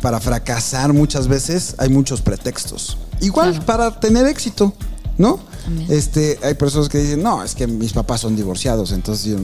para 0.00 0.20
fracasar 0.20 0.92
muchas 0.92 1.28
veces 1.28 1.74
hay 1.78 1.88
muchos 1.88 2.20
pretextos. 2.22 2.96
Igual 3.20 3.50
Claro. 3.50 3.66
para 3.66 4.00
tener 4.00 4.26
éxito, 4.26 4.72
¿no? 5.18 5.38
También. 5.64 5.90
Este, 5.90 6.38
hay 6.42 6.54
personas 6.54 6.88
que 6.88 6.98
dicen, 6.98 7.22
no, 7.22 7.42
es 7.42 7.54
que 7.54 7.66
mis 7.66 7.92
papás 7.92 8.20
son 8.20 8.36
divorciados, 8.36 8.92
entonces 8.92 9.24
yo, 9.24 9.38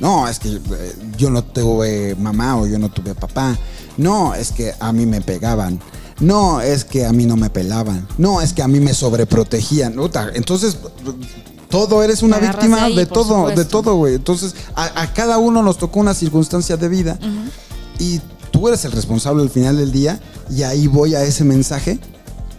no, 0.00 0.28
es 0.28 0.38
que 0.38 0.48
eh, 0.48 0.94
yo 1.16 1.30
no 1.30 1.42
tuve 1.42 2.14
mamá 2.16 2.56
o 2.56 2.66
yo 2.66 2.78
no 2.78 2.90
tuve 2.90 3.14
papá. 3.14 3.56
No, 3.96 4.34
es 4.34 4.52
que 4.52 4.74
a 4.78 4.92
mí 4.92 5.06
me 5.06 5.20
pegaban. 5.20 5.80
No, 6.20 6.60
es 6.60 6.84
que 6.84 7.06
a 7.06 7.12
mí 7.12 7.26
no 7.26 7.36
me 7.36 7.50
pelaban. 7.50 8.06
No, 8.18 8.40
es 8.40 8.52
que 8.52 8.62
a 8.62 8.68
mí 8.68 8.80
me 8.80 8.94
sobreprotegían. 8.94 9.96
Entonces, 10.34 10.76
todo 11.68 12.02
eres 12.02 12.22
una 12.22 12.38
víctima 12.38 12.88
de 12.88 13.06
todo, 13.06 13.48
de 13.50 13.64
todo, 13.64 13.96
güey. 13.96 14.14
Entonces, 14.14 14.54
a, 14.74 15.02
a 15.02 15.12
cada 15.12 15.38
uno 15.38 15.62
nos 15.62 15.78
tocó 15.78 16.00
una 16.00 16.14
circunstancia 16.14 16.76
de 16.76 16.88
vida 16.88 17.18
y 17.98 18.20
tú 18.50 18.68
eres 18.68 18.84
el 18.84 18.92
responsable 18.92 19.42
al 19.42 19.50
final 19.50 19.76
del 19.76 19.92
día 19.92 20.20
y 20.50 20.62
ahí 20.62 20.86
voy 20.86 21.14
a 21.14 21.22
ese 21.22 21.44
mensaje 21.44 21.98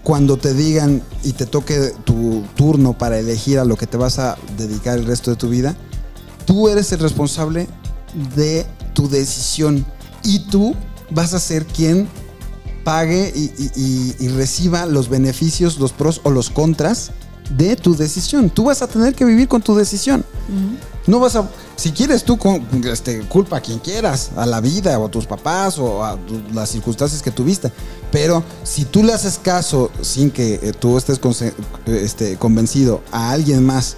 cuando 0.07 0.37
te 0.37 0.53
digan 0.53 1.03
y 1.25 1.33
te 1.33 1.45
toque 1.45 1.91
tu 2.05 2.41
turno 2.55 2.97
para 2.97 3.19
elegir 3.19 3.59
a 3.59 3.65
lo 3.65 3.75
que 3.75 3.87
te 3.87 3.97
vas 3.97 4.19
a 4.19 4.37
dedicar 4.57 4.97
el 4.97 5.05
resto 5.05 5.31
de 5.31 5.35
tu 5.35 5.49
vida, 5.49 5.75
tú 6.45 6.69
eres 6.69 6.93
el 6.93 6.99
responsable 6.99 7.67
de 8.33 8.65
tu 8.93 9.09
decisión 9.09 9.85
y 10.23 10.47
tú 10.47 10.73
vas 11.09 11.33
a 11.33 11.39
ser 11.41 11.65
quien 11.65 12.07
pague 12.85 13.33
y, 13.35 14.27
reciba 14.29 14.85
los 14.85 15.09
beneficios, 15.09 15.77
los 15.77 15.91
pros 15.91 16.21
o 16.23 16.29
los 16.29 16.51
contras 16.51 17.11
de 17.57 17.75
tu 17.75 17.93
decisión. 17.93 18.49
Tú 18.49 18.63
vas 18.63 18.81
a 18.81 18.87
tener 18.87 19.13
que 19.13 19.25
vivir 19.25 19.49
con 19.49 19.61
tu 19.61 19.75
decisión. 19.75 20.23
No 21.07 21.19
vas 21.19 21.35
a, 21.35 21.49
si 21.77 21.91
quieres 21.91 22.23
tú 22.23 22.37
este, 22.85 23.21
culpa 23.21 23.57
a 23.57 23.61
quien 23.61 23.79
quieras, 23.79 24.31
a 24.35 24.45
la 24.45 24.59
vida 24.61 24.99
o 24.99 25.05
a 25.07 25.09
tus 25.11 25.25
papás 25.25 25.79
o 25.79 26.03
a 26.03 26.17
tu- 26.17 26.41
las 26.53 26.69
circunstancias 26.69 27.21
que 27.21 27.31
tuviste. 27.31 27.71
Pero 28.11 28.43
si 28.63 28.85
tú 28.85 29.03
le 29.03 29.13
haces 29.13 29.39
caso 29.41 29.89
sin 30.01 30.31
que 30.31 30.55
eh, 30.61 30.73
tú 30.77 30.97
estés 30.97 31.19
este, 31.85 32.35
convencido 32.37 33.01
a 33.11 33.31
alguien 33.31 33.65
más 33.65 33.95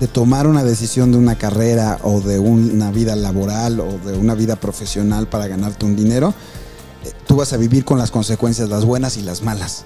de 0.00 0.08
tomar 0.08 0.46
una 0.46 0.64
decisión 0.64 1.12
de 1.12 1.18
una 1.18 1.36
carrera 1.36 1.98
o 2.02 2.20
de 2.20 2.38
una 2.38 2.90
vida 2.90 3.14
laboral 3.16 3.78
o 3.80 3.98
de 3.98 4.16
una 4.16 4.34
vida 4.34 4.56
profesional 4.56 5.28
para 5.28 5.46
ganarte 5.46 5.84
un 5.86 5.94
dinero, 5.96 6.34
eh, 7.04 7.12
tú 7.26 7.36
vas 7.36 7.52
a 7.52 7.56
vivir 7.56 7.84
con 7.84 7.98
las 7.98 8.10
consecuencias, 8.10 8.68
las 8.68 8.84
buenas 8.84 9.16
y 9.16 9.22
las 9.22 9.42
malas. 9.42 9.84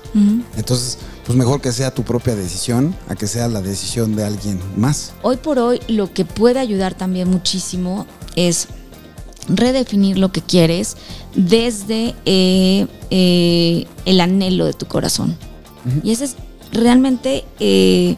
Entonces, 0.56 0.98
pues 1.26 1.36
mejor 1.36 1.60
que 1.60 1.72
sea 1.72 1.92
tu 1.92 2.04
propia 2.04 2.34
decisión 2.36 2.94
a 3.08 3.16
que 3.16 3.26
sea 3.26 3.48
la 3.48 3.60
decisión 3.60 4.14
de 4.14 4.24
alguien 4.24 4.60
más. 4.76 5.12
Hoy 5.22 5.36
por 5.36 5.58
hoy 5.58 5.80
lo 5.88 6.12
que 6.12 6.24
puede 6.24 6.60
ayudar 6.60 6.94
también 6.94 7.28
muchísimo 7.28 8.06
es 8.36 8.68
redefinir 9.48 10.18
lo 10.18 10.30
que 10.32 10.40
quieres 10.40 10.96
desde 11.34 12.14
eh, 12.24 12.86
eh, 13.10 13.86
el 14.04 14.20
anhelo 14.20 14.64
de 14.66 14.72
tu 14.72 14.86
corazón. 14.86 15.36
Y 16.02 16.10
esa 16.12 16.24
es 16.24 16.34
realmente 16.72 17.44
eh, 17.60 18.16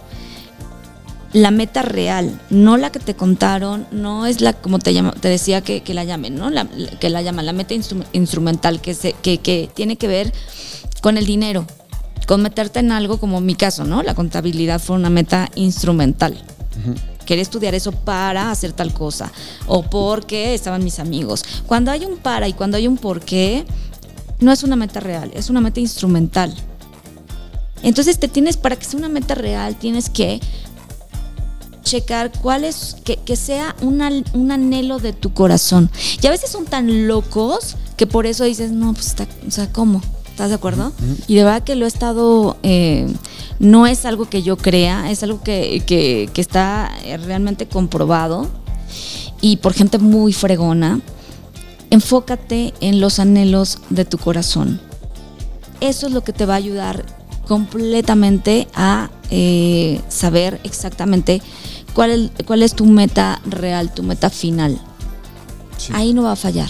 la 1.35 1.51
meta 1.51 1.83
real, 1.83 2.41
no 2.49 2.79
la 2.79 2.91
que 2.91 2.99
te 2.99 3.15
contaron, 3.15 3.87
no 3.93 4.25
es 4.25 4.41
la, 4.41 4.55
como 4.55 4.79
te, 4.79 4.95
llama, 4.95 5.13
te 5.13 5.29
decía 5.29 5.61
que, 5.61 5.83
que 5.83 5.93
la 5.93 6.05
llamen, 6.05 6.35
¿no? 6.37 6.49
La- 6.49 6.65
la- 6.75 6.91
que 6.99 7.11
la 7.11 7.21
llaman, 7.21 7.45
la 7.45 7.53
meta 7.53 7.75
instru- 7.75 8.07
instrumental, 8.13 8.81
que, 8.81 8.95
se, 8.95 9.13
que, 9.13 9.37
que 9.39 9.69
tiene 9.75 9.97
que 9.97 10.09
ver 10.09 10.33
con 11.03 11.19
el 11.19 11.27
dinero, 11.27 11.67
con 12.29 12.43
meterte 12.43 12.81
en 12.81 12.93
algo 12.93 13.19
como 13.19 13.41
mi 13.41 13.55
caso, 13.55 13.85
¿no? 13.85 14.03
La 14.03 14.15
contabilidad 14.15 14.83
fue 14.83 14.97
una 14.97 15.09
meta 15.09 15.51
instrumental. 15.55 16.37
Quería 17.25 17.41
estudiar 17.41 17.75
eso 17.75 17.91
para 17.91 18.51
hacer 18.51 18.75
tal 18.75 18.93
cosa 18.93 19.33
o 19.67 19.83
porque 19.83 20.53
estaban 20.53 20.85
mis 20.85 20.99
amigos. 20.99 21.43
Cuando 21.67 21.91
hay 21.91 22.05
un 22.05 22.19
para 22.19 22.47
y 22.47 22.53
cuando 22.53 22.77
hay 22.77 22.87
un 22.87 22.99
por 22.99 23.23
qué, 23.23 23.65
no 24.41 24.53
es 24.53 24.63
una 24.63 24.77
meta 24.77 25.01
real, 25.01 25.31
es 25.33 25.49
una 25.49 25.63
meta 25.63 25.81
instrumental. 25.81 26.55
Entonces 27.83 28.19
te 28.19 28.29
tienes, 28.29 28.59
para 28.59 28.77
que 28.77 28.85
sea 28.85 28.99
una 28.99 29.09
meta 29.09 29.35
real, 29.35 29.77
tienes 29.77 30.11
que 30.11 30.39
checar 31.83 32.31
cuál 32.43 32.65
es, 32.65 32.97
que, 33.05 33.17
que 33.17 33.37
sea 33.37 33.75
un 33.81 34.03
anhelo 34.03 34.99
de 34.99 35.15
tu 35.15 35.33
corazón. 35.33 35.91
Y 36.21 36.27
a 36.27 36.31
veces 36.31 36.51
son 36.51 36.67
tan 36.67 37.09
locos 37.09 37.77
que 37.97 38.07
por 38.07 38.27
eso 38.27 38.45
dices, 38.45 38.71
no, 38.71 38.93
pues 38.93 39.07
está, 39.07 39.27
o 39.47 39.51
sea, 39.51 39.73
¿cómo? 39.73 40.03
¿Estás 40.39 40.51
de 40.51 40.55
acuerdo? 40.55 40.93
Y 41.27 41.35
de 41.35 41.43
verdad 41.43 41.65
que 41.65 41.75
lo 41.75 41.85
he 41.85 41.89
estado, 41.89 42.59
eh, 42.63 43.09
no 43.59 43.89
es 43.89 44.05
algo 44.05 44.29
que 44.31 44.45
yo 44.45 44.57
crea, 44.57 45.11
es 45.11 45.25
algo 45.25 45.43
que, 45.43 45.83
que- 45.85 46.31
que 46.33 46.41
está 46.41 46.93
eh, 47.03 47.17
realmente 47.17 47.67
comprobado 47.67 48.47
y 49.41 49.57
por 49.57 49.73
gente 49.73 49.99
muy 49.99 50.33
fregona. 50.33 51.01
Enfócate 51.91 52.73
en 52.81 53.01
los 53.01 53.19
anhelos 53.19 53.79
de 53.91 54.05
tu 54.05 54.17
corazón. 54.17 54.81
Eso 55.81 56.07
es 56.07 56.13
lo 56.13 56.23
que 56.23 56.33
te 56.33 56.47
va 56.47 56.55
a 56.55 56.59
ayudar 56.59 57.05
completamente 57.49 58.69
a 58.77 59.11
eh, 59.33 60.01
saber 60.09 60.61
exactamente 60.63 61.43
cuál 61.95 62.31
es, 62.39 62.45
cuál 62.47 62.63
es 62.63 62.75
tu 62.75 62.87
meta 62.87 63.41
real, 63.45 63.93
tu 63.93 64.05
meta 64.05 64.31
final. 64.31 64.79
Sí. 65.79 65.91
Ahí 65.97 66.15
no 66.15 66.23
va 66.23 66.31
a 66.33 66.37
fallar. 66.37 66.69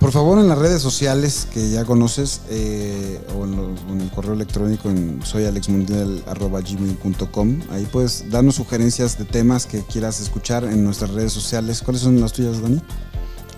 Por 0.00 0.12
favor, 0.12 0.38
en 0.38 0.48
las 0.48 0.58
redes 0.58 0.80
sociales 0.80 1.48
que 1.52 1.70
ya 1.70 1.84
conoces 1.84 2.42
eh, 2.50 3.20
o 3.36 3.44
en, 3.44 3.56
los- 3.56 3.80
en 3.90 4.00
el 4.00 4.08
correo 4.10 4.32
electrónico 4.34 4.88
en 4.90 5.20
soyalexmundial.gmail.com 5.24 7.60
ahí 7.70 7.84
puedes 7.86 8.30
darnos 8.30 8.54
sugerencias 8.54 9.18
de 9.18 9.24
temas 9.24 9.66
que 9.66 9.82
quieras 9.82 10.20
escuchar 10.20 10.62
en 10.64 10.84
nuestras 10.84 11.10
redes 11.10 11.32
sociales. 11.32 11.82
¿Cuáles 11.82 12.02
son 12.02 12.20
las 12.20 12.32
tuyas, 12.32 12.62
Dani? 12.62 12.80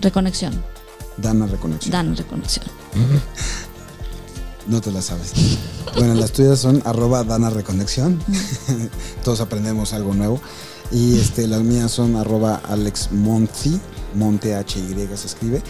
Reconexión. 0.00 0.62
Dana 1.18 1.46
Reconexión. 1.46 1.92
Dan 1.92 2.16
reconexión. 2.16 2.64
No 4.66 4.80
te 4.80 4.90
la 4.92 5.02
sabes. 5.02 5.32
Bueno, 5.96 6.14
las 6.14 6.32
tuyas 6.32 6.58
son 6.58 6.80
arroba 6.86 7.22
Dana 7.24 7.50
Reconexión. 7.50 8.18
Todos 9.24 9.40
aprendemos 9.42 9.92
algo 9.92 10.14
nuevo. 10.14 10.40
Y 10.90 11.18
este, 11.18 11.46
las 11.46 11.60
mías 11.60 11.90
son 11.90 12.16
arroba 12.16 12.62
Alex 12.68 13.12
Monti, 13.12 13.78
Monte 14.14 14.54
H-Y 14.54 14.94
se 15.16 15.26
escribe. 15.26 15.62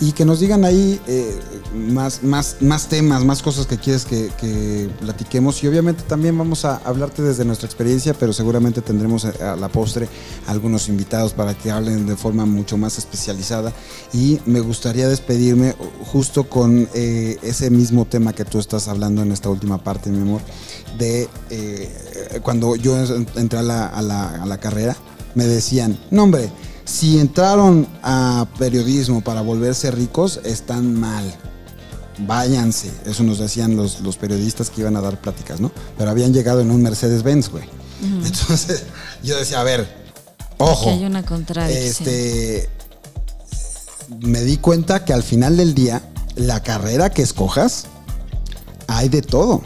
Y 0.00 0.10
que 0.10 0.24
nos 0.24 0.40
digan 0.40 0.64
ahí 0.64 1.00
eh, 1.06 1.38
más, 1.72 2.24
más, 2.24 2.56
más 2.60 2.88
temas, 2.88 3.24
más 3.24 3.42
cosas 3.42 3.66
que 3.66 3.78
quieres 3.78 4.04
que, 4.04 4.28
que 4.40 4.90
platiquemos. 5.00 5.62
Y 5.62 5.68
obviamente 5.68 6.02
también 6.02 6.36
vamos 6.36 6.64
a 6.64 6.78
hablarte 6.78 7.22
desde 7.22 7.44
nuestra 7.44 7.66
experiencia, 7.66 8.12
pero 8.12 8.32
seguramente 8.32 8.82
tendremos 8.82 9.24
a, 9.24 9.52
a 9.52 9.56
la 9.56 9.68
postre 9.68 10.08
algunos 10.48 10.88
invitados 10.88 11.32
para 11.32 11.54
que 11.54 11.70
hablen 11.70 12.06
de 12.06 12.16
forma 12.16 12.44
mucho 12.44 12.76
más 12.76 12.98
especializada. 12.98 13.72
Y 14.12 14.40
me 14.46 14.58
gustaría 14.58 15.08
despedirme 15.08 15.76
justo 16.12 16.48
con 16.48 16.88
eh, 16.92 17.38
ese 17.42 17.70
mismo 17.70 18.04
tema 18.04 18.32
que 18.32 18.44
tú 18.44 18.58
estás 18.58 18.88
hablando 18.88 19.22
en 19.22 19.30
esta 19.30 19.48
última 19.48 19.82
parte, 19.82 20.10
mi 20.10 20.20
amor, 20.22 20.40
de 20.98 21.28
eh, 21.50 22.40
cuando 22.42 22.74
yo 22.74 22.96
entré 23.36 23.60
a 23.60 23.62
la, 23.62 23.86
a 23.86 24.02
la- 24.02 24.42
a 24.42 24.46
la 24.46 24.58
carrera, 24.58 24.96
me 25.36 25.44
decían, 25.46 25.98
no 26.10 26.24
hombre, 26.24 26.50
si 26.84 27.18
entraron 27.18 27.86
a 28.02 28.46
periodismo 28.58 29.22
para 29.22 29.40
volverse 29.40 29.90
ricos, 29.90 30.40
están 30.44 30.98
mal. 30.98 31.24
Váyanse. 32.18 32.92
Eso 33.06 33.22
nos 33.22 33.38
decían 33.38 33.76
los, 33.76 34.00
los 34.00 34.16
periodistas 34.16 34.70
que 34.70 34.82
iban 34.82 34.96
a 34.96 35.00
dar 35.00 35.20
pláticas, 35.20 35.60
¿no? 35.60 35.72
Pero 35.98 36.10
habían 36.10 36.32
llegado 36.32 36.60
en 36.60 36.70
un 36.70 36.82
Mercedes-Benz, 36.82 37.48
güey. 37.48 37.64
Entonces, 38.02 38.84
yo 39.22 39.36
decía, 39.36 39.60
a 39.60 39.64
ver, 39.64 39.88
ojo. 40.58 40.84
Que 40.84 40.90
hay 40.90 41.04
una 41.04 41.24
contradicción. 41.24 42.08
Este, 42.08 42.68
me 44.20 44.42
di 44.42 44.58
cuenta 44.58 45.04
que 45.04 45.12
al 45.12 45.22
final 45.22 45.56
del 45.56 45.74
día, 45.74 46.02
la 46.36 46.62
carrera 46.62 47.10
que 47.10 47.22
escojas, 47.22 47.86
hay 48.86 49.08
de 49.08 49.22
todo. 49.22 49.62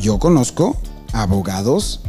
Yo 0.00 0.18
conozco 0.18 0.76
abogados 1.12 2.00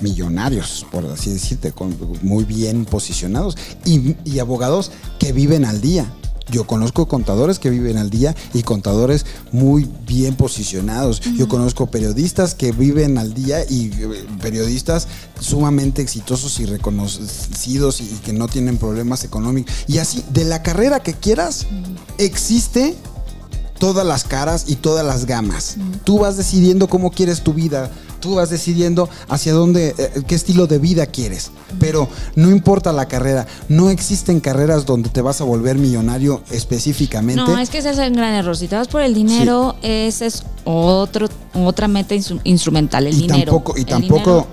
millonarios, 0.00 0.86
por 0.90 1.04
así 1.06 1.30
decirte, 1.30 1.72
con- 1.72 1.96
muy 2.22 2.44
bien 2.44 2.84
posicionados, 2.84 3.56
y, 3.84 4.16
y 4.24 4.38
abogados 4.38 4.90
que 5.18 5.32
viven 5.32 5.64
al 5.64 5.80
día. 5.80 6.12
Yo 6.50 6.66
conozco 6.66 7.06
contadores 7.08 7.58
que 7.58 7.68
viven 7.68 7.98
al 7.98 8.08
día 8.08 8.34
y 8.54 8.62
contadores 8.62 9.26
muy 9.52 9.86
bien 10.06 10.34
posicionados. 10.34 11.20
Yo 11.36 11.46
conozco 11.46 11.88
periodistas 11.90 12.54
que 12.54 12.72
viven 12.72 13.18
al 13.18 13.34
día 13.34 13.58
y 13.68 13.90
eh, 13.92 14.26
periodistas 14.40 15.08
sumamente 15.38 16.00
exitosos 16.00 16.58
y 16.58 16.64
reconocidos 16.64 18.00
y, 18.00 18.04
y 18.04 18.18
que 18.24 18.32
no 18.32 18.48
tienen 18.48 18.78
problemas 18.78 19.24
económicos. 19.24 19.74
Y 19.88 19.98
así, 19.98 20.24
de 20.32 20.46
la 20.46 20.62
carrera 20.62 21.00
que 21.00 21.12
quieras, 21.12 21.66
existe 22.16 22.96
todas 23.78 24.06
las 24.06 24.24
caras 24.24 24.64
y 24.68 24.76
todas 24.76 25.04
las 25.04 25.26
gamas. 25.26 25.76
Tú 26.04 26.20
vas 26.20 26.38
decidiendo 26.38 26.88
cómo 26.88 27.10
quieres 27.10 27.42
tu 27.44 27.52
vida. 27.52 27.90
Tú 28.20 28.34
vas 28.36 28.50
decidiendo 28.50 29.08
hacia 29.28 29.52
dónde, 29.52 29.94
eh, 29.96 30.22
qué 30.26 30.34
estilo 30.34 30.66
de 30.66 30.78
vida 30.78 31.06
quieres. 31.06 31.50
Pero 31.78 32.08
no 32.34 32.50
importa 32.50 32.92
la 32.92 33.06
carrera. 33.06 33.46
No 33.68 33.90
existen 33.90 34.40
carreras 34.40 34.86
donde 34.86 35.08
te 35.08 35.20
vas 35.22 35.40
a 35.40 35.44
volver 35.44 35.76
millonario 35.78 36.42
específicamente. 36.50 37.42
No, 37.42 37.58
es 37.58 37.70
que 37.70 37.78
ese 37.78 37.90
es 37.90 37.98
un 37.98 38.12
gran 38.14 38.34
error. 38.34 38.56
Si 38.56 38.68
te 38.68 38.76
vas 38.76 38.88
por 38.88 39.02
el 39.02 39.14
dinero, 39.14 39.76
ese 39.82 40.26
es 40.26 40.42
otro, 40.64 41.28
otra 41.54 41.88
meta 41.88 42.14
instru- 42.14 42.40
instrumental, 42.44 43.06
el 43.06 43.14
y 43.14 43.20
dinero. 43.22 43.38
tampoco, 43.52 43.74
y 43.76 43.80
El 43.80 43.86
tampoco 43.86 44.18
dinero- 44.20 44.46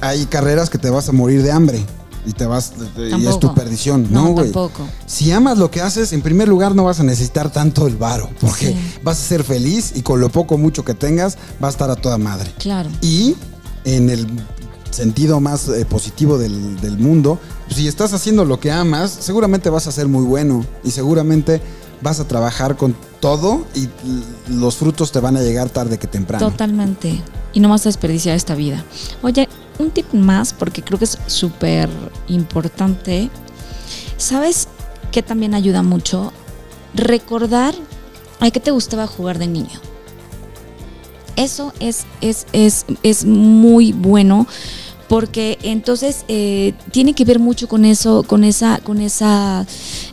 hay 0.00 0.26
carreras 0.26 0.70
que 0.70 0.78
te 0.78 0.90
vas 0.90 1.08
a 1.08 1.12
morir 1.12 1.42
de 1.42 1.50
hambre. 1.52 1.84
Y 2.26 2.32
te 2.32 2.46
vas 2.46 2.72
y 2.98 3.26
es 3.26 3.38
tu 3.40 3.54
perdición. 3.54 4.06
No, 4.10 4.24
No, 4.24 4.28
güey. 4.32 4.46
tampoco. 4.46 4.86
Si 5.06 5.30
amas 5.32 5.58
lo 5.58 5.70
que 5.70 5.80
haces, 5.80 6.12
en 6.12 6.22
primer 6.22 6.48
lugar 6.48 6.74
no 6.74 6.84
vas 6.84 7.00
a 7.00 7.02
necesitar 7.02 7.50
tanto 7.50 7.86
el 7.86 7.96
varo, 7.96 8.28
porque 8.40 8.68
Sí. 8.68 8.76
vas 9.02 9.18
a 9.18 9.22
ser 9.26 9.44
feliz 9.44 9.92
y 9.94 10.02
con 10.02 10.20
lo 10.20 10.28
poco 10.30 10.56
o 10.56 10.58
mucho 10.58 10.84
que 10.84 10.94
tengas 10.94 11.38
va 11.62 11.68
a 11.68 11.70
estar 11.70 11.90
a 11.90 11.96
toda 11.96 12.18
madre. 12.18 12.50
Claro. 12.58 12.90
Y 13.00 13.36
en 13.84 14.10
el 14.10 14.26
sentido 14.90 15.40
más 15.40 15.68
eh, 15.68 15.84
positivo 15.84 16.36
del, 16.36 16.80
del 16.80 16.98
mundo, 16.98 17.38
si 17.74 17.86
estás 17.88 18.12
haciendo 18.12 18.44
lo 18.44 18.58
que 18.60 18.70
amas, 18.72 19.10
seguramente 19.20 19.70
vas 19.70 19.86
a 19.86 19.92
ser 19.92 20.08
muy 20.08 20.24
bueno 20.24 20.64
y 20.84 20.90
seguramente 20.90 21.60
vas 22.02 22.18
a 22.18 22.26
trabajar 22.26 22.76
con 22.76 22.96
todo 23.20 23.66
y 23.74 23.88
los 24.50 24.76
frutos 24.76 25.12
te 25.12 25.20
van 25.20 25.36
a 25.36 25.42
llegar 25.42 25.68
tarde 25.70 25.98
que 25.98 26.06
temprano. 26.06 26.50
Totalmente. 26.50 27.20
Y 27.52 27.60
no 27.60 27.68
vas 27.68 27.82
a 27.82 27.88
desperdiciar 27.90 28.34
esta 28.36 28.54
vida. 28.54 28.84
Oye, 29.22 29.48
un 29.80 29.90
tip 29.90 30.12
más, 30.12 30.52
porque 30.52 30.82
creo 30.82 30.98
que 30.98 31.04
es 31.06 31.18
súper 31.26 31.88
importante. 32.28 33.30
¿Sabes 34.16 34.68
qué 35.12 35.22
también 35.22 35.54
ayuda 35.54 35.82
mucho? 35.82 36.32
Recordar 36.94 37.74
a 38.40 38.50
qué 38.50 38.60
te 38.60 38.70
gustaba 38.70 39.06
jugar 39.06 39.38
de 39.38 39.46
niño. 39.46 39.80
Eso 41.36 41.72
es, 41.80 42.04
es, 42.20 42.46
es, 42.52 42.84
es 43.02 43.24
muy 43.24 43.92
bueno 43.92 44.46
porque 45.08 45.58
entonces 45.62 46.24
eh, 46.28 46.72
tiene 46.92 47.14
que 47.14 47.24
ver 47.24 47.40
mucho 47.40 47.66
con 47.66 47.84
eso, 47.84 48.22
con 48.22 48.44
esa, 48.44 48.78
con 48.78 49.00
esa, 49.00 49.66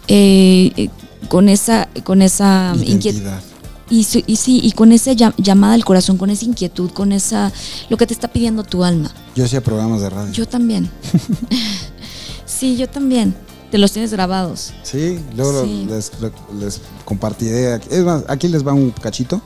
eh, 0.07 0.71
eh, 0.75 0.89
con 1.29 1.49
esa, 1.49 1.87
con 2.03 2.23
esa 2.23 2.73
inquietud. 2.83 3.21
Y, 3.89 4.03
su- 4.03 4.23
y 4.27 4.35
sí, 4.35 4.59
y 4.63 4.73
con 4.73 4.91
esa 4.91 5.11
llam- 5.13 5.33
llamada 5.37 5.73
al 5.73 5.85
corazón, 5.85 6.17
con 6.17 6.29
esa 6.29 6.43
inquietud, 6.45 6.91
con 6.91 7.11
esa 7.13 7.51
lo 7.89 7.95
que 7.97 8.05
te 8.05 8.13
está 8.13 8.27
pidiendo 8.27 8.63
tu 8.63 8.83
alma. 8.83 9.11
Yo 9.35 9.45
hacía 9.45 9.61
programas 9.61 10.01
de 10.01 10.09
radio. 10.09 10.31
Yo 10.33 10.45
también. 10.47 10.89
sí, 12.45 12.75
yo 12.77 12.87
también. 12.89 13.35
Te 13.71 13.77
los 13.77 13.91
tienes 13.91 14.11
grabados. 14.11 14.73
Sí, 14.83 15.19
luego 15.35 15.63
Sí. 15.65 15.85
Les, 15.89 16.11
les 16.57 16.81
compartiré. 17.03 17.73
aquí- 17.73 17.87
Es 17.91 18.03
más, 18.03 18.23
aquí 18.29 18.47
les 18.47 18.65
va 18.65 18.73
un 18.73 18.91
cachito. 18.91 19.41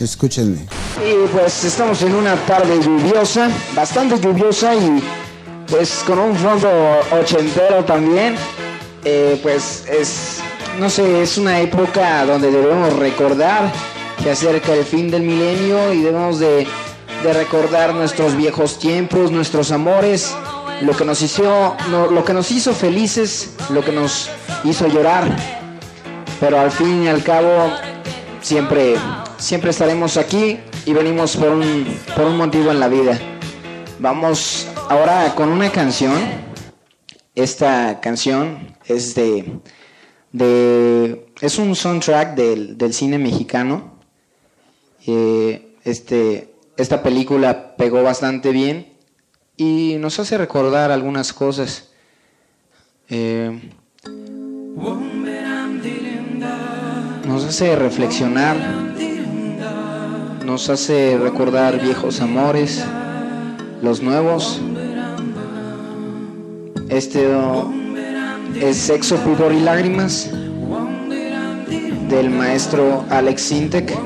Escúchenme. 0.00 0.66
Y 1.04 1.28
pues 1.32 1.64
estamos 1.64 2.00
en 2.02 2.14
una 2.14 2.34
tarde 2.46 2.80
lluviosa, 2.82 3.50
bastante 3.74 4.18
lluviosa 4.20 4.74
y 4.74 5.02
pues 5.68 6.02
con 6.06 6.18
un 6.18 6.34
fondo 6.36 6.68
ochentero 7.20 7.84
también. 7.84 8.36
Eh, 9.04 9.38
pues 9.42 9.84
es, 9.88 10.38
no 10.78 10.90
sé, 10.90 11.22
es 11.22 11.38
una 11.38 11.60
época 11.60 12.24
donde 12.26 12.50
debemos 12.50 12.92
recordar 12.94 13.72
que 14.22 14.30
acerca 14.30 14.74
el 14.74 14.84
fin 14.84 15.10
del 15.10 15.22
milenio 15.22 15.92
y 15.92 16.02
debemos 16.02 16.38
de, 16.38 16.66
de 17.22 17.32
recordar 17.32 17.94
nuestros 17.94 18.36
viejos 18.36 18.78
tiempos, 18.78 19.30
nuestros 19.30 19.70
amores, 19.70 20.34
lo 20.82 20.94
que 20.96 21.04
nos 21.04 21.22
hizo, 21.22 21.76
lo 21.90 22.24
que 22.24 22.34
nos 22.34 22.50
hizo 22.50 22.72
felices, 22.72 23.54
lo 23.70 23.82
que 23.84 23.92
nos 23.92 24.30
hizo 24.64 24.86
llorar. 24.88 25.24
Pero 26.40 26.60
al 26.60 26.70
fin 26.70 27.04
y 27.04 27.08
al 27.08 27.22
cabo 27.22 27.70
siempre, 28.42 28.96
siempre 29.38 29.70
estaremos 29.70 30.16
aquí 30.16 30.58
y 30.84 30.92
venimos 30.92 31.36
por 31.36 31.50
un, 31.50 31.86
por 32.14 32.26
un 32.26 32.36
motivo 32.36 32.70
en 32.70 32.80
la 32.80 32.88
vida. 32.88 33.18
Vamos 33.98 34.68
ahora 34.90 35.34
con 35.34 35.48
una 35.48 35.70
canción. 35.70 36.46
Esta 37.34 38.00
canción 38.00 38.76
es 38.86 39.14
de, 39.14 39.60
de 40.36 41.26
es 41.40 41.58
un 41.58 41.74
soundtrack 41.74 42.34
del, 42.34 42.76
del 42.76 42.92
cine 42.92 43.18
mexicano. 43.18 43.94
Eh, 45.06 45.76
este, 45.84 46.52
esta 46.76 47.02
película 47.02 47.74
pegó 47.76 48.02
bastante 48.02 48.50
bien 48.50 48.92
y 49.56 49.96
nos 49.98 50.18
hace 50.18 50.36
recordar 50.36 50.90
algunas 50.90 51.32
cosas. 51.32 51.88
Eh, 53.08 53.70
nos 57.26 57.44
hace 57.44 57.74
reflexionar, 57.76 58.56
nos 60.44 60.68
hace 60.68 61.16
recordar 61.18 61.80
viejos 61.80 62.20
amores, 62.20 62.84
los 63.80 64.02
nuevos. 64.02 64.60
Este 66.88 67.26
es 68.60 68.76
Sexo, 68.76 69.16
Pudor 69.16 69.52
y 69.52 69.60
Lágrimas 69.60 70.30
del 72.08 72.30
maestro 72.30 73.04
Alex 73.10 73.42
Sintek. 73.42 73.96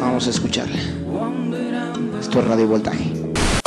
Vamos 0.00 0.26
a 0.26 0.30
escucharla. 0.30 0.78
Esto 2.20 2.40
es 2.40 2.46
Radio 2.46 2.68
Voltaje. 2.68 3.11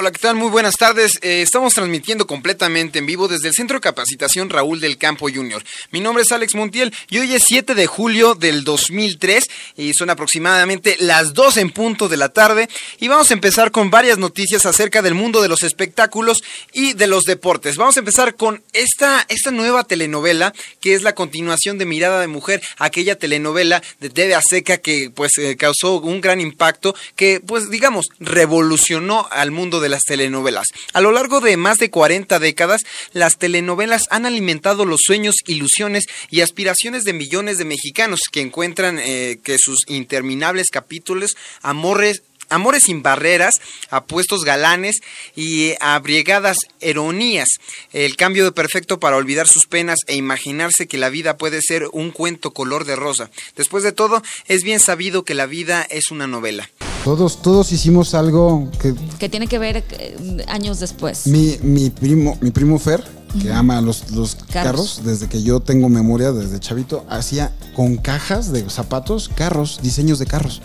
Hola, 0.06 0.12
¿qué 0.12 0.20
tal? 0.20 0.36
Muy 0.36 0.52
buenas 0.52 0.76
tardes. 0.76 1.14
Eh, 1.24 1.42
estamos 1.42 1.74
transmitiendo 1.74 2.28
completamente 2.28 3.00
en 3.00 3.08
vivo 3.08 3.28
desde 3.28 3.48
el 3.48 3.56
Centro 3.56 3.78
de 3.78 3.82
Capacitación 3.82 4.52
Raúl 4.52 4.80
del 4.80 5.00
Campo 5.00 5.28
Junior. 5.34 5.64
Mi 5.90 6.00
nombre 6.00 6.22
es 6.22 6.32
Alex 6.32 6.54
Montiel 6.54 6.94
y 7.10 7.18
hoy 7.18 7.34
es 7.34 7.46
7 7.48 7.74
de 7.74 7.88
julio 7.88 8.36
del 8.36 8.64
2003 8.64 9.50
y 9.78 9.96
son 9.96 10.12
aproximadamente 10.12 10.96
las 11.00 11.34
2 11.34 11.58
en 11.58 11.72
punto 11.72 12.08
de 12.08 12.18
la 12.18 12.30
tarde 12.30 12.70
y 13.00 13.08
vamos 13.08 13.32
a 13.32 13.34
empezar 13.34 13.72
con 13.72 13.90
varias 13.90 14.20
noticias 14.20 14.68
acerca 14.68 15.02
del 15.02 15.16
mundo 15.16 15.42
de 15.42 15.48
los 15.48 15.64
espectáculos 15.64 16.44
y 16.72 16.94
de 16.94 17.08
los 17.08 17.24
deportes. 17.24 17.76
Vamos 17.76 17.98
a 17.98 18.02
empezar 18.02 18.36
con 18.36 18.62
esta, 18.74 19.26
esta 19.28 19.50
nueva 19.50 19.86
telenovela 19.86 20.54
que 20.82 20.94
es 20.94 21.02
la 21.02 21.16
continuación 21.16 21.80
de 21.80 21.86
Mirada 21.86 22.22
de 22.22 22.28
Mujer, 22.28 22.62
aquella 22.78 23.18
telenovela 23.18 23.82
de 24.00 24.12
TV 24.12 24.36
Azteca 24.36 24.78
que 24.78 25.10
pues 25.10 25.36
eh, 25.40 25.58
causó 25.58 26.00
un 26.00 26.22
gran 26.22 26.42
impacto 26.42 26.94
que 27.16 27.40
pues 27.40 27.72
digamos 27.72 28.06
revolucionó 28.20 29.28
al 29.32 29.50
mundo 29.50 29.80
de 29.80 29.95
las 29.96 30.04
telenovelas. 30.04 30.68
A 30.92 31.00
lo 31.00 31.14
largo 31.14 31.40
de 31.40 31.56
más 31.56 31.78
de 31.78 31.90
40 31.90 32.38
décadas, 32.40 32.84
las 33.14 33.38
telenovelas 33.38 34.08
han 34.10 34.26
alimentado 34.26 34.84
los 34.84 35.02
sueños, 35.06 35.36
ilusiones 35.48 36.06
y 36.30 36.42
aspiraciones 36.42 37.06
de 37.06 37.14
millones 37.14 37.58
de 37.58 37.64
mexicanos 37.64 38.20
que 38.30 38.42
encuentran 38.42 39.00
eh, 39.00 39.40
que 39.42 39.58
sus 39.58 39.80
interminables 39.88 40.68
capítulos, 40.70 41.38
amores, 41.62 42.24
Amores 42.50 42.84
sin 42.84 43.02
barreras, 43.04 43.56
apuestos 43.90 44.44
galanes 44.44 44.98
y 45.36 45.70
eh, 45.70 45.78
abriegadas 45.82 46.58
ironías. 46.82 47.50
El 47.94 48.16
cambio 48.16 48.46
de 48.46 48.52
perfecto 48.52 49.00
para 49.00 49.18
olvidar 49.18 49.48
sus 49.48 49.66
penas 49.66 50.00
e 50.08 50.16
imaginarse 50.16 50.88
que 50.88 50.98
la 50.98 51.10
vida 51.10 51.38
puede 51.38 51.62
ser 51.62 51.88
un 51.92 52.12
cuento 52.12 52.52
color 52.52 52.86
de 52.86 52.96
rosa. 52.96 53.30
Después 53.56 53.84
de 53.84 53.92
todo, 53.92 54.22
es 54.48 54.64
bien 54.64 54.80
sabido 54.80 55.24
que 55.24 55.34
la 55.34 55.46
vida 55.46 55.86
es 55.90 56.12
una 56.12 56.28
novela. 56.28 56.70
Todos, 57.04 57.42
todos 57.42 57.72
hicimos 57.72 58.16
algo 58.16 58.72
que 58.82 58.96
Que 59.20 59.30
tiene 59.30 59.48
que 59.48 59.60
ver 59.60 59.84
eh, 59.92 60.46
años 60.48 60.80
después. 60.80 61.28
mi, 61.28 61.58
mi 61.62 61.92
primo, 61.92 62.38
mi 62.42 62.50
primo 62.50 62.80
Fer, 62.80 63.04
que 63.42 63.52
ama 63.52 63.80
los, 63.82 64.10
los 64.12 64.36
carros. 64.36 64.52
Carros. 64.54 65.02
desde 65.04 65.28
que 65.30 65.44
yo 65.44 65.60
tengo 65.60 65.88
memoria, 65.90 66.32
desde 66.32 66.60
chavito, 66.60 67.06
hacía 67.10 67.54
con 67.76 67.98
cajas 67.98 68.52
de 68.52 68.68
zapatos, 68.70 69.30
carros, 69.30 69.80
diseños 69.84 70.18
de 70.18 70.26
carros. 70.26 70.62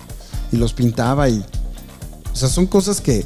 Y 0.53 0.57
los 0.57 0.73
pintaba 0.73 1.29
y. 1.29 1.45
O 2.33 2.37
sea, 2.37 2.49
son 2.49 2.67
cosas 2.67 3.01
que, 3.01 3.25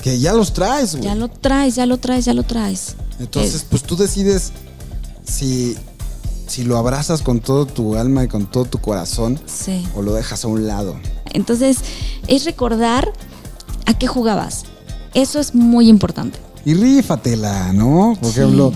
que 0.00 0.18
ya 0.18 0.32
los 0.32 0.52
traes, 0.52 0.92
güey. 0.92 1.04
Ya 1.04 1.14
lo 1.14 1.28
traes, 1.28 1.74
ya 1.74 1.86
lo 1.86 1.98
traes, 1.98 2.24
ya 2.24 2.34
lo 2.34 2.42
traes. 2.42 2.96
Entonces, 3.18 3.62
Eh, 3.62 3.66
pues 3.70 3.82
tú 3.82 3.96
decides 3.96 4.52
si, 5.24 5.76
si 6.46 6.64
lo 6.64 6.76
abrazas 6.76 7.22
con 7.22 7.40
todo 7.40 7.66
tu 7.66 7.96
alma 7.96 8.24
y 8.24 8.28
con 8.28 8.46
todo 8.50 8.64
tu 8.66 8.78
corazón 8.78 9.40
sí. 9.46 9.86
o 9.96 10.02
lo 10.02 10.12
dejas 10.14 10.44
a 10.44 10.48
un 10.48 10.66
lado. 10.66 10.96
Entonces, 11.32 11.78
es 12.28 12.44
recordar 12.44 13.12
a 13.86 13.98
qué 13.98 14.06
jugabas. 14.06 14.64
Eso 15.14 15.40
es 15.40 15.54
muy 15.54 15.88
importante. 15.88 16.38
Y 16.64 16.74
rífatela, 16.74 17.72
¿no? 17.72 18.16
Por 18.20 18.32
Sí. 18.32 18.40
ejemplo, 18.40 18.72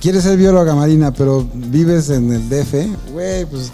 quieres 0.00 0.22
ser 0.22 0.36
bióloga 0.36 0.74
marina, 0.74 1.12
pero 1.12 1.48
vives 1.54 2.10
en 2.10 2.32
el 2.32 2.48
DF, 2.48 2.86
güey, 3.12 3.44
pues. 3.46 3.72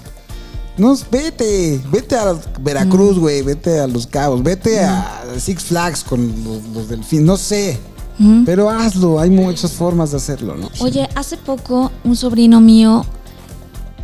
No, 0.78 0.94
vete, 1.10 1.80
vete 1.90 2.16
a 2.16 2.38
Veracruz, 2.60 3.18
güey, 3.18 3.42
vete 3.42 3.80
a 3.80 3.86
Los 3.86 4.06
Cabos, 4.06 4.42
vete 4.42 4.80
a 4.80 5.24
Six 5.38 5.64
Flags 5.64 6.04
con 6.04 6.26
los, 6.44 6.62
los 6.74 6.88
delfines, 6.88 7.24
no 7.24 7.36
sé. 7.36 7.78
Ujú. 8.18 8.42
Pero 8.44 8.68
hazlo, 8.68 9.18
hay 9.18 9.30
muchas 9.30 9.72
formas 9.72 10.10
de 10.10 10.18
hacerlo, 10.18 10.54
¿no? 10.54 10.70
Oye, 10.80 11.08
hace 11.14 11.36
poco 11.36 11.90
un 12.04 12.16
sobrino 12.16 12.60
mío 12.60 13.04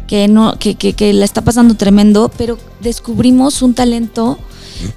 que 0.06 0.28
no, 0.28 0.58
que, 0.58 0.74
que, 0.74 0.94
que 0.94 1.12
la 1.12 1.24
está 1.24 1.42
pasando 1.42 1.74
tremendo, 1.74 2.30
pero 2.36 2.58
descubrimos 2.80 3.62
un 3.62 3.74
talento 3.74 4.38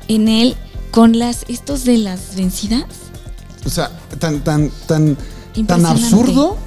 en 0.07 0.27
él 0.27 0.55
con 0.91 1.19
las 1.19 1.45
estos 1.47 1.83
de 1.83 1.97
las 1.97 2.35
vencidas. 2.35 2.85
O 3.65 3.69
sea, 3.69 3.91
tan, 4.19 4.43
tan, 4.43 4.71
tan, 4.87 5.17
tan 5.67 5.85
absurdo 5.85 6.57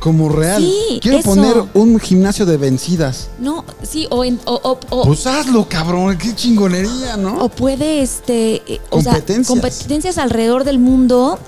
como 0.00 0.28
real. 0.30 0.62
Sí, 0.62 0.98
Quiero 1.02 1.18
eso. 1.18 1.28
poner 1.28 1.54
un 1.74 2.00
gimnasio 2.00 2.46
de 2.46 2.56
vencidas. 2.56 3.28
No, 3.38 3.64
sí, 3.82 4.06
o 4.10 4.24
en- 4.24 4.40
o, 4.46 4.54
o- 4.54 4.80
o- 4.90 5.04
Pues 5.04 5.26
hazlo, 5.26 5.68
cabrón, 5.68 6.16
qué 6.18 6.34
chingonería, 6.34 7.16
¿no? 7.16 7.44
o 7.44 7.48
puede 7.48 8.02
este 8.02 8.62
eh, 8.66 8.80
o 8.90 9.00
sea, 9.02 9.12
Competencias. 9.12 9.46
competencias 9.48 10.18
alrededor 10.18 10.64
del 10.64 10.78
mundo 10.78 11.38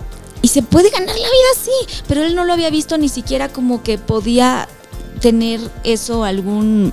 y 0.43 0.49
se 0.49 0.63
puede 0.63 0.91
ganar 0.91 1.09
la 1.09 1.15
vida 1.15 1.49
así, 1.59 2.03
pero 2.07 2.23
él 2.23 2.35
no 2.35 2.45
lo 2.45 2.53
había 2.53 2.69
visto 2.71 2.99
ni 2.99 3.09
siquiera 3.09 3.49
como 3.49 3.83
que 3.83 3.97
podía 3.99 4.69
tener 5.21 5.61
eso 5.85 6.25
algún 6.25 6.93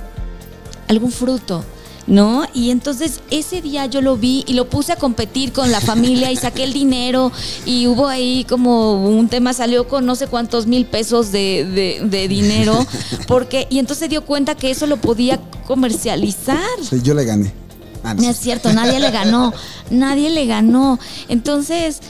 algún 0.88 1.12
fruto. 1.12 1.64
¿No? 2.10 2.44
Y 2.52 2.70
entonces 2.70 3.20
ese 3.30 3.62
día 3.62 3.86
yo 3.86 4.02
lo 4.02 4.16
vi 4.18 4.44
y 4.46 4.52
lo 4.52 4.68
puse 4.68 4.92
a 4.92 4.96
competir 4.96 5.52
con 5.52 5.70
la 5.72 5.80
familia 5.80 6.30
y 6.30 6.36
saqué 6.36 6.64
el 6.64 6.72
dinero 6.74 7.30
y 7.64 7.86
hubo 7.86 8.08
ahí 8.08 8.44
como 8.48 9.06
un 9.06 9.28
tema, 9.28 9.54
salió 9.54 9.88
con 9.88 10.04
no 10.04 10.14
sé 10.16 10.26
cuántos 10.26 10.66
mil 10.66 10.84
pesos 10.84 11.30
de, 11.32 11.64
de- 11.64 12.06
de 12.08 12.28
dinero, 12.28 12.84
porque, 13.26 13.66
y 13.70 13.78
entonces 13.78 14.00
se 14.04 14.08
dio 14.08 14.26
cuenta 14.26 14.54
que 14.56 14.70
eso 14.70 14.86
lo 14.86 14.96
podía 14.98 15.40
comercializar. 15.66 16.58
Sí, 16.82 17.00
yo 17.02 17.14
le 17.14 17.24
gané. 17.24 17.52
Ah, 18.02 18.12
no 18.14 18.22
No 18.22 18.28
es 18.30 18.38
cierto, 18.38 18.72
nadie 18.72 18.98
le 18.98 19.10
ganó, 19.10 19.52
nadie 19.90 20.30
le 20.30 20.46
ganó. 20.46 20.98
Entonces, 21.28 22.00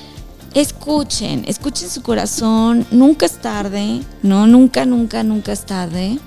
escuchen, 0.55 1.45
escuchen 1.47 1.91
su 1.91 2.03
corazón, 2.03 2.87
nunca 2.91 3.27
es 3.27 3.41
tarde, 3.41 4.01
no, 4.23 4.47
nunca, 4.47 4.85
nunca, 4.87 5.23
nunca 5.23 5.53
es 5.53 5.67
tarde. 5.67 6.19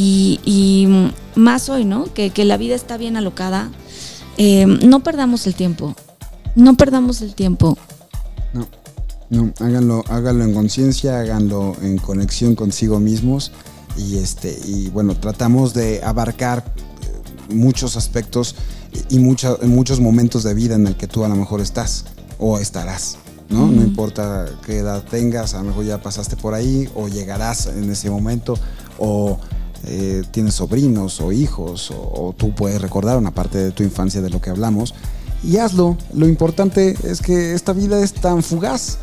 Y, 0.00 0.38
y 0.44 0.86
más 1.34 1.68
hoy, 1.68 1.84
¿no? 1.84 2.04
Que, 2.14 2.30
que 2.30 2.44
la 2.44 2.56
vida 2.56 2.76
está 2.76 2.96
bien 2.96 3.16
alocada. 3.16 3.72
Eh, 4.36 4.64
no 4.64 5.00
perdamos 5.00 5.48
el 5.48 5.56
tiempo, 5.56 5.96
no 6.54 6.76
perdamos 6.76 7.20
el 7.20 7.34
tiempo. 7.34 7.76
No, 8.52 8.68
no, 9.28 9.52
háganlo, 9.58 10.04
háganlo 10.08 10.44
en 10.44 10.54
conciencia, 10.54 11.18
háganlo 11.18 11.74
en 11.82 11.98
conexión 11.98 12.54
consigo 12.54 13.00
mismos 13.00 13.50
y 13.96 14.18
este 14.18 14.56
y 14.64 14.88
bueno, 14.90 15.16
tratamos 15.18 15.74
de 15.74 16.00
abarcar 16.04 16.62
eh, 17.48 17.54
muchos 17.54 17.96
aspectos 17.96 18.54
y 19.10 19.18
muchos 19.18 19.98
momentos 19.98 20.44
de 20.44 20.54
vida 20.54 20.76
en 20.76 20.86
el 20.86 20.96
que 20.96 21.08
tú 21.08 21.24
a 21.24 21.28
lo 21.28 21.34
mejor 21.34 21.60
estás 21.60 22.04
o 22.38 22.60
estarás, 22.60 23.18
¿no? 23.48 23.66
No 23.66 23.82
importa 23.82 24.46
qué 24.64 24.78
edad 24.78 25.02
tengas, 25.02 25.54
a 25.54 25.58
lo 25.58 25.64
mejor 25.64 25.84
ya 25.84 26.00
pasaste 26.00 26.36
por 26.36 26.54
ahí 26.54 26.88
o 26.94 27.08
llegarás 27.08 27.66
en 27.66 27.90
ese 27.90 28.08
momento 28.10 28.56
o 28.96 29.40
eh, 29.84 30.22
tienes 30.30 30.54
sobrinos 30.54 31.20
o 31.20 31.32
hijos 31.32 31.90
o, 31.90 31.94
o 31.94 32.34
tú 32.36 32.54
puedes 32.54 32.80
recordar 32.80 33.16
una 33.18 33.32
parte 33.32 33.58
de 33.58 33.70
tu 33.70 33.82
infancia 33.82 34.20
de 34.20 34.30
lo 34.30 34.40
que 34.40 34.50
hablamos 34.50 34.94
y 35.42 35.58
hazlo. 35.58 35.96
Lo 36.12 36.28
importante 36.28 36.96
es 37.04 37.20
que 37.20 37.54
esta 37.54 37.72
vida 37.72 38.02
es 38.02 38.12
tan 38.12 38.42
fugaz 38.42 38.98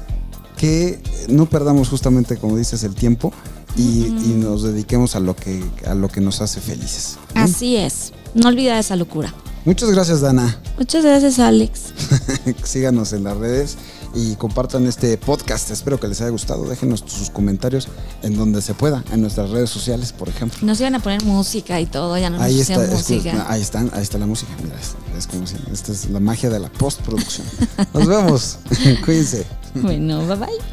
que 0.58 1.02
no 1.28 1.48
perdamos 1.48 1.90
justamente, 1.90 2.38
como 2.38 2.58
dices, 2.58 2.84
el 2.84 2.96
tiempo 2.96 3.34
y, 3.76 4.06
y 4.06 4.38
nos 4.38 4.64
dediquemos 4.64 5.16
a 5.16 5.20
lo 5.20 5.36
que 5.36 5.64
a 5.86 5.94
lo 5.96 6.08
que 6.08 6.22
nos 6.22 6.42
hace 6.42 6.62
felices. 6.62 7.18
¿no? 7.34 7.42
Así 7.42 7.76
es, 7.76 8.14
no 8.34 8.48
olvida 8.48 8.80
esa 8.80 8.96
locura. 8.96 9.34
Muchas 9.66 9.90
gracias, 9.90 10.22
Dana. 10.22 10.60
Muchas 10.78 11.04
gracias, 11.04 11.40
Alex. 11.40 11.94
Síganos 12.64 13.14
en 13.14 13.24
las 13.24 13.36
redes 13.38 13.78
y 14.16 14.36
compartan 14.38 14.88
este 14.88 15.18
podcast. 15.18 15.70
Espero 15.72 16.00
que 16.00 16.08
les 16.08 16.22
haya 16.22 16.30
gustado. 16.32 16.64
Déjenos 16.68 17.04
sus 17.06 17.30
comentarios 17.30 17.88
en 18.24 18.36
donde 18.38 18.62
se 18.62 18.74
pueda, 18.74 19.04
en 19.12 19.22
nuestras 19.22 19.50
redes 19.52 19.70
sociales, 19.70 20.14
por 20.14 20.30
ejemplo. 20.30 20.58
Nos 20.64 20.80
iban 20.80 20.96
a 20.96 21.00
poner 21.00 21.24
música 21.24 21.80
y 21.82 21.86
todo, 21.86 22.18
ya 22.18 22.30
no 22.30 22.38
nos 22.38 22.46
Ahí 22.46 22.60
está, 22.62 22.76
pusieron 22.76 22.96
escu- 23.00 23.16
música. 23.16 23.46
ahí 23.50 23.62
están, 23.62 23.92
ahí 23.94 24.02
está 24.04 24.18
la 24.18 24.26
música. 24.26 24.52
Mira, 24.64 24.76
es, 24.80 24.96
es 25.18 25.28
como 25.28 25.46
si- 25.46 25.56
esta 25.72 25.92
es 25.92 26.10
la 26.10 26.20
magia 26.20 26.50
de 26.50 26.60
la 26.60 26.70
postproducción. 26.72 27.46
Nos 27.94 28.08
vemos. 28.08 28.58
Cuídense. 29.06 29.46
Bueno, 29.76 30.26
bye 30.26 30.38
bye. 30.38 30.66